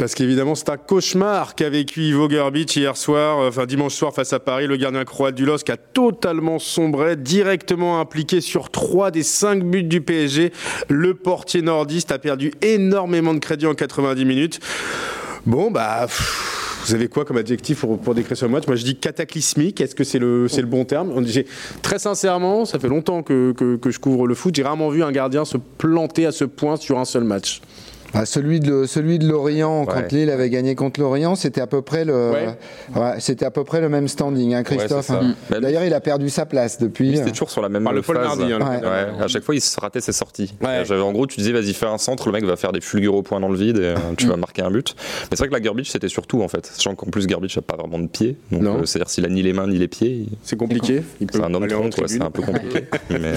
Parce 0.00 0.14
qu'évidemment, 0.14 0.54
c'est 0.54 0.70
un 0.70 0.78
cauchemar 0.78 1.54
qu'a 1.54 1.68
vécu 1.68 2.00
Ivo 2.00 2.28
Gerbic 2.30 2.74
hier 2.74 2.96
soir, 2.96 3.38
euh, 3.38 3.48
enfin 3.48 3.66
dimanche 3.66 3.92
soir 3.92 4.14
face 4.14 4.32
à 4.32 4.40
Paris. 4.40 4.66
Le 4.66 4.78
gardien 4.78 5.04
croate 5.04 5.34
du 5.34 5.44
LOSC 5.44 5.68
a 5.68 5.76
totalement 5.76 6.58
sombré, 6.58 7.16
directement 7.16 8.00
impliqué 8.00 8.40
sur 8.40 8.70
trois 8.70 9.10
des 9.10 9.22
cinq 9.22 9.62
buts 9.62 9.82
du 9.82 10.00
PSG. 10.00 10.52
Le 10.88 11.12
portier 11.12 11.60
nordiste 11.60 12.12
a 12.12 12.18
perdu 12.18 12.50
énormément 12.62 13.34
de 13.34 13.40
crédit 13.40 13.66
en 13.66 13.74
90 13.74 14.24
minutes. 14.24 14.60
Bon, 15.44 15.70
bah. 15.70 16.06
pff, 16.06 16.49
Vous 16.86 16.94
avez 16.94 17.08
quoi 17.08 17.24
comme 17.24 17.36
adjectif 17.36 17.80
pour, 17.80 18.14
décrire 18.14 18.36
ce 18.36 18.46
match 18.46 18.66
Moi, 18.66 18.76
je 18.76 18.84
dis 18.84 18.96
cataclysmique. 18.96 19.80
Est-ce 19.80 19.94
que 19.94 20.04
c'est 20.04 20.18
le, 20.18 20.48
c'est 20.48 20.60
le 20.62 20.66
bon 20.66 20.84
terme? 20.84 21.10
On- 21.14 21.22
Très 21.82 21.98
sincèrement, 21.98 22.64
ça 22.64 22.78
fait 22.78 22.88
longtemps 22.88 23.22
que, 23.22 23.52
que- 23.52 23.76
que 23.76 23.90
je 23.90 23.98
couvre 23.98 24.26
le 24.26 24.34
foot. 24.34 24.54
J'ai 24.54 24.62
rarement 24.62 24.88
vu 24.90 25.02
un 25.02 25.12
gardien 25.12 25.44
se 25.44 25.56
planter 25.56 26.26
à 26.26 26.32
ce 26.32 26.44
point 26.44 26.76
sur 26.76 26.98
un 26.98 27.04
seul 27.04 27.24
match. 27.24 27.60
Ah, 28.14 28.26
celui 28.26 28.60
de 28.60 28.86
celui 28.86 29.18
de 29.18 29.26
Lorient 29.28 29.84
quand 29.86 29.96
Ouais. 29.96 30.08
Lille 30.10 30.30
avait 30.30 30.50
gagné 30.50 30.74
contre 30.74 31.00
Lorient, 31.00 31.34
c'était 31.36 31.60
à 31.60 31.66
peu 31.66 31.82
près 31.82 32.04
le 32.04 32.30
Ouais. 32.32 32.46
ouais, 32.96 33.12
c'était 33.20 33.44
à 33.44 33.50
peu 33.50 33.64
près 33.64 33.80
le 33.80 33.88
même 33.88 34.08
standing, 34.08 34.54
hein, 34.54 34.62
Christophe. 34.62 35.10
Hein. 35.10 35.34
D'ailleurs, 35.50 35.84
il 35.84 35.94
a 35.94 36.00
perdu 36.00 36.28
sa 36.30 36.46
place 36.46 36.78
depuis. 36.78 37.16
C'était 37.16 37.30
toujours 37.30 37.50
sur 37.50 37.62
la 37.62 37.68
même 37.68 37.84
Par 37.84 37.92
le 37.92 38.02
phase. 38.02 38.16
Nardi, 38.16 38.52
hein, 38.52 38.58
le 38.58 38.64
Ouais. 38.64 38.80
Ouais, 39.16 39.22
à 39.24 39.28
chaque 39.28 39.42
fois, 39.44 39.54
il 39.54 39.60
se 39.60 39.78
ratait 39.78 40.00
ses 40.00 40.12
sorties. 40.12 40.52
En 40.62 41.12
gros, 41.12 41.26
tu 41.26 41.36
disais, 41.38 41.52
vas-y, 41.52 41.72
fais 41.74 41.86
un 41.86 41.98
centre, 41.98 42.26
le 42.26 42.32
mec 42.32 42.44
va 42.44 42.56
faire 42.56 42.72
des 42.72 42.80
fulgures 42.80 43.14
au 43.14 43.22
point 43.22 43.40
dans 43.40 43.48
le 43.48 43.56
vide 43.56 43.78
et 43.78 43.80
euh, 43.84 43.94
tu 44.16 44.26
vas 44.26 44.36
marquer 44.36 44.62
un 44.62 44.70
but. 44.70 44.94
Mais 45.30 45.36
c'est 45.36 45.38
vrai 45.38 45.48
que 45.48 45.54
la 45.54 45.62
Gerbic, 45.62 45.86
c'était 45.86 46.08
surtout, 46.08 46.42
en 46.42 46.48
fait. 46.48 46.66
Sachant 46.66 46.94
qu'en 46.94 47.06
plus, 47.10 47.28
Gerbic 47.28 47.54
n'a 47.56 47.62
pas 47.62 47.76
vraiment 47.76 47.98
de 47.98 48.08
pied. 48.08 48.36
Donc, 48.50 48.62
euh, 48.64 48.84
c'est-à-dire, 48.84 49.08
s'il 49.10 49.24
a 49.24 49.28
ni 49.28 49.42
les 49.42 49.52
mains 49.52 49.66
ni 49.68 49.78
les 49.78 49.88
pieds, 49.88 50.08
il- 50.10 50.28
C'est 50.42 50.56
compliqué. 50.56 51.02
C'est 51.32 51.40
un 51.42 51.52
homme 51.54 51.66
tribune. 51.66 51.90
c'est 52.08 52.22
un 52.22 52.30
peu 52.30 52.42
compliqué. 52.42 52.84
Mais, 53.10 53.18
euh, 53.24 53.36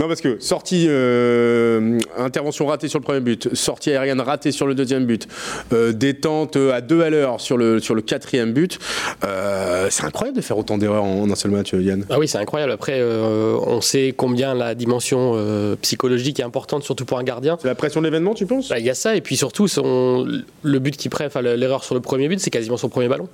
Non, 0.00 0.08
parce 0.08 0.20
que 0.20 0.38
sortie, 0.40 0.86
euh, 0.88 1.98
intervention 2.18 2.66
ratée 2.66 2.88
sur 2.88 2.98
le 2.98 3.04
premier 3.04 3.20
but, 3.20 3.54
sortie 3.54 3.91
aérienne 3.92 4.20
ratée 4.20 4.52
sur 4.52 4.66
le 4.66 4.74
deuxième 4.74 5.04
but, 5.06 5.28
euh, 5.72 5.92
détente 5.92 6.56
à 6.56 6.80
deux 6.80 7.02
à 7.02 7.10
l'heure 7.10 7.40
sur 7.40 7.56
le, 7.56 7.80
sur 7.80 7.94
le 7.94 8.02
quatrième 8.02 8.52
but. 8.52 8.78
Euh, 9.24 9.88
c'est 9.90 10.04
incroyable 10.04 10.36
de 10.36 10.42
faire 10.42 10.58
autant 10.58 10.78
d'erreurs 10.78 11.04
en, 11.04 11.22
en 11.22 11.30
un 11.30 11.34
seul 11.34 11.50
match, 11.50 11.72
Yann. 11.72 12.04
Ah 12.10 12.18
oui, 12.18 12.28
c'est 12.28 12.38
incroyable. 12.38 12.72
Après, 12.72 12.96
euh, 12.96 13.56
on 13.66 13.80
sait 13.80 14.14
combien 14.16 14.54
la 14.54 14.74
dimension 14.74 15.32
euh, 15.34 15.76
psychologique 15.82 16.40
est 16.40 16.44
importante, 16.44 16.82
surtout 16.82 17.04
pour 17.04 17.18
un 17.18 17.24
gardien. 17.24 17.56
C'est 17.60 17.68
la 17.68 17.74
pression 17.74 18.00
de 18.00 18.06
l'événement, 18.06 18.34
tu 18.34 18.46
penses? 18.46 18.68
Bah, 18.68 18.78
Il 18.78 18.84
y 18.86 18.90
a 18.90 18.94
ça, 18.94 19.14
et 19.16 19.20
puis 19.20 19.36
surtout, 19.36 19.68
son, 19.68 20.26
le 20.62 20.78
but 20.78 20.96
qu'il 20.96 21.10
prend, 21.10 21.24
enfin, 21.26 21.42
l'erreur 21.42 21.84
sur 21.84 21.94
le 21.94 22.00
premier 22.00 22.28
but, 22.28 22.40
c'est 22.40 22.50
quasiment 22.50 22.76
son 22.76 22.88
premier 22.88 23.08
ballon. 23.08 23.28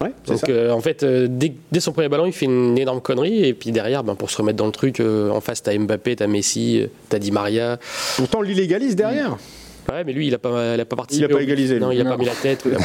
Ouais, 0.00 0.12
Donc, 0.26 0.38
ça. 0.38 0.46
euh, 0.48 0.70
en 0.72 0.80
fait, 0.80 1.02
euh, 1.02 1.26
dès, 1.30 1.52
dès 1.70 1.78
son 1.80 1.92
premier 1.92 2.08
ballon, 2.08 2.26
il 2.26 2.32
fait 2.32 2.46
une 2.46 2.76
énorme 2.78 3.00
connerie, 3.00 3.44
et 3.44 3.54
puis 3.54 3.70
derrière, 3.70 4.02
ben, 4.02 4.14
pour 4.16 4.30
se 4.30 4.36
remettre 4.38 4.56
dans 4.56 4.66
le 4.66 4.72
truc, 4.72 4.98
euh, 5.00 5.30
en 5.30 5.40
face, 5.40 5.62
t'as 5.62 5.76
Mbappé, 5.78 6.16
t'as 6.16 6.26
Messi, 6.26 6.80
euh, 6.80 6.86
t'as 7.08 7.18
Di 7.18 7.30
Maria. 7.30 7.78
Pourtant, 8.16 8.40
l'illégalise 8.42 8.96
derrière. 8.96 9.36
Ouais, 9.90 10.04
mais 10.04 10.12
lui, 10.12 10.28
il 10.28 10.34
a 10.34 10.38
pas, 10.38 10.74
il 10.74 10.80
a 10.80 10.84
pas 10.84 10.96
participé. 10.96 11.26
Il 11.28 11.32
a 11.32 11.36
pas 11.36 11.42
égalisé, 11.42 11.74
lui. 11.74 11.80
Non, 11.80 11.90
il 11.90 12.00
a 12.00 12.04
Non. 12.04 12.10
pas 12.10 12.16
mis 12.16 12.24
la 12.26 12.32
tête. 12.34 12.64
il 12.66 12.74
a- 12.74 12.78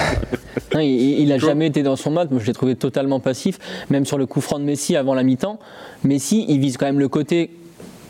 Non, 0.74 0.80
il, 0.82 1.32
a 1.32 1.38
jamais 1.38 1.68
été 1.68 1.84
dans 1.84 1.96
son 1.96 2.12
match. 2.12 2.30
Moi, 2.32 2.39
je 2.42 2.48
l'ai 2.48 2.54
trouvé 2.54 2.75
totalement 2.75 3.20
passif. 3.20 3.60
Même 3.89 4.06
sur 4.06 4.18
le 4.18 4.25
coup 4.25 4.42
franc 4.42 4.60
de 4.60 4.63
Messi 4.66 4.96
avant 4.96 5.13
la 5.13 5.24
mi-temps, 5.24 5.60
Messi, 6.04 6.46
il 6.50 6.60
vise 6.60 6.77
quand 6.77 6.86
même 6.88 7.00
le 7.00 7.08
côté 7.08 7.51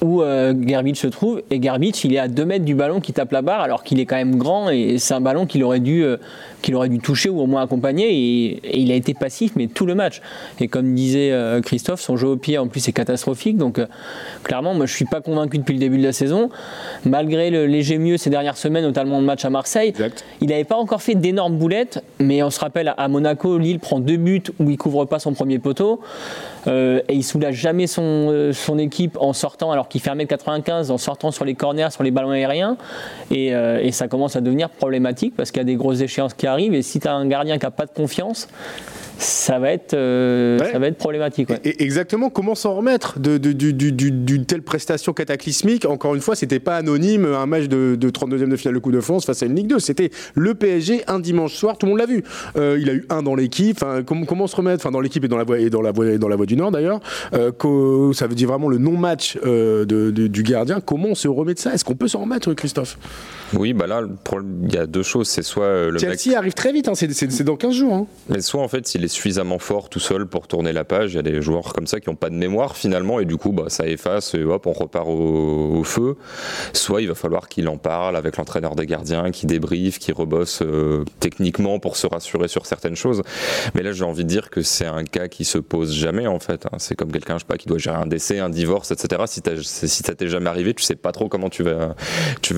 où 0.02 0.22
euh, 0.22 0.54
Gerbich 0.66 0.98
se 0.98 1.08
trouve. 1.08 1.42
Et 1.50 1.62
Gerbich, 1.62 2.04
il 2.06 2.14
est 2.14 2.20
à 2.20 2.28
2 2.28 2.46
mètres 2.46 2.66
du 2.66 2.76
ballon 2.76 3.00
qui 3.00 3.14
tape 3.14 3.32
la 3.32 3.42
barre, 3.42 3.62
alors 3.62 3.84
qu'il 3.84 4.00
est 4.00 4.06
quand 4.06 4.16
même 4.16 4.36
grand 4.36 4.70
et 4.70 4.98
c'est 5.00 5.14
un 5.14 5.22
ballon 5.22 5.46
qu'il 5.46 5.64
aurait 5.64 5.80
dû, 5.80 6.04
euh, 6.04 6.18
qu'il 6.62 6.76
aurait 6.76 6.90
dû 6.90 7.00
toucher 7.00 7.30
ou 7.30 7.40
au 7.40 7.48
moins 7.48 7.64
accompagner. 7.64 8.10
Et, 8.10 8.46
et 8.64 8.80
il 8.80 8.92
a 8.92 8.96
été 8.96 9.14
passif, 9.14 9.54
mais 9.56 9.68
tout 9.68 9.86
le 9.86 9.96
match. 9.96 10.22
Et 10.60 10.68
comme 10.68 10.94
disait 10.94 11.32
euh, 11.32 11.62
Christophe, 11.62 12.02
son 12.02 12.18
jeu 12.18 12.28
au 12.28 12.38
pied 12.38 12.58
en 12.58 12.68
plus 12.68 12.88
est 12.88 12.92
catastrophique. 12.94 13.58
Donc 13.58 13.80
euh, 13.80 13.88
clairement, 14.44 14.74
moi 14.74 14.86
je 14.86 14.94
suis 14.94 15.06
pas 15.06 15.22
convaincu 15.22 15.58
depuis 15.58 15.74
le 15.74 15.80
début 15.80 15.98
de 15.98 16.04
la 16.04 16.14
saison. 16.14 16.50
Malgré 17.06 17.50
le 17.50 17.66
léger 17.66 17.98
mieux 17.98 18.18
ces 18.18 18.30
dernières 18.30 18.58
semaines, 18.58 18.84
notamment 18.84 19.20
le 19.20 19.26
match 19.26 19.46
à 19.46 19.50
Marseille, 19.50 19.90
Exact. 19.90 20.24
il 20.42 20.50
n'avait 20.50 20.64
pas 20.64 20.78
encore 20.78 21.02
fait 21.02 21.16
d'énormes 21.16 21.58
boulettes. 21.58 22.04
Mais 22.20 22.42
on 22.42 22.50
se 22.50 22.60
rappelle 22.60 22.94
à 22.98 23.08
Monaco, 23.08 23.58
Lille 23.58 23.80
prend 23.80 24.00
deux 24.00 24.18
buts 24.18 24.44
où 24.60 24.70
il 24.70 24.78
couvre 24.78 25.06
pas 25.06 25.20
son 25.20 25.34
premier 25.34 25.60
poteau. 25.60 26.02
Euh, 26.68 27.02
et 27.08 27.14
il 27.14 27.24
soulage 27.24 27.56
jamais 27.56 27.88
son, 27.88 28.02
euh, 28.04 28.54
son 28.54 28.78
équipe 28.78 29.18
en 29.22 29.34
sortant, 29.34 29.72
alors 29.72 29.88
qu'il 29.88 30.02
fait 30.02 30.10
1m95, 30.10 30.92
en 30.92 30.98
sortant 30.98 31.32
sur 31.32 31.46
les 31.46 31.54
corners, 31.54 31.90
sur 31.92 32.04
les 32.04 32.12
ballons 32.12 32.32
aériens. 32.32 32.78
Et, 33.32 33.54
euh, 33.54 33.80
et 33.82 33.92
ça 33.92 34.08
commence 34.08 34.36
à 34.36 34.42
devenir 34.42 34.70
problématique 34.70 35.36
parce 35.36 35.52
qu'il 35.52 35.60
y 35.60 35.62
a 35.62 35.66
des 35.66 35.76
grosses 35.76 36.02
échéances 36.02 36.34
qui 36.34 36.48
arrivent. 36.48 36.74
Et 36.74 36.82
si 36.82 37.00
tu 37.00 37.08
as 37.08 37.14
un 37.14 37.28
gardien 37.28 37.58
qui 37.58 37.66
n'a 37.66 37.72
pas 37.72 37.86
de 37.86 37.94
confiance, 37.94 38.48
ça 39.20 39.60
va 39.60 39.72
être, 39.72 39.94
euh, 39.94 40.60
Ouais. 40.60 40.72
ça 40.72 40.80
va 40.80 40.88
être 40.88 40.98
problématique. 40.98 41.50
ouais. 41.50 41.60
Et 41.64 41.84
exactement, 41.84 42.30
comment 42.30 42.56
s'en 42.56 42.76
remettre 42.76 43.20
de- 43.20 43.38
de- 43.38 43.52
du- 43.52 43.74
du- 43.74 43.92
du- 43.92 44.12
d'une 44.12 44.46
telle 44.46 44.62
prestation 44.62 45.14
cataclysmique? 45.14 45.86
Encore 45.86 46.16
une 46.16 46.22
fois, 46.22 46.36
c'était 46.36 46.60
pas 46.60 46.76
anonyme, 46.78 47.26
un 47.26 47.46
match 47.46 47.66
de, 47.66 47.96
de 48.00 48.10
32e 48.10 48.50
de 48.50 48.56
finale 48.56 48.76
de 48.76 48.80
Coupe 48.80 48.94
de 48.94 49.02
France 49.02 49.26
face 49.26 49.42
à 49.44 49.46
une 49.46 49.56
Ligue 49.56 49.68
2. 49.68 49.80
C'était 49.80 50.12
le 50.36 50.54
PSG 50.54 51.04
un 51.08 51.20
dimanche 51.20 51.54
soir, 51.56 51.78
tout 51.78 51.86
le 51.86 51.92
monde 51.92 52.00
l'a 52.00 52.06
vu. 52.06 52.24
Euh, 52.58 52.78
il 52.80 52.90
a 52.90 52.94
eu 52.94 53.06
un 53.10 53.24
dans 53.24 53.36
l'équipe. 53.36 53.78
Enfin, 53.82 54.04
comment, 54.04 54.26
comment 54.26 54.48
se 54.48 54.56
remettre 54.56 54.84
Enfin, 54.86 54.92
dans 54.92 55.00
l'équipe 55.02 55.24
et 55.24 55.28
dans 55.28 55.38
la 55.38 55.44
voie 55.44 55.60
et 55.60 55.70
dans 55.70 55.82
la 55.82 55.92
voie, 55.92 56.08
et 56.08 56.18
dans 56.18 56.28
la 56.28 56.36
voie 56.36 56.46
du 56.46 56.56
Nord 56.56 56.72
d'ailleurs. 56.72 57.00
Euh, 57.34 57.52
ça 58.14 58.28
veut 58.28 58.36
dire 58.36 58.48
vraiment 58.50 58.70
le 58.70 58.78
non-match 58.78 59.38
euh, 59.46 59.86
de- 59.86 60.12
de- 60.12 60.28
du 60.28 60.44
gardien. 60.44 60.80
Comment 60.80 61.10
on 61.10 61.16
se 61.16 61.28
remet 61.28 61.54
de 61.54 61.60
ça? 61.60 61.74
Est-ce 61.74 61.84
qu'on 61.86 61.96
peut 61.96 62.08
s'en 62.08 62.22
remettre, 62.22 62.54
Christophe? 62.54 62.98
Oui, 63.54 63.74
bah 63.74 63.88
là, 63.88 64.02
il 64.68 64.74
y 64.74 64.78
a 64.78 64.86
deux 64.86 65.04
choses. 65.04 65.28
C'est 65.28 65.42
soit 65.42 65.86
le 65.88 65.94
mec 65.94 66.02
Chelsea 66.20 66.38
arrive 66.38 66.54
très 66.54 66.72
vite. 66.74 66.88
hein, 66.88 66.94
c'est- 66.96 67.44
dans 67.44 67.56
15 67.56 67.74
jours. 67.74 67.94
hein. 67.94 68.08
Mais 68.30 68.42
soit 68.42 68.62
en 68.62 68.68
fait 68.68 68.94
il 68.96 69.04
est 69.04 69.07
suffisamment 69.08 69.60
fort 69.60 69.90
tout 69.90 70.00
seul 70.00 70.28
pour 70.28 70.48
tourner 70.48 70.74
la 70.74 70.84
page, 70.84 71.14
il 71.14 71.16
y 71.16 71.20
a 71.20 71.24
des 71.24 71.42
joueurs 71.42 71.74
comme 71.74 71.88
ça 71.88 72.00
qui 72.00 72.10
n'ont 72.10 72.16
pas 72.16 72.30
de 72.30 72.36
mémoire 72.36 72.76
finalement 72.76 73.20
et 73.20 73.26
du 73.26 73.38
coup 73.38 73.52
bah, 73.52 73.66
ça 73.68 73.88
efface 73.88 74.34
et 74.34 74.44
hop 74.44 74.68
on 74.68 74.74
repart 74.74 75.08
au, 75.08 75.84
feu. 75.84 76.18
Soit 76.74 77.02
il 77.02 77.08
va 77.08 77.16
falloir 77.16 77.48
qu'il 77.48 77.68
en 77.70 77.78
parle 77.78 78.16
avec 78.16 78.38
l'entraîneur 78.38 78.76
des 78.76 78.86
gardiens, 78.86 79.32
qui 79.32 79.46
débriefe, 79.46 80.00
qui 80.00 80.12
rebosse 80.12 80.62
euh, 80.62 81.06
techniquement 81.20 81.80
pour 81.80 81.96
se 81.96 82.08
rassurer 82.08 82.48
sur 82.48 82.66
certaines 82.66 82.96
choses. 82.96 83.22
Mais 83.76 83.84
là 83.84 83.92
j'ai 83.92 84.04
envie 84.04 84.24
de 84.24 84.30
dire 84.30 84.50
que 84.50 84.62
c'est 84.62 84.86
un 84.86 85.04
cas 85.04 85.28
qui 85.28 85.46
se 85.46 85.58
pose 85.58 85.94
jamais 85.94 86.28
en 86.28 86.40
fait. 86.40 86.66
hein. 86.66 86.78
C'est 86.78 86.96
comme 86.96 87.12
quelqu'un 87.12 87.36
je 87.36 87.40
sais 87.40 87.46
pas 87.46 87.58
qui 87.58 87.68
doit 87.68 87.78
gérer 87.78 87.98
un 87.98 88.08
décès, 88.08 88.40
un 88.40 88.50
divorce, 88.50 88.92
etc. 88.92 89.24
Si, 89.28 89.42
si 89.64 90.04
ça 90.04 90.16
t'est 90.16 90.28
jamais 90.28 90.50
arrivé, 90.50 90.74
tu 90.74 90.84
sais 90.84 90.96
pas 90.96 91.12
trop 91.12 91.30
comment 91.30 91.50
tu 91.50 91.64
vas, 91.64 91.96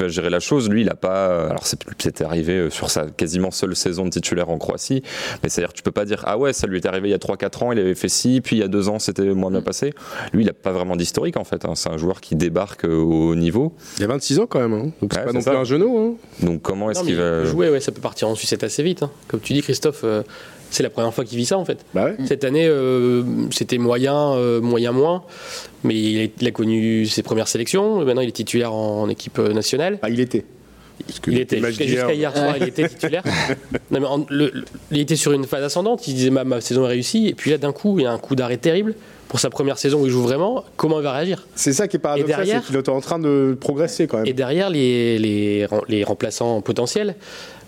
gérer 0.07 0.29
la 0.29 0.39
chose. 0.39 0.69
Lui 0.69 0.81
il 0.81 0.89
a 0.89 0.95
pas, 0.95 1.49
alors 1.49 1.65
c'est 1.65 2.21
arrivé 2.21 2.53
euh, 2.53 2.69
sur 2.69 2.89
sa 2.89 3.07
quasiment 3.07 3.51
seule 3.51 3.75
saison 3.75 4.05
de 4.05 4.09
titulaire 4.09 4.49
en 4.49 4.57
Croatie. 4.57 5.03
Mais 5.43 5.49
c'est-à-dire 5.49 5.73
que 5.73 5.77
tu 5.77 5.83
peux 5.83 5.91
pas 5.91 6.05
dire 6.05 6.23
ah 6.25 6.37
ouais 6.39 6.53
ça 6.53 6.65
lui 6.67 6.77
est 6.77 6.85
arrivé 6.85 7.09
il 7.09 7.11
y 7.11 7.15
a 7.15 7.17
3-4 7.17 7.63
ans 7.63 7.71
il 7.71 7.79
avait 7.79 7.95
fait 7.95 8.09
ci 8.09 8.41
puis 8.41 8.55
il 8.57 8.59
y 8.59 8.63
a 8.63 8.67
2 8.67 8.89
ans 8.89 8.97
c'était 8.99 9.23
moins 9.33 9.51
bien 9.51 9.61
passé. 9.61 9.93
Lui 10.33 10.43
il 10.43 10.49
a 10.49 10.53
pas 10.53 10.71
vraiment 10.71 10.95
d'historique 10.95 11.37
en 11.37 11.43
fait. 11.43 11.65
hein. 11.65 11.73
C'est 11.75 11.89
un 11.89 11.97
joueur 11.97 12.21
qui 12.21 12.35
débarque 12.35 12.85
euh, 12.85 12.95
au 12.97 13.29
haut 13.29 13.35
niveau. 13.35 13.73
Il 13.97 14.03
a 14.03 14.07
26 14.07 14.39
ans 14.39 14.47
quand 14.47 14.59
même. 14.59 14.73
hein. 14.73 14.91
Donc 15.01 15.11
c'est 15.13 15.19
Ouais, 15.19 15.25
pas 15.25 15.31
c'est 15.31 15.37
non 15.37 15.41
ça. 15.41 15.51
plus 15.51 15.59
un 15.59 15.63
genou. 15.63 15.97
hein. 15.97 16.45
Donc 16.45 16.61
comment 16.61 16.89
est-ce 16.91 16.99
Non, 17.01 17.05
qu'il 17.05 17.15
il 17.15 17.19
va 17.19 17.43
jouer, 17.45 17.69
ouais, 17.69 17.79
ça 17.79 17.91
peut 17.91 18.01
partir 18.01 18.27
en 18.29 18.35
sucette 18.35 18.63
assez 18.63 18.83
vite. 18.83 19.03
hein. 19.03 19.11
Comme 19.27 19.39
tu 19.41 19.53
dis, 19.53 19.61
Christophe, 19.61 20.01
euh, 20.03 20.23
c'est 20.71 20.83
la 20.83 20.89
première 20.89 21.13
fois 21.13 21.25
qu'il 21.25 21.37
vit 21.37 21.45
ça 21.45 21.57
en 21.57 21.65
fait. 21.65 21.79
Bah 21.93 22.05
ouais. 22.05 22.15
Cette 22.27 22.43
année, 22.43 22.67
euh, 22.67 23.23
c'était 23.51 23.77
moyen, 23.79 24.33
euh, 24.33 24.61
moyen 24.61 24.91
moins, 24.91 25.23
mais 25.83 25.95
il 25.95 26.21
a, 26.21 26.27
il 26.39 26.47
a 26.47 26.51
connu 26.51 27.05
ses 27.07 27.23
premières 27.23 27.47
sélections. 27.47 28.03
Maintenant, 28.05 28.21
il 28.21 28.29
est 28.29 28.33
titulaire 28.33 28.73
en, 28.73 29.01
en 29.01 29.09
équipe 29.09 29.39
nationale. 29.39 29.97
Ah, 30.03 30.09
il 30.09 30.19
était. 30.19 30.45
Parce 31.09 31.19
que 31.19 31.31
Il 31.31 31.39
était 31.39 31.59
jusqu'à 31.71 32.13
hier 32.13 32.35
soir, 32.35 32.55
il 32.57 32.63
était 32.67 32.87
titulaire. 32.87 33.23
Non, 33.91 33.99
mais 33.99 34.05
en- 34.05 34.25
le- 34.29 34.51
le- 34.53 34.65
il 34.91 34.99
était 34.99 35.15
sur 35.15 35.31
une 35.31 35.45
phase 35.45 35.63
ascendante. 35.63 36.07
Il 36.07 36.13
disait 36.13 36.29
ma, 36.29 36.43
ma 36.43 36.61
saison 36.61 36.85
est 36.85 36.89
réussie, 36.89 37.27
et 37.27 37.33
puis 37.33 37.49
là, 37.51 37.57
d'un 37.57 37.71
coup, 37.71 37.97
il 37.99 38.03
y 38.03 38.05
a 38.05 38.11
un 38.11 38.17
coup 38.19 38.35
d'arrêt 38.35 38.57
terrible 38.57 38.93
pour 39.27 39.39
sa 39.39 39.49
première 39.49 39.77
saison 39.79 40.01
où 40.01 40.05
il 40.05 40.11
joue 40.11 40.21
vraiment. 40.21 40.63
Comment 40.77 40.99
il 40.99 41.03
va 41.03 41.11
réagir? 41.13 41.45
C'est 41.55 41.73
ça 41.73 41.87
qui 41.87 41.97
est 41.97 41.99
paradoxal, 41.99 42.29
Et 42.29 42.35
derrière- 42.45 42.61
c'est 42.61 42.67
qu'il 42.67 42.75
est 42.77 42.89
en 42.89 43.01
train 43.01 43.17
de 43.19 43.57
progresser 43.59 44.05
quand 44.07 44.17
même. 44.17 44.27
Et 44.27 44.33
derrière, 44.33 44.69
les, 44.69 45.17
les, 45.17 45.65
rem- 45.65 45.81
les 45.87 46.03
remplaçants 46.03 46.61
potentiels, 46.61 47.15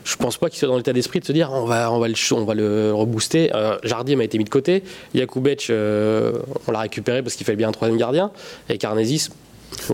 je 0.03 0.15
pense 0.15 0.37
pas 0.37 0.49
qu'ils 0.49 0.59
soient 0.59 0.67
dans 0.67 0.77
l'état 0.77 0.93
d'esprit 0.93 1.19
de 1.19 1.25
se 1.25 1.31
dire 1.31 1.51
on 1.53 1.65
va, 1.65 1.91
on 1.91 1.99
va, 1.99 2.07
le, 2.07 2.15
on 2.33 2.43
va 2.45 2.53
le 2.55 2.91
rebooster. 2.93 3.51
Euh, 3.55 3.77
Jardim 3.83 4.19
a 4.19 4.23
été 4.23 4.37
mis 4.37 4.43
de 4.43 4.49
côté. 4.49 4.83
Jakubec, 5.15 5.67
euh, 5.69 6.33
on 6.67 6.71
l'a 6.71 6.79
récupéré 6.81 7.21
parce 7.23 7.35
qu'il 7.35 7.45
fallait 7.45 7.57
bien 7.57 7.69
un 7.69 7.71
troisième 7.73 7.97
gardien. 7.99 8.31
Et 8.69 8.77
Carnesis, 8.77 9.29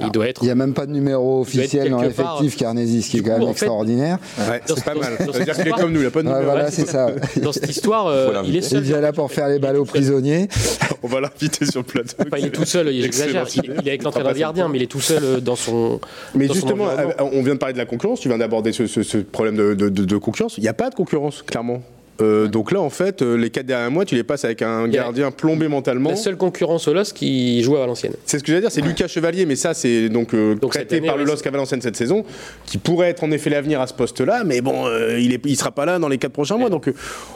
il 0.02 0.12
doit 0.12 0.28
être. 0.28 0.42
Il 0.44 0.46
n'y 0.46 0.52
a 0.52 0.56
même 0.56 0.74
pas 0.74 0.86
de 0.86 0.92
numéro 0.92 1.42
officiel 1.42 1.90
dans 1.90 2.02
l'effectif 2.02 2.56
Carnesis, 2.58 3.08
qui 3.10 3.18
est 3.18 3.22
quand 3.22 3.38
même 3.40 3.50
extraordinaire. 3.50 4.18
Ouais, 4.38 4.62
c'est 4.66 4.84
pas 4.84 4.94
ce- 4.94 5.00
mal. 5.00 5.13
dans 5.20 5.26
Ça 5.26 5.34
ce- 5.34 5.38
veut 5.40 5.46
dire 5.46 5.56
qu'il 5.56 5.68
est 5.68 5.72
comme 5.72 5.92
nous, 5.92 6.02
il 6.02 6.06
a 6.08 6.12
pas 6.12 6.22
de 6.24 6.28
Ouais, 6.28 6.34
numéro. 6.34 6.52
voilà, 6.52 6.72
c'est 6.72 6.88
ça. 6.88 7.08
Dans 7.42 7.52
cette 7.52 7.70
histoire, 7.70 8.08
euh, 8.08 8.42
il 8.46 8.56
est 8.56 8.62
seul. 8.62 8.80
Il 8.80 8.84
est 8.84 8.88
déjà 8.88 9.02
là 9.02 9.13
pour 9.13 9.32
faire 9.32 9.48
les 9.48 9.60
ballots 9.60 9.86
prisonniers. 9.86 10.48
On 11.04 11.08
va 11.08 11.22
l'inviter 11.22 11.66
sur 11.66 11.82
le 11.82 11.86
plateau. 11.86 12.16
Enfin, 12.20 12.38
il 12.40 12.46
est 12.46 12.50
tout 12.50 12.66
seul, 12.66 12.92
j'exagère. 12.92 13.46
Il, 13.56 13.63
il 13.66 13.88
est 13.88 13.92
avec 13.92 14.04
l'entraîneur 14.04 14.34
gardien, 14.34 14.68
mais 14.68 14.78
il 14.80 14.84
est 14.84 14.88
tout 14.88 15.00
seul 15.02 15.24
euh, 15.24 15.40
dans 15.40 15.56
son. 15.56 16.00
Mais 16.36 16.48
dans 16.48 16.54
justement, 16.54 16.88
euh, 16.90 17.12
on 17.20 17.42
vient 17.44 17.54
de 17.54 17.60
parler 17.60 17.74
de 17.74 17.78
la 17.78 17.86
concurrence, 17.86 18.20
tu 18.20 18.28
viens 18.30 18.38
d'aborder 18.38 18.72
ce, 18.74 18.88
ce- 18.88 19.04
ce 19.04 19.18
problème 19.20 19.56
de, 19.56 19.74
de- 19.74 19.90
de- 19.90 20.06
de 20.06 20.18
concurrence. 20.18 20.58
Il 20.58 20.62
n'y 20.62 20.68
a 20.70 20.74
pas 20.74 20.90
de 20.90 20.96
concurrence, 20.96 21.44
clairement. 21.44 21.82
Euh, 22.21 22.47
Donc 22.47 22.71
là, 22.71 22.82
en 22.82 22.89
fait, 22.89 23.21
euh, 23.21 23.36
les 23.36 23.49
quatre 23.49 23.65
derniers 23.65 23.93
mois, 23.93 24.06
tu 24.06 24.15
les 24.15 24.23
passes 24.23 24.45
avec 24.45 24.62
un 24.62 24.88
gardien 24.88 25.32
plombé 25.32 25.67
mentalement. 25.67 26.10
La 26.10 26.15
seule 26.15 26.38
concurrence 26.38 26.88
au 26.88 26.93
LOS 26.93 27.13
qui 27.13 27.62
joue 27.63 27.75
à 27.75 27.80
Valenciennes. 27.80 28.13
C'est 28.25 28.39
ce 28.39 28.43
que 28.43 28.47
j'allais 28.47 28.62
dire, 28.62 28.71
c'est 28.71 28.82
Lucas 28.82 29.08
Chevalier, 29.08 29.45
mais 29.45 29.56
ça, 29.56 29.73
c'est 29.73 30.10
donc, 30.10 30.34
euh, 30.34 30.56
Donc 30.56 30.75
année, 30.75 31.01
par 31.01 31.17
le 31.17 31.23
LOSC 31.23 31.45
à 31.45 31.51
Valenciennes 31.51 31.82
cette 31.82 31.95
saison, 31.95 32.23
qui 32.65 32.77
pourrait 32.77 33.10
être 33.10 33.23
en 33.23 33.32
effet 33.32 33.49
l'avenir 33.49 33.82
à 33.82 33.88
ce 33.88 33.93
poste-là, 33.93 34.43
mais 34.45 34.62
bon, 34.62 34.88
euh, 34.88 35.19
il 35.19 35.30
ne 35.30 35.38
il 35.45 35.56
sera 35.56 35.71
pas 35.71 35.86
là 35.86 35.99
dans 35.99 36.08
les 36.08 36.17
quatre 36.17 36.34
prochains 36.34 36.58
mois. 36.58 36.69
Donc, 36.69 36.88
euh, 36.88 36.93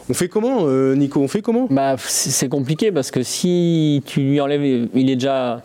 on 0.09 0.13
fait 0.13 0.27
comment, 0.27 0.65
euh, 0.67 0.95
Nico 0.95 1.21
On 1.21 1.27
fait 1.27 1.41
comment? 1.41 1.67
Bah, 1.69 1.95
c'est 1.99 2.31
c'est 2.31 2.49
compliqué 2.49 2.91
parce 2.91 3.11
que 3.11 3.21
si 3.23 4.01
tu 4.05 4.19
lui 4.21 4.41
enlèves, 4.41 4.63
il 4.95 5.09
est 5.09 5.15
déjà 5.15 5.61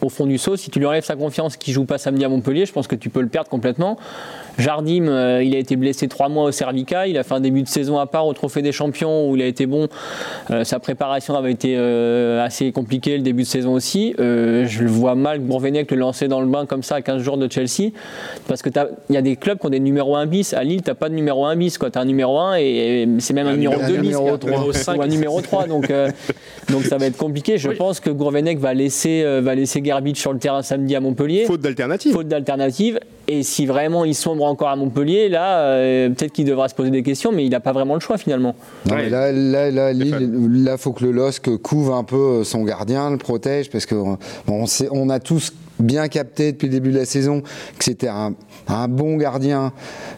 au 0.00 0.08
fond 0.08 0.26
du 0.26 0.38
saut, 0.38 0.56
si 0.56 0.70
tu 0.70 0.78
lui 0.78 0.86
enlèves 0.86 1.04
sa 1.04 1.16
confiance 1.16 1.56
qu'il 1.56 1.72
joue 1.74 1.84
pas 1.84 1.98
samedi 1.98 2.24
à 2.24 2.28
Montpellier, 2.28 2.66
je 2.66 2.72
pense 2.72 2.86
que 2.86 2.94
tu 2.96 3.08
peux 3.10 3.20
le 3.20 3.28
perdre 3.28 3.48
complètement. 3.48 3.98
Jardim, 4.58 5.06
euh, 5.08 5.42
il 5.42 5.54
a 5.54 5.58
été 5.58 5.76
blessé 5.76 6.08
trois 6.08 6.28
mois 6.28 6.44
au 6.44 6.52
cervical, 6.52 7.08
il 7.08 7.16
a 7.16 7.22
fait 7.22 7.34
un 7.34 7.40
début 7.40 7.62
de 7.62 7.68
saison 7.68 7.98
à 7.98 8.06
part 8.06 8.26
au 8.26 8.32
Trophée 8.32 8.62
des 8.62 8.72
Champions 8.72 9.28
où 9.30 9.36
il 9.36 9.42
a 9.42 9.46
été 9.46 9.66
bon. 9.66 9.88
Euh, 10.50 10.64
sa 10.64 10.78
préparation 10.80 11.34
avait 11.34 11.52
été 11.52 11.74
euh, 11.78 12.44
assez 12.44 12.72
compliquée, 12.72 13.16
le 13.16 13.22
début 13.22 13.42
de 13.42 13.48
saison 13.48 13.72
aussi. 13.72 14.14
Euh, 14.18 14.66
je 14.66 14.82
le 14.82 14.90
vois 14.90 15.14
mal 15.14 15.38
Bourvenec 15.38 15.90
le 15.90 15.96
lancer 15.96 16.28
dans 16.28 16.40
le 16.40 16.46
bain 16.46 16.66
comme 16.66 16.82
ça 16.82 16.96
à 16.96 17.02
15 17.02 17.22
jours 17.22 17.36
de 17.38 17.50
Chelsea 17.50 17.90
parce 18.48 18.60
que 18.62 18.68
il 19.08 19.14
y 19.14 19.18
a 19.18 19.22
des 19.22 19.36
clubs 19.36 19.58
qui 19.58 19.66
ont 19.66 19.70
des 19.70 19.80
numéros 19.80 20.16
1 20.16 20.26
bis. 20.26 20.52
À 20.54 20.62
Lille, 20.64 20.82
t'as 20.82 20.94
pas 20.94 21.08
de 21.08 21.14
numéro 21.14 21.44
1 21.46 21.56
bis, 21.56 21.78
tu 21.78 21.84
as 21.98 22.00
un 22.00 22.04
numéro 22.04 22.38
1 22.38 22.56
et, 22.58 23.02
et 23.02 23.08
c'est 23.18 23.32
même 23.34 23.46
un, 23.46 23.50
Un 23.50 23.56
numéro 23.56 23.74
numéro- 23.74 23.92
2 23.92 23.98
bis. 24.00 24.06
numéro 24.08 24.28
quoi. 24.28 24.38
trois. 24.38 24.50
Numéro 24.50 24.72
cinq 24.72 24.98
ou 24.98 25.02
un 25.02 25.06
numéro 25.06 25.40
3. 25.40 25.66
Donc, 25.68 25.90
euh, 25.90 26.10
donc 26.70 26.82
ça 26.84 26.98
va 26.98 27.06
être 27.06 27.16
compliqué. 27.16 27.56
Je 27.58 27.68
Oui. 27.70 27.76
pense 27.76 28.00
que 28.00 28.10
Gourvenec 28.10 28.58
va 28.58 28.74
laisser, 28.74 29.22
euh, 29.24 29.40
va 29.50 29.54
laisser 29.54 29.82
Gerbich 29.84 30.18
sur 30.18 30.32
le 30.32 30.38
terrain 30.38 30.62
samedi 30.62 30.94
à 30.96 31.00
Montpellier. 31.00 31.44
Faute 31.44 31.60
d'alternative. 31.60 32.12
Faute 32.12 32.28
d'alternative. 32.28 32.98
Et 33.28 33.42
si 33.42 33.64
vraiment 33.66 34.04
il 34.04 34.14
sombre 34.14 34.44
encore 34.44 34.68
à 34.68 34.76
Montpellier, 34.76 35.28
là, 35.28 35.60
euh, 35.60 36.08
peut-être 36.08 36.32
qu'il 36.32 36.44
devra 36.44 36.68
se 36.68 36.74
poser 36.74 36.90
des 36.90 37.02
questions, 37.02 37.30
mais 37.32 37.44
il 37.44 37.50
n'a 37.50 37.60
pas 37.60 37.72
vraiment 37.72 37.94
le 37.94 38.00
choix 38.00 38.18
finalement. 38.18 38.54
Non, 38.86 38.94
Ouais. 38.96 39.02
mais 39.04 39.10
là, 39.10 39.30
là, 39.32 39.70
là, 39.70 39.92
Lille, 39.92 40.06
Stéphane. 40.08 40.64
là, 40.64 40.76
faut 40.76 40.92
que 40.92 41.04
le 41.04 41.12
LOSC 41.12 41.56
couvre 41.58 41.94
un 41.94 42.02
peu 42.04 42.42
son 42.44 42.64
gardien, 42.64 43.10
le 43.10 43.18
protège, 43.18 43.70
parce 43.70 43.86
que 43.86 43.94
bon, 43.94 44.18
on, 44.48 44.66
sait- 44.66 44.88
on 44.90 45.08
a 45.10 45.20
tous 45.20 45.52
bien 45.80 46.08
capté 46.08 46.52
depuis 46.52 46.66
le 46.68 46.72
début 46.72 46.92
de 46.92 46.98
la 46.98 47.04
saison 47.04 47.40
que 47.78 47.84
c'était 47.84 48.08
un, 48.08 48.34
un 48.68 48.88
bon 48.88 49.16
gardien, 49.16 49.72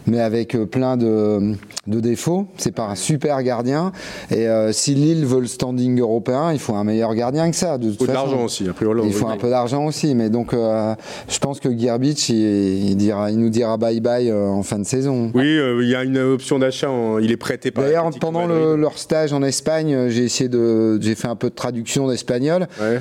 mais 0.07 0.19
avec 0.19 0.55
euh, 0.55 0.65
plein 0.65 0.97
de, 0.97 1.53
de 1.87 1.99
défauts. 1.99 2.47
C'est 2.57 2.73
pas 2.73 2.83
un 2.87 2.95
super 2.95 3.41
gardien. 3.43 3.91
Et 4.31 4.47
euh, 4.47 4.71
si 4.71 4.93
Lille 4.95 5.25
veut 5.25 5.39
le 5.41 5.47
standing 5.47 5.99
européen, 5.99 6.51
il 6.53 6.59
faut 6.59 6.75
un 6.75 6.83
meilleur 6.83 7.13
gardien 7.15 7.49
que 7.49 7.55
ça. 7.55 7.77
De 7.77 7.85
Il 7.85 7.89
toute 7.91 7.99
faut 7.99 8.07
de 8.07 8.13
l'argent 8.13 8.43
aussi, 8.43 8.67
a 8.69 8.73
priori. 8.73 9.01
Il 9.05 9.13
faut 9.13 9.27
un 9.27 9.37
peu 9.37 9.49
d'argent 9.49 9.85
aussi, 9.85 10.13
mais 10.15 10.29
donc 10.29 10.53
euh, 10.53 10.93
je 11.29 11.39
pense 11.39 11.59
que 11.59 11.75
Gerbich, 11.77 12.29
il, 12.29 12.89
il 12.91 12.95
dira, 12.95 13.31
il 13.31 13.39
nous 13.39 13.49
dira 13.49 13.77
bye 13.77 13.99
bye 14.01 14.29
euh, 14.29 14.47
en 14.47 14.63
fin 14.63 14.79
de 14.79 14.83
saison. 14.85 15.31
Oui, 15.33 15.57
il 15.81 15.89
y 15.89 15.95
a 15.95 16.03
une 16.03 16.17
option 16.17 16.59
d'achat, 16.59 16.89
il 17.21 17.31
est 17.31 17.37
prêté 17.37 17.71
par. 17.71 17.83
D'ailleurs, 17.83 18.09
pendant 18.19 18.45
le- 18.45 18.75
leur 18.75 18.97
stage 18.97 19.33
en 19.33 19.41
Espagne, 19.43 20.09
j'ai 20.09 20.23
essayé 20.25 20.49
de, 20.49 20.99
j'ai 21.01 21.15
fait 21.15 21.27
un 21.27 21.35
peu 21.35 21.49
de 21.49 21.55
traduction 21.55 22.07
d'espagnol 22.07 22.67
Ouais. 22.81 22.99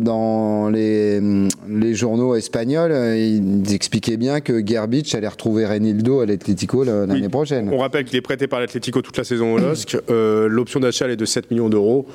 dans 0.00 0.68
les, 0.70 1.20
les 1.68 1.94
journaux 1.94 2.34
espagnols. 2.34 2.92
euh, 2.92 3.16
Ils 3.16 3.72
expliquaient 3.74 4.16
bien 4.16 4.40
que 4.40 4.64
Gerbich 4.66 5.14
allait 5.14 5.28
retrouver 5.28 5.66
Renildo 5.66 6.20
à 6.20 6.26
l'Atlético 6.26 6.84
l'année 6.84 7.14
Oui. 7.22 7.28
prochaine. 7.28 7.68
On 7.72 7.78
rappelle 7.78 8.04
qu'il 8.04 8.16
est 8.16 8.20
prêté 8.22 8.46
par 8.46 8.60
l'Atlético 8.60 9.02
toute 9.02 9.16
la 9.16 9.24
saison 9.24 9.54
au 9.54 9.58
LOSC. 9.58 9.96
Euh, 10.10 10.48
L'option 10.48 10.80
d'achat 10.80 11.08
est 11.08 11.16
de 11.16 11.24
7 11.24 11.50
millions 11.50 11.68
d'euros. 11.68 12.06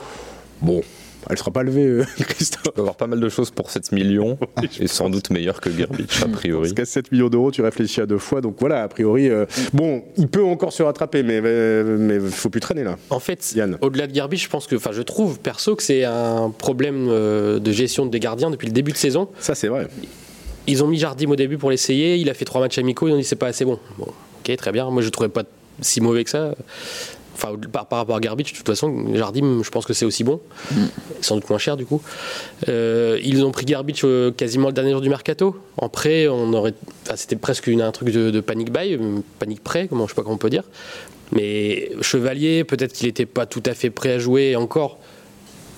Bon. 0.61 0.81
Elle 1.29 1.37
sera 1.37 1.51
pas 1.51 1.63
levée, 1.63 1.85
euh, 1.85 2.05
Christophe. 2.19 2.63
Tu 2.63 2.71
peux 2.71 2.81
avoir 2.81 2.95
pas 2.95 3.07
mal 3.07 3.19
de 3.19 3.29
choses 3.29 3.51
pour 3.51 3.71
7 3.71 3.91
millions 3.91 4.37
et 4.79 4.87
sans 4.87 5.09
doute 5.09 5.29
meilleur 5.29 5.61
que 5.61 5.71
Gerbich 5.71 6.21
a 6.23 6.27
priori. 6.27 6.69
Parce 6.69 6.73
qu'à 6.73 6.85
7 6.85 7.11
millions 7.11 7.29
d'euros, 7.29 7.51
tu 7.51 7.61
réfléchis 7.61 8.01
à 8.01 8.05
deux 8.05 8.17
fois. 8.17 8.41
Donc 8.41 8.57
voilà, 8.59 8.83
a 8.83 8.87
priori, 8.87 9.29
euh, 9.29 9.45
bon, 9.73 10.03
il 10.17 10.27
peut 10.27 10.43
encore 10.43 10.73
se 10.73 10.83
rattraper, 10.83 11.23
mais 11.23 11.41
euh, 11.43 11.97
mais 11.99 12.19
faut 12.19 12.49
plus 12.49 12.61
traîner 12.61 12.83
là. 12.83 12.97
En 13.09 13.19
fait, 13.19 13.53
Yann. 13.55 13.77
au-delà 13.81 14.07
de 14.07 14.13
Garbage, 14.13 14.43
je 14.43 14.49
pense 14.49 14.67
que, 14.67 14.75
enfin, 14.75 14.91
je 14.91 15.01
trouve 15.01 15.39
perso 15.39 15.75
que 15.75 15.83
c'est 15.83 16.03
un 16.03 16.51
problème 16.57 17.07
euh, 17.09 17.59
de 17.59 17.71
gestion 17.71 18.05
des 18.05 18.19
gardiens 18.19 18.49
depuis 18.49 18.67
le 18.67 18.73
début 18.73 18.91
de 18.91 18.97
saison. 18.97 19.29
Ça, 19.39 19.55
c'est 19.55 19.67
vrai. 19.67 19.87
Ils 20.67 20.83
ont 20.83 20.87
mis 20.87 20.97
Jardim 20.97 21.29
au 21.29 21.35
début 21.35 21.57
pour 21.57 21.69
l'essayer. 21.69 22.17
Il 22.17 22.29
a 22.29 22.33
fait 22.33 22.45
trois 22.45 22.61
matchs 22.61 22.77
amicaux. 22.77 23.07
Ils 23.07 23.13
ont 23.13 23.17
dit 23.17 23.23
c'est 23.23 23.35
pas 23.35 23.47
assez 23.47 23.65
bon. 23.65 23.79
Bon, 23.97 24.07
ok, 24.07 24.55
très 24.55 24.71
bien. 24.71 24.89
Moi, 24.89 25.01
je 25.01 25.09
trouvais 25.09 25.29
pas 25.29 25.43
si 25.81 26.01
mauvais 26.01 26.23
que 26.23 26.29
ça. 26.29 26.55
Enfin, 27.35 27.49
par, 27.71 27.85
par 27.87 27.99
rapport 27.99 28.15
à 28.15 28.19
Garbage, 28.21 28.53
de 28.53 28.57
toute 28.57 28.65
façon, 28.65 29.13
Jardim, 29.13 29.61
je 29.61 29.69
pense 29.69 29.85
que 29.85 29.93
c'est 29.93 30.05
aussi 30.05 30.23
bon. 30.23 30.39
Sans 31.21 31.35
doute 31.35 31.49
moins 31.49 31.59
cher, 31.59 31.75
du 31.75 31.85
coup. 31.85 32.01
Euh, 32.69 33.19
ils 33.23 33.43
ont 33.43 33.51
pris 33.51 33.65
Garbage 33.65 34.01
euh, 34.05 34.31
quasiment 34.31 34.67
le 34.67 34.73
dernier 34.73 34.91
jour 34.91 35.01
du 35.01 35.09
mercato. 35.09 35.55
En 35.77 35.89
prêt, 35.89 36.27
on 36.29 36.53
aurait, 36.53 36.73
enfin, 37.03 37.15
c'était 37.17 37.35
presque 37.35 37.67
une- 37.67 37.81
un 37.81 37.91
truc 37.91 38.09
de, 38.09 38.31
de 38.31 38.39
panic 38.39 38.71
buy, 38.71 38.93
euh, 38.93 39.19
panic 39.39 39.61
prêt, 39.63 39.87
comment 39.89 40.05
je 40.07 40.11
sais 40.11 40.15
pas 40.15 40.21
comment 40.23 40.35
on 40.35 40.39
peut 40.39 40.49
dire. 40.49 40.63
Mais 41.33 41.91
Chevalier, 42.01 42.63
peut-être 42.63 42.93
qu'il 42.93 43.07
n'était 43.07 43.25
pas 43.25 43.45
tout 43.45 43.63
à 43.65 43.73
fait 43.73 43.89
prêt 43.89 44.13
à 44.13 44.19
jouer 44.19 44.55
encore. 44.55 44.97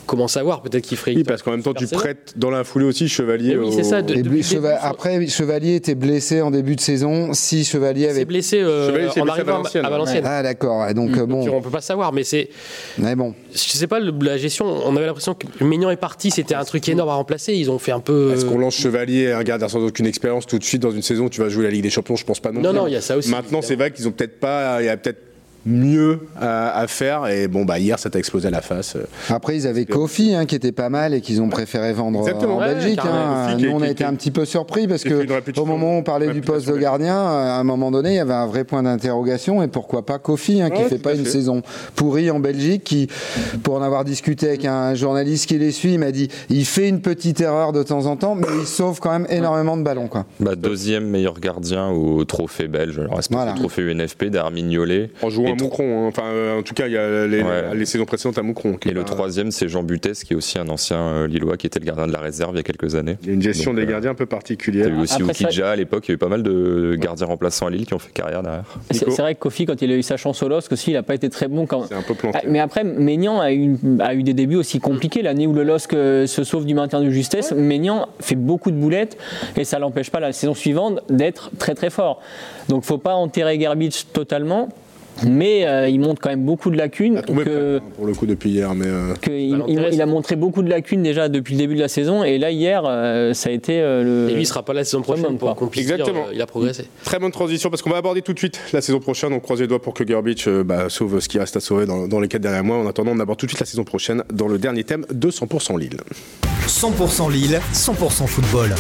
Comment 0.08 0.28
savoir 0.30 0.62
Peut-être 0.62 0.84
qu'il 0.86 0.98
ferait. 0.98 1.14
Oui, 1.16 1.24
parce 1.24 1.44
qu'en 1.44 1.52
même 1.52 1.62
temps, 1.62 1.74
tu 1.74 1.86
prêtes 1.86 2.34
dans 2.38 2.50
la 2.50 2.64
foulée 2.64 2.86
aussi 2.86 3.08
Chevalier. 3.10 3.56
Mais 3.56 3.66
oui, 3.68 3.74
c'est 3.76 3.84
ça, 3.84 4.02
de- 4.02 4.14
Cheva- 4.14 4.22
début, 4.24 4.42
après, 4.82 5.28
Chevalier 5.28 5.76
était 5.76 5.96
blessé 5.96 6.42
en 6.42 6.50
début 6.50 6.76
de 6.78 6.82
saison. 6.82 7.34
Si 7.34 7.66
Chevalier 7.66 8.08
avait. 8.08 8.24
blessé, 8.26 8.62
euh, 8.62 8.88
Chevalier 8.88 9.10
s'est 9.12 9.20
en 9.22 9.26
blessé 9.26 9.30
à 9.30 9.34
arrivant 9.42 9.52
à 9.52 9.56
Valenciennes. 9.58 9.86
à 9.86 9.90
Valenciennes. 9.90 10.24
Ah, 10.26 10.44
d'accord. 10.44 10.94
Donc, 10.94 11.12
euh, 11.12 11.26
Donc, 11.26 11.30
bon. 11.30 11.50
on 11.58 11.62
peut 11.62 11.70
pas 11.70 11.82
savoir, 11.82 12.14
mais 12.14 12.24
c'est, 12.24 12.50
Mais 12.98 13.16
bon. 13.16 13.36
je 13.54 13.58
sais 13.58 13.88
pas, 13.88 14.00
le- 14.00 14.14
la 14.22 14.38
gestion. 14.38 14.66
On 14.66 14.96
avait 14.96 15.06
l'impression 15.06 15.34
que 15.36 15.64
Maignan 15.64 15.90
est 15.90 15.98
parti, 15.98 16.32
c'était 16.32 16.56
un 16.56 16.64
truc 16.64 16.88
énorme 16.88 17.10
à 17.10 17.16
remplacer. 17.16 17.54
Ils 17.54 17.70
ont 17.70 17.80
fait 17.80 17.92
un 17.92 18.00
peu. 18.00 18.32
Est-ce 18.34 18.46
qu'on 18.46 18.58
lance 18.60 18.76
Chevalier, 18.76 19.32
un 19.34 19.44
gardien 19.44 19.68
sans 19.68 19.80
aucune 19.84 20.06
expérience, 20.06 20.46
tout 20.46 20.58
de 20.58 20.64
suite 20.64 20.82
dans 20.82 20.92
une 20.92 21.02
saison 21.02 21.26
où 21.26 21.30
tu 21.30 21.42
vas 21.42 21.50
jouer 21.50 21.66
la 21.66 21.72
Ligue 21.72 21.84
des 21.84 21.90
Champions 21.90 22.16
Je 22.16 22.24
pense 22.24 22.40
pas 22.40 22.52
non 22.54 22.62
Non, 22.62 22.70
plus. 22.70 22.78
non, 22.80 22.88
il 22.88 22.94
y 22.94 22.96
a 22.96 23.02
ça 23.02 23.18
aussi, 23.18 23.30
Maintenant, 23.30 23.62
c'est 23.62 23.76
vrai 23.76 23.92
qu'ils 23.92 24.08
ont 24.08 24.12
peut-être 24.12 24.40
pas. 24.40 24.82
Il 24.82 24.86
y 24.86 24.90
a 24.90 24.96
peut-être 24.96 25.20
mieux 25.68 26.20
à, 26.40 26.80
à 26.80 26.88
faire. 26.88 27.28
Et 27.28 27.48
bon, 27.48 27.66
bah, 27.66 27.78
hier, 27.80 28.00
ça 28.00 28.10
t'a 28.10 28.18
explosé 28.20 28.48
à 28.48 28.52
la 28.52 28.62
face. 28.62 28.98
Après, 29.30 29.56
ils 29.58 29.68
avaient 29.68 29.86
Kofi 29.86 30.34
hein, 30.34 30.46
qui 30.46 30.56
était 30.56 30.72
pas 30.72 30.90
mal 30.90 31.14
et 31.14 31.22
qu'ils 31.22 31.42
ont 31.42 31.50
préféré 31.50 31.94
vendre 31.94 32.20
Exactement. 32.20 32.56
en 32.56 32.60
Ouais, 32.60 32.74
Belgique. 32.74 33.00
hein. 33.04 33.58
Nous, 33.60 33.70
on 33.72 33.82
a 33.82 33.90
été 33.90 34.04
un 34.04 34.14
petit 34.14 34.32
peu 34.32 34.46
surpris 34.46 34.88
parce 34.88 35.04
que 35.04 35.26
au 35.60 35.66
moment 35.66 35.96
où 35.96 36.00
on 36.00 36.04
parlait 36.04 36.32
du 36.32 36.42
poste 36.42 36.68
de 36.70 36.78
gardien, 36.78 37.16
à 37.18 37.58
un 37.60 37.64
moment 37.64 37.92
donné, 37.92 38.12
il 38.12 38.16
y 38.16 38.20
avait 38.20 38.34
un 38.34 38.46
vrai 38.48 38.64
point 38.64 38.84
d'interrogation 38.84 39.62
et 39.62 39.68
pourquoi 39.68 40.06
pas 40.06 40.20
Kofi 40.20 40.62
hein, 40.62 40.70
qui 40.70 40.82
Ouais, 40.84 40.90
fait 40.90 40.98
pas 41.00 41.14
une 41.14 41.26
fait. 41.26 41.32
saison 41.32 41.62
pourrie 41.96 42.32
en 42.32 42.40
Belgique, 42.40 42.84
qui, 42.86 43.08
pour 43.64 43.76
en 43.76 43.82
avoir 43.82 44.06
discuté 44.06 44.48
avec 44.48 44.64
un 44.66 44.96
journaliste 44.96 45.48
qui 45.48 45.58
les 45.58 45.72
suit, 45.72 45.94
il 45.94 46.00
m'a 46.00 46.12
dit 46.12 46.30
il 46.50 46.66
fait 46.66 46.88
une 46.88 47.02
petite 47.02 47.42
erreur 47.42 47.74
de 47.74 47.84
temps 47.84 48.06
en 48.06 48.16
temps, 48.16 48.36
mais 48.36 48.48
il 48.62 48.66
sauve 48.68 49.00
quand 49.00 49.12
même 49.12 49.28
énormément 49.30 49.76
de 49.76 49.84
ballons. 49.84 50.08
Quoi. 50.08 50.26
Bah, 50.40 50.56
deuxième 50.56 51.08
meilleur 51.08 51.40
gardien 51.40 51.90
au 51.90 52.24
trophée 52.24 52.68
belge, 52.68 53.00
alors 53.00 53.18
c'est 53.22 53.32
Voilà. 53.34 53.52
le 53.54 53.58
trophée 53.60 53.82
UNFP 53.82 54.26
derrière 54.26 54.52
Mignolet. 54.52 55.10
En 55.22 55.30
jouant 55.30 55.56
Moucron. 55.64 56.06
hein. 56.06 56.08
Enfin, 56.08 56.24
euh, 56.26 56.60
en 56.60 56.64
tout 56.64 56.74
cas, 56.74 56.88
il 56.88 56.94
y 56.94 56.98
a 56.98 57.28
les, 57.28 57.42
Ouais. 57.44 57.76
les 57.76 57.86
saisons 57.86 58.06
précédentes 58.06 58.38
à 58.38 58.42
Moucron. 58.44 58.78
Et 58.86 58.92
le 58.92 59.02
pas- 59.04 59.06
troisième, 59.14 59.52
c'est 59.52 59.68
Jean 59.70 59.84
Butès, 59.84 60.14
qui 60.24 60.34
est 60.34 60.36
aussi 60.36 60.58
un 60.60 60.68
ancien 60.70 60.98
euh, 61.00 61.28
Lillois, 61.28 61.58
qui 61.58 61.68
était 61.68 61.80
le 61.80 61.86
gardien 61.86 62.08
de 62.08 62.14
la 62.14 62.20
réserve 62.20 62.52
il 62.54 62.58
y 62.58 62.60
a 62.60 62.64
quelques 62.64 62.96
années. 62.96 63.18
Il 63.24 63.28
y 63.28 63.32
a 63.32 63.34
une 63.34 63.42
gestion 63.42 63.72
Donc, 63.72 63.80
des 63.82 63.88
euh, 63.88 63.92
gardiens 63.92 64.12
un 64.12 64.16
peu 64.16 64.24
Il 64.24 64.28
y 64.28 64.30
particulière. 64.30 64.88
a 64.88 64.90
eu 64.90 65.00
aussi 65.02 65.22
Après, 65.22 65.34
ça- 65.34 65.70
à 65.72 65.76
l'époque, 65.76 66.06
il 66.08 66.12
y 66.12 66.14
a 66.14 66.16
eu 66.16 66.18
pas 66.18 66.28
mal 66.30 66.44
de 66.44 66.96
gardiens 67.00 67.28
remplaçants 67.28 67.68
à 67.68 67.70
Lille 67.70 67.86
qui 67.86 67.94
ont 67.94 68.00
fait 68.00 68.12
carrière 68.12 68.44
derrière. 68.44 68.64
C'est 68.92 69.06
vrai 69.18 69.36
que 69.36 69.40
Kofi, 69.40 69.66
quand 69.66 69.82
il 69.82 69.92
a 69.92 69.96
eu 69.96 70.04
sa 70.04 70.18
chance 70.18 70.42
au 70.44 70.48
LOSC 70.50 70.72
aussi, 70.72 70.92
il 70.92 70.94
n'a 70.94 71.04
pas 71.04 71.16
été 71.16 71.30
très 71.30 71.48
bon. 71.48 71.66
Quand... 71.66 71.88
C'est 71.88 71.96
un 71.96 72.02
peu 72.02 72.14
planté. 72.14 72.40
Ah, 72.42 72.46
Mais 72.48 72.60
après, 72.60 72.84
Maignan 72.84 73.40
a 73.40 73.52
eu, 73.52 73.76
a 74.00 74.14
eu 74.14 74.24
des 74.24 74.34
débuts 74.34 74.56
aussi 74.58 74.80
compliqués. 74.80 75.22
L'année 75.22 75.48
où 75.48 75.54
le 75.54 75.64
LOSC 75.64 75.92
se 75.92 76.44
sauve 76.44 76.66
du 76.66 76.74
maintien 76.74 77.02
de 77.02 77.10
justesse, 77.10 77.52
Maignan 77.52 78.08
fait 78.20 78.36
beaucoup 78.36 78.72
de 78.72 78.78
boulettes 78.78 79.18
et 79.56 79.64
ça 79.64 79.80
l'empêche 79.80 80.10
pas 80.12 80.20
la 80.20 80.32
saison 80.34 80.54
suivante 80.54 81.02
d'être 81.10 81.52
très 81.58 81.76
très 81.76 81.90
fort. 81.90 82.22
Donc 82.70 82.84
faut 82.84 82.98
pas 82.98 83.14
enterrer 83.14 83.58
Garbage 83.58 84.06
totalement, 84.14 84.70
mais 85.26 85.66
euh, 85.66 85.88
il 85.90 86.00
montre 86.00 86.22
quand 86.22 86.30
même 86.30 86.44
beaucoup 86.46 86.70
de 86.70 86.78
lacunes. 86.78 87.14
Il 87.14 87.18
a 87.20 87.22
tombé 87.24 87.44
que- 87.44 87.78
près, 87.78 87.86
hein, 87.86 87.90
pour 87.96 88.06
le 88.06 88.14
coup 88.14 88.26
depuis 88.26 88.50
hier, 88.52 88.74
mais 88.76 88.86
euh, 88.88 89.14
que 89.22 89.32
il, 89.32 90.02
a 90.02 90.06
montré 90.06 90.36
beaucoup 90.36 90.62
de 90.62 90.70
lacunes 90.70 91.04
déjà 91.04 91.30
depuis 91.30 91.54
le 91.56 91.60
début 91.60 91.76
de 91.76 91.80
la 91.80 91.88
saison 91.88 92.24
et 92.24 92.38
là 92.38 92.52
hier 92.52 92.84
euh, 92.86 93.34
ça 93.34 93.50
a 93.50 93.52
été 93.52 93.80
euh, 93.82 94.04
le 94.04 94.30
Et 94.30 94.34
lui, 94.34 94.42
il 94.44 94.46
sera 94.46 94.64
pas 94.64 94.74
là 94.74 94.82
la 94.82 94.86
saison 94.86 95.02
prochaine 95.02 95.38
pour 95.38 95.56
qu'on 95.56 95.68
puisse 95.68 95.84
Exactement. 95.84 96.20
dire 96.22 96.30
euh, 96.30 96.34
il 96.36 96.42
a 96.42 96.46
progressé. 96.46 96.86
très 97.04 97.20
bonne 97.20 97.32
transition 97.32 97.70
parce 97.70 97.82
qu'on 97.82 97.90
va 97.90 97.98
aborder 97.98 98.22
tout 98.22 98.34
de 98.34 98.40
suite 98.40 98.60
la 98.74 98.82
saison 98.82 99.00
prochaine. 99.00 99.34
On 99.34 99.40
croise 99.40 99.60
les 99.62 99.68
doigts 99.68 99.82
pour 99.82 99.94
que 99.94 100.06
Gerbich 100.08 100.48
euh, 100.48 100.64
bah, 100.64 100.90
sauve 100.90 101.20
ce 101.20 101.28
qui 101.28 101.40
reste 101.40 101.58
à 101.58 101.60
sauver 101.60 101.86
dans, 101.86 102.08
dans 102.08 102.20
les 102.20 102.28
quatre 102.28 102.42
derniers 102.42 102.62
mois. 102.66 102.78
En 102.78 102.88
attendant, 102.88 103.12
on 103.14 103.20
aborde 103.20 103.40
tout 103.40 103.46
de 103.46 103.52
suite 103.52 103.60
la 103.60 103.66
saison 103.66 103.84
prochaine 103.84 104.24
dans 104.32 104.48
le 104.48 104.58
dernier 104.58 104.84
thème 104.84 105.06
de 105.12 105.30
100% 105.32 105.80
Lille. 105.80 105.98
100% 106.68 107.32
Lille, 107.32 107.60
100% 107.74 108.28
football. 108.28 108.76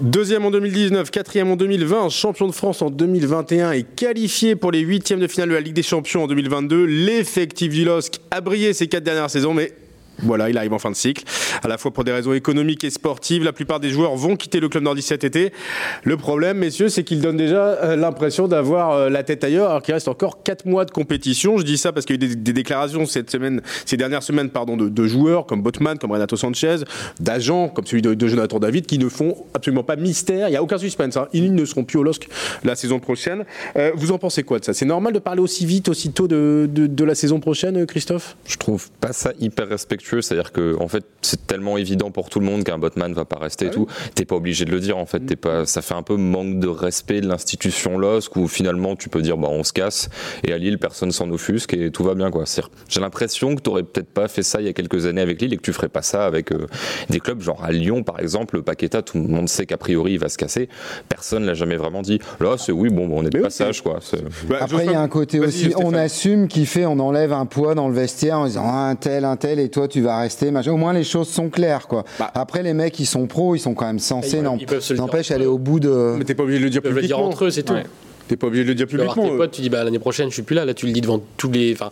Deuxième 0.00 0.44
en 0.44 0.50
2019, 0.50 1.12
quatrième 1.12 1.52
en 1.52 1.56
2020, 1.56 2.08
champion 2.08 2.48
de 2.48 2.52
France 2.52 2.82
en 2.82 2.90
2021 2.90 3.70
et 3.72 3.84
qualifié 3.84 4.56
pour 4.56 4.72
les 4.72 4.80
huitièmes 4.80 5.20
de 5.20 5.28
finale 5.28 5.50
de 5.50 5.54
la 5.54 5.60
Ligue 5.60 5.74
des 5.74 5.84
Champions 5.84 6.24
en 6.24 6.26
2022. 6.26 6.84
L'effectif 6.84 7.72
du 7.72 7.84
LOSC 7.84 8.20
a 8.32 8.40
brillé 8.40 8.72
ces 8.72 8.88
quatre 8.88 9.04
dernières 9.04 9.30
saisons, 9.30 9.54
mais 9.54 9.72
voilà, 10.22 10.50
il 10.50 10.58
arrive 10.58 10.72
en 10.72 10.78
fin 10.78 10.90
de 10.90 10.96
cycle. 10.96 11.24
À 11.62 11.68
la 11.68 11.78
fois 11.78 11.90
pour 11.92 12.04
des 12.04 12.12
raisons 12.12 12.32
économiques 12.32 12.84
et 12.84 12.90
sportives, 12.90 13.44
la 13.44 13.52
plupart 13.52 13.80
des 13.80 13.90
joueurs 13.90 14.14
vont 14.16 14.36
quitter 14.36 14.60
le 14.60 14.68
club 14.68 14.84
nordiste 14.84 15.08
cet 15.08 15.24
été. 15.24 15.52
Le 16.04 16.16
problème, 16.16 16.58
messieurs, 16.58 16.88
c'est 16.88 17.04
qu'ils 17.04 17.20
donnent 17.20 17.36
déjà 17.36 17.64
euh, 17.66 17.96
l'impression 17.96 18.48
d'avoir 18.48 18.92
euh, 18.92 19.10
la 19.10 19.22
tête 19.22 19.44
ailleurs, 19.44 19.70
alors 19.70 19.82
qu'il 19.82 19.94
reste 19.94 20.08
encore 20.08 20.42
4 20.42 20.66
mois 20.66 20.84
de 20.84 20.90
compétition. 20.90 21.58
Je 21.58 21.64
dis 21.64 21.78
ça 21.78 21.92
parce 21.92 22.06
qu'il 22.06 22.22
y 22.22 22.26
a 22.26 22.30
eu 22.30 22.36
des, 22.36 22.52
déclarations 22.52 23.06
cette 23.06 23.30
semaine, 23.30 23.60
ces 23.86 23.96
dernières 23.96 24.22
semaines 24.22 24.50
pardon, 24.50 24.76
de, 24.76 25.06
joueurs 25.06 25.46
comme 25.46 25.62
Botman, 25.62 25.98
comme 25.98 26.12
Renato 26.12 26.36
Sanchez, 26.36 26.76
d'agents 27.20 27.68
comme 27.68 27.86
celui 27.86 28.02
de, 28.02 28.26
Jonathan 28.26 28.58
David, 28.58 28.86
qui 28.86 28.98
ne 28.98 29.08
font 29.08 29.36
absolument 29.54 29.82
pas 29.82 29.96
mystère. 29.96 30.48
Il 30.48 30.52
n'y 30.52 30.56
a 30.56 30.62
aucun 30.62 30.78
suspense. 30.78 31.16
hein. 31.16 31.28
Ils 31.32 31.54
ne 31.54 31.64
seront 31.64 31.84
plus 31.84 31.98
au 31.98 32.02
LOSC 32.02 32.28
la 32.64 32.74
saison 32.74 32.98
prochaine. 33.00 33.44
Euh, 33.76 33.90
vous 33.94 34.12
en 34.12 34.18
pensez 34.18 34.42
quoi 34.42 34.58
de 34.58 34.64
ça? 34.64 34.72
C'est 34.74 34.84
normal 34.86 35.12
de 35.12 35.18
parler 35.18 35.40
aussi 35.40 35.66
vite, 35.66 35.88
aussi 35.88 36.12
tôt 36.12 36.28
de, 36.28 36.68
de- 36.70 36.86
de 36.86 37.04
la 37.04 37.14
saison 37.14 37.40
prochaine, 37.40 37.84
Christophe? 37.86 38.36
Je 38.46 38.56
trouve 38.56 38.90
pas 39.00 39.12
ça 39.12 39.32
hyper 39.40 39.68
respectueux, 39.68 40.03
c'est-à-dire 40.04 40.52
que 40.52 40.76
en 40.80 40.88
fait 40.88 41.04
c'est 41.22 41.46
tellement 41.46 41.76
évident 41.78 42.10
pour 42.10 42.28
tout 42.28 42.40
le 42.40 42.46
monde 42.46 42.64
qu'un 42.64 42.78
botman 42.78 43.12
va 43.14 43.24
pas 43.24 43.38
rester 43.38 43.66
et 43.66 43.70
tout. 43.70 43.86
T'es 44.14 44.24
pas 44.24 44.36
obligé 44.36 44.64
de 44.64 44.70
le 44.70 44.80
dire 44.80 44.98
en 44.98 45.06
fait. 45.06 45.20
T'es 45.20 45.36
pas, 45.36 45.64
ça 45.66 45.80
fait 45.82 45.94
un 45.94 46.02
peu 46.02 46.16
manque 46.16 46.58
de 46.60 46.68
respect 46.68 47.20
de 47.20 47.26
l'institution 47.28 47.96
LOSC 47.98 48.36
où 48.36 48.46
finalement 48.48 48.96
tu 48.96 49.08
peux 49.08 49.22
dire 49.22 49.36
bah 49.38 49.48
on 49.50 49.64
se 49.64 49.72
casse 49.72 50.08
et 50.46 50.52
à 50.52 50.58
Lille 50.58 50.78
personne 50.78 51.10
s'en 51.12 51.30
offusque 51.30 51.74
et 51.74 51.90
tout 51.90 52.04
va 52.04 52.14
bien 52.14 52.30
quoi. 52.30 52.44
C'est- 52.46 52.62
J'ai 52.88 53.00
l'impression 53.00 53.54
que 53.54 53.60
t'aurais 53.62 53.82
peut-être 53.82 54.08
pas 54.10 54.28
fait 54.28 54.42
ça 54.42 54.60
il 54.60 54.66
y 54.66 54.68
a 54.68 54.72
quelques 54.72 55.06
années 55.06 55.20
avec 55.22 55.40
Lille 55.40 55.52
et 55.52 55.56
que 55.56 55.62
tu 55.62 55.72
ferais 55.72 55.88
pas 55.88 56.02
ça 56.02 56.26
avec 56.26 56.52
euh, 56.52 56.66
des 57.10 57.20
clubs 57.20 57.40
genre 57.40 57.62
à 57.64 57.72
Lyon 57.72 58.02
par 58.02 58.20
exemple. 58.20 58.62
Paqueta, 58.62 59.02
tout 59.02 59.18
le 59.18 59.24
monde 59.24 59.48
sait 59.48 59.66
qu'a 59.66 59.76
priori 59.78 60.12
il 60.12 60.18
va 60.18 60.28
se 60.28 60.36
casser. 60.38 60.68
Personne 61.08 61.44
l'a 61.44 61.54
jamais 61.54 61.76
vraiment 61.76 62.02
dit. 62.02 62.18
Là 62.40 62.56
c'est 62.58 62.72
oui 62.72 62.90
bon 62.90 63.08
on 63.10 63.24
est 63.24 63.30
de 63.30 63.38
oui, 63.38 63.42
passage 63.44 63.82
quoi. 63.82 64.00
Bah, 64.48 64.58
Après, 64.60 64.84
il 64.86 64.92
y 64.92 64.94
a 64.94 65.00
un 65.00 65.08
côté 65.08 65.40
aussi, 65.40 65.72
on 65.76 65.94
assume 65.94 66.48
qui 66.48 66.66
fait, 66.66 66.84
on 66.86 66.98
enlève 66.98 67.32
un 67.32 67.46
poids 67.46 67.74
dans 67.74 67.88
le 67.88 67.94
vestiaire 67.94 68.38
en 68.40 68.46
disant 68.46 68.64
ah, 68.66 68.88
un 68.88 68.96
tel, 68.96 69.24
un 69.24 69.36
tel, 69.36 69.58
et 69.58 69.68
toi 69.70 69.88
tu 69.88 69.93
vas 70.00 70.18
rester. 70.18 70.50
machin. 70.50 70.72
Au 70.72 70.76
moins 70.76 70.92
les 70.92 71.04
choses 71.04 71.28
sont 71.28 71.48
claires, 71.50 71.86
quoi. 71.88 72.04
Bah. 72.18 72.30
Après, 72.34 72.62
les 72.62 72.74
mecs, 72.74 72.98
ils 73.00 73.06
sont 73.06 73.26
pros, 73.26 73.54
ils 73.54 73.58
sont 73.60 73.74
quand 73.74 73.86
même 73.86 73.98
censés, 73.98 74.38
Ils- 74.38 74.42
n'en- 74.42 74.56
ils 74.58 74.66
peuvent 74.66 74.80
se 74.80 74.92
le 74.92 74.98
dire 74.98 75.06
n'empêche, 75.06 75.30
aller 75.30 75.46
au 75.46 75.58
bout 75.58 75.80
de. 75.80 76.14
Mais 76.18 76.24
t'es 76.24 76.34
pas 76.34 76.42
obligé 76.42 76.58
de 76.60 76.64
le 76.64 76.70
dire 76.70 76.80
Ils 76.80 76.82
peuvent 76.82 76.92
le 76.94 77.00
dire 77.02 77.16
publiquement. 77.16 77.26
entre 77.28 77.44
eux, 77.46 77.50
c'est 77.50 77.62
tout. 77.62 77.74
Ouais. 77.74 77.84
T'es 78.28 78.36
pas 78.36 78.46
obligé 78.46 78.64
de 78.64 78.68
le 78.68 78.74
dire 78.74 78.86
publiquement. 78.86 79.28
tes 79.28 79.36
potes, 79.36 79.50
tu 79.50 79.60
dis 79.62 79.68
bah, 79.68 79.84
l'année 79.84 79.98
prochaine, 79.98 80.28
je 80.30 80.34
suis 80.34 80.42
plus 80.42 80.54
là. 80.56 80.64
Là, 80.64 80.72
tu 80.74 80.86
le 80.86 80.92
dis 80.92 81.00
devant 81.02 81.20
tous 81.36 81.50
les. 81.50 81.72
Enfin, 81.74 81.90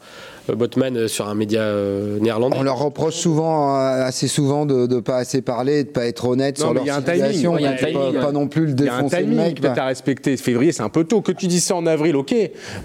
euh, 0.50 0.54
Botman 0.56 0.96
euh, 0.96 1.06
sur 1.08 1.28
un 1.28 1.34
média 1.34 1.60
euh, 1.60 2.18
néerlandais. 2.20 2.56
On 2.58 2.62
leur 2.62 2.78
reproche 2.78 3.14
souvent, 3.14 3.76
euh, 3.76 4.02
assez 4.04 4.28
souvent, 4.28 4.64
de 4.66 4.86
ne 4.86 5.00
pas 5.00 5.18
assez 5.18 5.42
parler, 5.42 5.84
de 5.84 5.90
pas 5.90 6.06
être 6.06 6.26
honnête 6.26 6.58
Non, 6.58 6.64
sur 6.66 6.74
leur 6.74 6.82
il 6.82 6.86
y 6.86 6.90
a 6.90 6.96
un 6.96 7.02
timing. 7.02 7.16
situation, 7.26 7.52
Ouais, 7.52 7.60
il 7.60 7.64
y 7.64 7.66
a 7.66 7.70
un 7.70 7.74
pas- 7.74 7.86
timing, 7.86 8.12
pas, 8.20 8.26
ouais. 8.26 8.32
non 8.32 8.48
plus 8.48 8.66
le 8.66 8.72
Il 8.76 8.84
y 8.84 8.88
a 8.88 8.94
un 8.94 9.02
défoncer 9.02 9.16
timing 9.24 9.54
peut-être 9.60 9.78
à 9.78 9.84
respecter. 9.86 10.36
Février, 10.38 10.72
c'est 10.72 10.82
un 10.82 10.88
peu 10.88 11.04
tôt. 11.04 11.20
Que 11.20 11.32
tu 11.32 11.46
dises 11.46 11.64
ça 11.64 11.76
en 11.76 11.86
avril, 11.86 12.16
ok. 12.16 12.34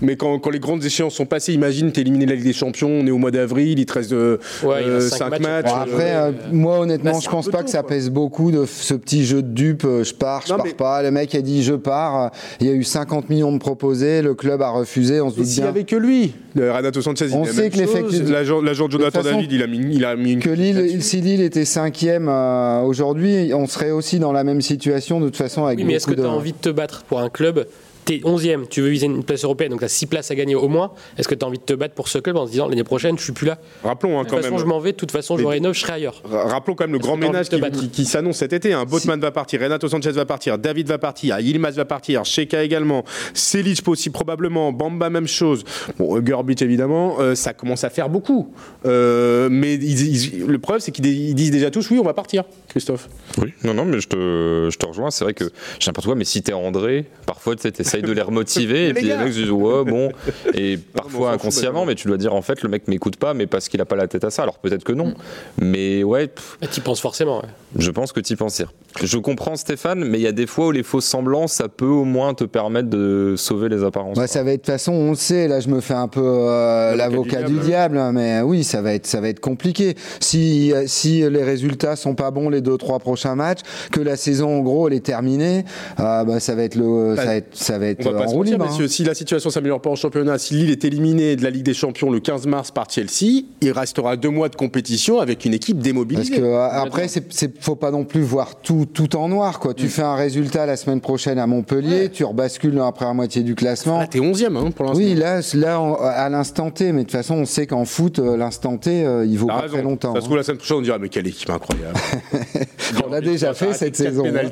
Mais 0.01 0.17
quand, 0.17 0.37
quand 0.39 0.49
les 0.51 0.59
grandes 0.59 0.83
échéances 0.83 1.15
sont 1.15 1.25
passées, 1.25 1.53
imagine, 1.53 1.91
t'es 1.91 2.01
éliminé 2.01 2.25
de 2.25 2.29
la 2.31 2.35
Ligue 2.35 2.45
des 2.45 2.53
Champions, 2.53 2.89
on 2.91 3.07
est 3.07 3.11
au 3.11 3.17
mois 3.17 3.31
d'avril, 3.31 3.79
il 3.79 3.85
te 3.85 3.93
reste 3.93 4.11
euh, 4.11 4.37
Ouais, 4.63 4.83
il 4.83 4.89
euh, 4.89 4.95
reste 4.95 5.09
cinq 5.11 5.17
cinq 5.17 5.29
matchs. 5.39 5.41
matchs. 5.41 5.65
Bon, 5.65 5.75
après, 5.93 6.15
euh, 6.15 6.31
moi 6.51 6.79
honnêtement, 6.79 7.13
Bah, 7.13 7.19
je 7.23 7.29
pense 7.29 7.47
pas 7.49 7.59
tôt, 7.59 7.63
que 7.63 7.69
ça 7.71 7.79
quoi. 7.79 7.87
pèse 7.89 8.09
beaucoup 8.11 8.51
de 8.51 8.65
ce 8.65 8.93
petit 8.93 9.25
jeu 9.25 9.41
de 9.41 9.47
dupe. 9.47 9.83
euh, 9.85 10.03
Je 10.03 10.13
pars, 10.13 10.43
je 10.45 10.51
Non, 10.51 10.57
pars 10.57 10.65
mais- 10.67 10.73
pas. 10.73 11.01
Le 11.01 11.11
mec 11.11 11.33
a 11.33 11.41
dit 11.41 11.63
je 11.63 11.73
pars. 11.73 12.25
euh, 12.25 12.27
Il 12.59 12.67
y 12.67 12.69
a 12.69 12.73
eu 12.73 12.83
50 12.83 13.29
millions 13.37 13.51
de 13.51 13.59
proposés. 13.59 14.21
Le 14.21 14.33
club 14.33 14.61
a 14.61 14.69
refusé. 14.69 15.21
On 15.21 15.29
se 15.29 15.35
Mais 15.35 15.41
doute 15.41 15.49
s'il 15.49 15.59
y 15.59 15.61
bien 15.61 15.69
avait 15.69 15.83
que 15.83 15.95
lui, 15.95 16.33
le 16.55 16.71
Renato 16.71 17.01
Sanchez, 17.01 17.27
On 17.33 17.43
dit 17.43 17.49
sait 17.49 17.69
que 17.69 17.77
l'effectif-. 17.77 18.29
L'agent 18.29 18.89
Jonathan 18.89 19.21
David, 19.21 19.51
il 19.51 19.63
a 19.63 19.67
mis, 19.67 19.79
il 19.95 20.05
a 20.05 20.15
mis 20.15 20.33
une 20.33 20.39
que 20.39 20.49
Lille, 20.49 21.01
si 21.01 21.21
Lille 21.21 21.41
était 21.41 21.65
cinquième 21.65 22.27
euh, 22.29 22.81
aujourd'hui, 22.81 23.51
on 23.53 23.67
serait 23.67 23.91
aussi 23.91 24.19
dans 24.19 24.31
la 24.31 24.43
même 24.43 24.61
situation 24.61 25.19
de 25.19 25.25
toute 25.25 25.37
façon 25.37 25.65
avec 25.65 25.79
Oui, 25.79 25.85
mais 25.85 25.93
est-ce 25.93 26.07
que 26.07 26.13
tu 26.13 26.21
as 26.21 26.29
envie 26.29 26.53
de 26.53 26.57
te 26.57 26.69
battre 26.69 27.03
pour 27.03 27.19
un 27.19 27.29
club 27.29 27.67
t'es 28.07 28.17
11e, 28.23 28.67
tu 28.67 28.81
veux 28.81 28.89
viser 28.89 29.05
une 29.05 29.23
place 29.23 29.43
européenne, 29.43 29.69
donc 29.71 29.79
tu 29.79 29.85
as 29.85 29.89
6 29.89 30.05
places 30.07 30.31
à 30.31 30.35
gagner 30.35 30.55
au 30.55 30.67
moins. 30.67 30.91
Est-ce 31.17 31.27
que 31.27 31.35
tu 31.35 31.43
as 31.45 31.47
envie 31.47 31.57
de 31.59 31.63
te 31.63 31.73
battre 31.73 31.93
pour 31.93 32.07
ce 32.07 32.17
club 32.17 32.37
en 32.37 32.45
se 32.47 32.51
disant 32.51 32.67
l'année 32.67 32.83
prochaine, 32.83 33.17
je 33.17 33.23
suis 33.23 33.33
plus 33.33 33.45
là 33.47 33.57
Rappelons 33.83 34.17
hein, 34.19 34.23
De 34.23 34.29
quand 34.29 34.35
toute 34.37 34.43
façon, 34.45 34.55
même. 34.55 34.63
je 34.63 34.69
m'en 34.69 34.79
vais, 34.79 34.93
de 34.93 34.97
toute 34.97 35.11
façon, 35.11 35.37
je 35.37 35.45
rénove, 35.45 35.73
je 35.73 35.81
serai 35.81 35.93
ailleurs. 35.93 36.21
Ra- 36.23 36.47
Rappelons 36.47 36.75
quand 36.75 36.85
même 36.85 36.93
le 36.93 36.99
grand 36.99 37.17
ménage 37.17 37.49
de 37.49 37.55
qui, 37.57 37.61
battre 37.61 37.79
qui- 37.79 37.89
qui 37.89 38.05
s'annonce 38.05 38.37
cet 38.37 38.53
été. 38.53 38.73
Hein. 38.73 38.85
Botman 38.85 39.19
va 39.19 39.31
partir, 39.31 39.61
Renato 39.61 39.87
Sanchez 39.89 40.11
va 40.11 40.25
partir, 40.25 40.57
David 40.57 40.87
va 40.87 40.97
partir, 40.97 41.39
Yilmaz 41.39 41.75
va 41.75 41.85
partir, 41.85 42.23
Sheka 42.25 42.63
également, 42.63 43.03
Selic 43.33 43.85
aussi 43.87 44.09
probablement, 44.09 44.71
Bamba 44.71 45.09
même 45.09 45.27
chose. 45.27 45.63
Bon, 45.99 46.17
Gurbich 46.19 46.61
évidemment, 46.61 47.17
euh, 47.19 47.35
ça 47.35 47.53
commence 47.53 47.83
à 47.83 47.89
faire 47.89 48.09
beaucoup. 48.09 48.51
Euh, 48.85 49.49
mais 49.51 49.75
ils- 49.75 50.07
ils- 50.39 50.45
le 50.45 50.59
problème 50.59 50.79
c'est 50.81 50.91
qu'ils 50.91 51.35
disent 51.35 51.51
déjà 51.51 51.69
tous 51.71 51.89
oui 51.91 51.99
on 51.99 52.03
va 52.03 52.13
partir, 52.13 52.43
Christophe. 52.69 53.09
Oui, 53.37 53.53
non, 53.63 53.73
non, 53.73 53.85
mais 53.85 53.99
je 53.99 54.07
te, 54.07 54.69
je 54.71 54.77
te 54.77 54.85
rejoins. 54.85 55.11
C'est 55.11 55.23
vrai 55.23 55.33
que 55.33 55.45
j'ai 55.79 55.87
n'importe 55.89 56.05
quoi, 56.07 56.15
mais 56.15 56.25
si 56.25 56.41
t'es 56.41 56.53
André, 56.53 57.05
parfois 57.25 57.55
tu 57.55 57.61
de 58.01 58.11
les 58.11 58.21
remotiver, 58.21 58.87
et 58.89 58.93
puis 58.93 59.05
les 59.05 59.17
mecs 59.17 59.33
se 59.33 59.39
disent 59.39 59.51
ouais, 59.51 59.83
bon. 59.83 60.11
Et 60.53 60.77
parfois 60.93 61.31
inconsciemment, 61.31 61.85
mais 61.85 61.95
tu 61.95 62.07
dois 62.07 62.17
dire 62.17 62.33
en 62.33 62.41
fait, 62.41 62.61
le 62.61 62.69
mec 62.69 62.87
m'écoute 62.87 63.17
pas, 63.17 63.33
mais 63.33 63.47
parce 63.47 63.69
qu'il 63.69 63.81
a 63.81 63.85
pas 63.85 63.95
la 63.95 64.07
tête 64.07 64.23
à 64.23 64.29
ça. 64.29 64.43
Alors 64.43 64.59
peut-être 64.59 64.83
que 64.83 64.93
non. 64.93 65.13
Mais 65.61 66.03
ouais, 66.03 66.29
Tu 66.71 66.81
penses 66.81 67.01
forcément. 67.01 67.37
ouais. 67.37 67.49
je 67.77 67.91
pense 67.91 68.11
que 68.11 68.19
tu 68.19 68.35
penses. 68.35 68.61
Je 69.01 69.17
comprends 69.17 69.55
Stéphane, 69.55 70.03
mais 70.05 70.19
il 70.19 70.23
y 70.23 70.27
a 70.27 70.31
des 70.31 70.47
fois 70.47 70.67
où 70.67 70.71
les 70.71 70.83
fausses 70.83 71.05
semblances, 71.05 71.53
ça 71.53 71.67
peut 71.67 71.85
au 71.85 72.03
moins 72.03 72.33
te 72.33 72.43
permettre 72.43 72.89
de 72.89 73.35
sauver 73.37 73.69
les 73.69 73.83
apparences. 73.83 74.17
Ouais, 74.17 74.27
ça 74.27 74.43
va 74.43 74.51
être 74.51 74.61
de 74.61 74.65
toute 74.65 74.73
façon, 74.73 74.93
on 74.93 75.11
le 75.11 75.15
sait. 75.15 75.47
Là, 75.47 75.59
je 75.59 75.69
me 75.69 75.81
fais 75.81 75.93
un 75.93 76.07
peu 76.07 76.21
euh, 76.23 76.95
L'avocat 76.95 77.43
du 77.43 77.53
du 77.53 77.59
diable, 77.59 77.97
hein, 77.97 78.11
mais 78.11 78.41
oui, 78.41 78.63
ça 78.63 78.81
va 78.81 78.93
être, 78.93 79.05
ça 79.05 79.21
va 79.21 79.29
être 79.29 79.39
compliqué. 79.39 79.95
Si 80.19 80.73
euh, 80.73 80.83
si 80.87 81.19
les 81.29 81.43
résultats 81.43 81.95
sont 81.95 82.15
pas 82.15 82.31
bons 82.31 82.49
les 82.49 82.61
deux 82.61 82.77
trois 82.77 82.99
prochains 82.99 83.35
matchs, 83.35 83.61
que 83.91 83.99
la 84.01 84.15
saison 84.15 84.57
en 84.57 84.59
gros 84.59 84.87
elle 84.87 84.93
est 84.95 85.05
terminée, 85.05 85.63
euh, 85.99 86.23
bah, 86.23 86.39
ça 86.39 86.55
va 86.55 86.63
être 86.63 86.75
le, 86.75 87.15
ça 87.15 87.25
va 87.25 87.35
être, 87.35 87.55
ça 87.55 87.77
va 87.77 87.86
On 87.87 87.91
être 87.91 88.11
va 88.11 88.19
pas 88.19 88.25
en 88.25 88.27
se 88.27 88.33
roue 88.33 88.37
mentir, 88.39 88.53
libre. 88.59 88.65
hein. 88.81 88.87
si 88.87 89.03
la 89.03 89.13
situation 89.13 89.49
s'améliore 89.49 89.81
pas 89.81 89.89
en 89.89 89.95
championnat, 89.95 90.37
si 90.37 90.53
Lille 90.55 90.69
est 90.71 90.83
éliminé 90.85 91.35
de 91.35 91.43
la 91.43 91.49
Ligue 91.49 91.63
des 91.63 91.73
Champions 91.73 92.09
le 92.11 92.19
15 92.19 92.47
mars 92.47 92.71
par 92.71 92.89
Chelsea, 92.89 93.43
il 93.61 93.71
restera 93.71 94.15
deux 94.17 94.29
mois 94.29 94.49
de 94.49 94.55
compétition 94.55 95.19
avec 95.19 95.45
une 95.45 95.53
équipe 95.53 95.77
Parce 95.77 95.85
démobilisée. 95.85 96.35
que 96.37 96.41
euh, 96.41 96.59
après, 96.69 97.07
c'est, 97.07 97.23
faut 97.61 97.75
pas 97.75 97.91
non 97.91 98.03
plus 98.05 98.21
voir 98.21 98.59
tout, 98.61 98.85
tout 98.91 99.15
en 99.15 99.29
noir. 99.29 99.59
Quoi. 99.59 99.71
Mm. 99.71 99.75
Tu 99.75 99.87
fais 99.87 100.01
un 100.03 100.15
résultat 100.15 100.65
la 100.65 100.75
semaine 100.77 101.01
prochaine 101.01 101.39
à 101.39 101.47
Montpellier, 101.47 102.09
tu 102.09 102.23
rebascules 102.23 102.79
après 102.79 103.05
la 103.05 103.13
moitié 103.13 103.43
du 103.43 103.55
classement. 103.55 103.99
Là, 103.99 104.07
t'es 104.07 104.19
11e 104.19 104.55
hein, 104.57 104.71
pour 104.71 104.85
l'instant. 104.85 104.97
Oui, 105.03 105.15
là, 105.15 105.39
là 105.53 105.81
on- 105.81 105.95
à 105.95 106.29
l'instant 106.29 106.69
T, 106.71 106.91
mais 106.91 106.99
de 106.99 107.03
toute 107.03 107.11
façon, 107.11 107.35
on 107.35 107.45
sait 107.45 107.67
qu'en 107.67 107.85
foot, 107.85 108.19
euh, 108.19 108.37
l'instant 108.37 108.77
T, 108.77 109.05
euh, 109.05 109.25
il 109.25 109.37
vaut 109.37 109.47
pas 109.47 109.61
raison. 109.61 109.73
très 109.73 109.83
longtemps. 109.83 110.13
Ça 110.13 110.21
se 110.21 110.25
trouve 110.25 110.37
la 110.37 110.43
semaine 110.43 110.57
prochaine 110.57 110.77
on 110.77 110.81
dira 110.81 110.97
mais 110.99 111.09
quelle 111.09 111.27
équipe 111.27 111.49
incroyable. 111.49 111.93
hein. 112.33 112.39
On 113.05 113.09
l'a 113.11 113.21
déjà 113.21 113.53
fait 113.53 113.73
cette 113.73 113.95
saison. 113.95 114.23
hein. 114.25 114.49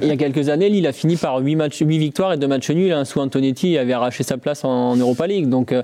il 0.00 0.06
y 0.08 0.10
a 0.10 0.16
quelques 0.16 0.48
années, 0.48 0.68
Lille 0.68 0.86
a 0.86 0.92
fini 0.92 1.16
par 1.16 1.38
8, 1.38 1.56
matchs, 1.56 1.78
8 1.80 1.98
victoires 1.98 2.32
et 2.32 2.36
2 2.36 2.45
matchs 2.46 2.70
nuls. 2.70 2.92
hein, 2.92 3.04
sous 3.04 3.20
Antonetti, 3.20 3.72
il 3.72 3.78
avait 3.78 3.92
arraché 3.92 4.22
sa 4.22 4.36
place 4.38 4.64
en 4.64 4.96
Europa 4.96 5.26
League. 5.26 5.48
Donc, 5.48 5.72
euh, 5.72 5.82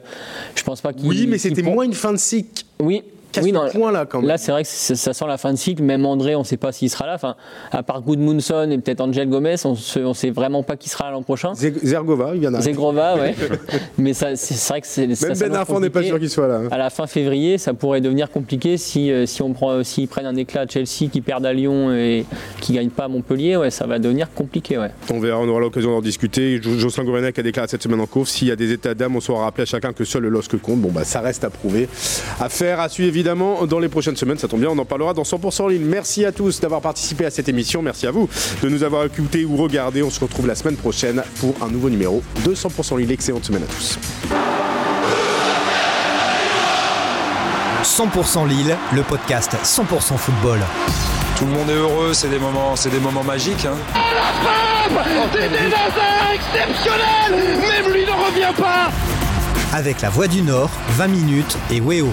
je 0.54 0.62
pense 0.62 0.80
pas 0.80 0.92
qu'il. 0.92 1.08
Oui, 1.08 1.26
mais 1.28 1.38
c'était 1.38 1.62
moins 1.62 1.84
une 1.84 1.94
fin 1.94 2.12
de 2.12 2.18
cycle. 2.18 2.64
Oui, 2.80 3.02
oui, 3.42 3.52
non, 3.52 3.68
point-là 3.70 4.06
quand 4.06 4.18
même. 4.18 4.28
Là, 4.28 4.36
c'est 4.38 4.52
vrai 4.52 4.62
que 4.64 4.68
ça, 4.68 4.94
ça 4.96 5.12
sent 5.14 5.24
la 5.26 5.38
fin 5.38 5.52
de 5.52 5.58
cycle. 5.58 5.82
Même 5.82 6.04
André, 6.04 6.34
on 6.34 6.40
ne 6.40 6.44
sait 6.44 6.56
pas 6.56 6.72
s'il 6.72 6.90
sera 6.90 7.06
là. 7.06 7.14
Enfin, 7.14 7.36
à 7.70 7.82
part 7.82 8.02
Goodmunson 8.02 8.68
et 8.70 8.78
peut-être 8.78 9.00
Angel 9.00 9.28
Gomez, 9.28 9.54
on 9.64 9.72
ne 10.08 10.12
sait 10.12 10.30
vraiment 10.30 10.62
pas 10.62 10.76
qui 10.76 10.88
sera 10.88 11.04
là 11.06 11.12
l'an 11.12 11.22
prochain. 11.22 11.52
Zergova, 11.54 12.32
il 12.34 12.40
vient 12.40 12.50
d'arriver. 12.50 12.70
Zegrova, 12.72 13.16
ouais. 13.16 13.34
mais 13.98 14.12
ça, 14.14 14.36
c'est 14.36 14.68
vrai 14.68 14.80
que 14.80 14.86
c'est. 14.86 15.14
ça 15.14 15.26
Même 15.28 15.34
s'annonce 15.36 15.52
Ben 15.52 15.60
Arfa, 15.60 15.74
on 15.74 15.80
n'est 15.80 15.90
pas 15.90 16.02
sûr 16.02 16.18
qu'il 16.18 16.30
soit 16.30 16.48
là. 16.48 16.56
hein. 16.64 16.68
À 16.70 16.78
la 16.78 16.90
fin 16.90 17.06
février, 17.06 17.58
ça 17.58 17.74
pourrait 17.74 18.00
devenir 18.00 18.30
compliqué 18.30 18.76
si, 18.76 19.10
euh, 19.10 19.26
si 19.26 19.42
on 19.42 19.52
prend, 19.52 19.82
s'ils 19.84 20.08
prennent 20.08 20.26
un 20.26 20.36
éclat 20.36 20.62
à 20.62 20.66
Chelsea, 20.66 21.08
qui 21.10 21.20
perdent 21.20 21.46
à 21.46 21.52
Lyon 21.52 21.92
et 21.92 22.24
qui 22.60 22.72
gagnent 22.74 22.90
pas 22.90 23.04
à 23.04 23.08
Montpellier, 23.08 23.56
ouais, 23.56 23.70
ça 23.70 23.86
va 23.86 23.98
devenir 23.98 24.32
compliqué, 24.32 24.78
ouais. 24.78 24.90
On 25.12 25.20
verra, 25.20 25.38
on 25.40 25.48
aura 25.48 25.60
l'occasion 25.60 25.90
d'en 25.90 26.00
discuter. 26.02 26.60
Jo- 26.62 26.78
Jocelyn 26.78 27.04
Gourvenec 27.04 27.38
a 27.38 27.42
déclaré 27.42 27.68
cette 27.68 27.82
semaine 27.82 28.00
en 28.00 28.06
course 28.06 28.30
s'il 28.30 28.48
y 28.48 28.50
a 28.50 28.56
des 28.56 28.72
états 28.72 28.94
d'âme, 28.94 29.16
on 29.16 29.20
saura 29.20 29.44
rappeler 29.44 29.62
à 29.62 29.66
chacun 29.66 29.92
que 29.92 30.04
seul 30.04 30.22
le 30.22 30.28
LOSC 30.28 30.60
compte. 30.60 30.80
Bon, 30.80 30.90
bah, 30.90 31.04
ça 31.04 31.20
reste 31.20 31.44
à 31.44 31.50
prouver. 31.50 31.88
À 32.40 32.48
faire, 32.48 32.80
à 32.80 32.88
suivre 32.88 33.12
évidemment 33.22 33.66
dans 33.66 33.78
les 33.78 33.88
prochaines 33.88 34.16
semaines. 34.16 34.36
Ça 34.38 34.48
tombe 34.48 34.60
bien, 34.60 34.70
on 34.70 34.78
en 34.78 34.84
parlera 34.84 35.14
dans 35.14 35.22
100% 35.22 35.70
ligne. 35.70 35.84
Merci 35.84 36.24
à 36.24 36.32
tous 36.32 36.58
d'avoir 36.60 36.80
participé 36.80 37.24
à 37.24 37.30
cette 37.30 37.48
émission. 37.48 37.80
Merci 37.80 38.08
à 38.08 38.10
vous 38.10 38.28
de 38.62 38.68
nous 38.68 38.82
avoir 38.82 39.04
écoutés 39.04 39.44
ou 39.44 39.56
regardés. 39.56 40.02
On 40.02 40.10
se 40.10 40.18
retrouve 40.18 40.48
la 40.48 40.56
semaine 40.56 40.74
prochaine 40.76 41.22
pour 41.38 41.54
un 41.62 41.68
nouveau 41.68 41.88
numéro 41.88 42.20
de 42.44 42.52
100% 42.54 42.98
ligne. 42.98 43.10
Excellente 43.10 43.44
semaine 43.44 43.62
à 43.62 43.66
tous. 43.66 43.98
100% 47.84 48.48
Lille, 48.48 48.76
le 48.92 49.02
podcast 49.02 49.52
100% 49.62 50.16
football. 50.16 50.58
Tout 51.38 51.44
le 51.46 51.50
monde 51.52 51.68
est 51.70 51.74
heureux, 51.74 52.12
c'est 52.14 52.28
des 52.28 52.38
moments, 52.38 52.74
c'est 52.76 52.90
des 52.90 53.00
moments 53.00 53.24
magiques. 53.24 53.66
hein. 53.66 53.74
C'était 55.32 55.46
Hazard 55.46 56.32
exceptionnel 56.34 57.60
Même 57.60 57.92
lui 57.92 58.04
ne 58.04 58.10
revient 58.10 58.52
pas 58.60 58.90
Avec 59.76 60.00
la 60.00 60.10
Voix 60.10 60.26
du 60.28 60.42
Nord, 60.42 60.70
20 60.90 61.06
minutes 61.08 61.56
et 61.70 61.80
Weo. 61.80 62.12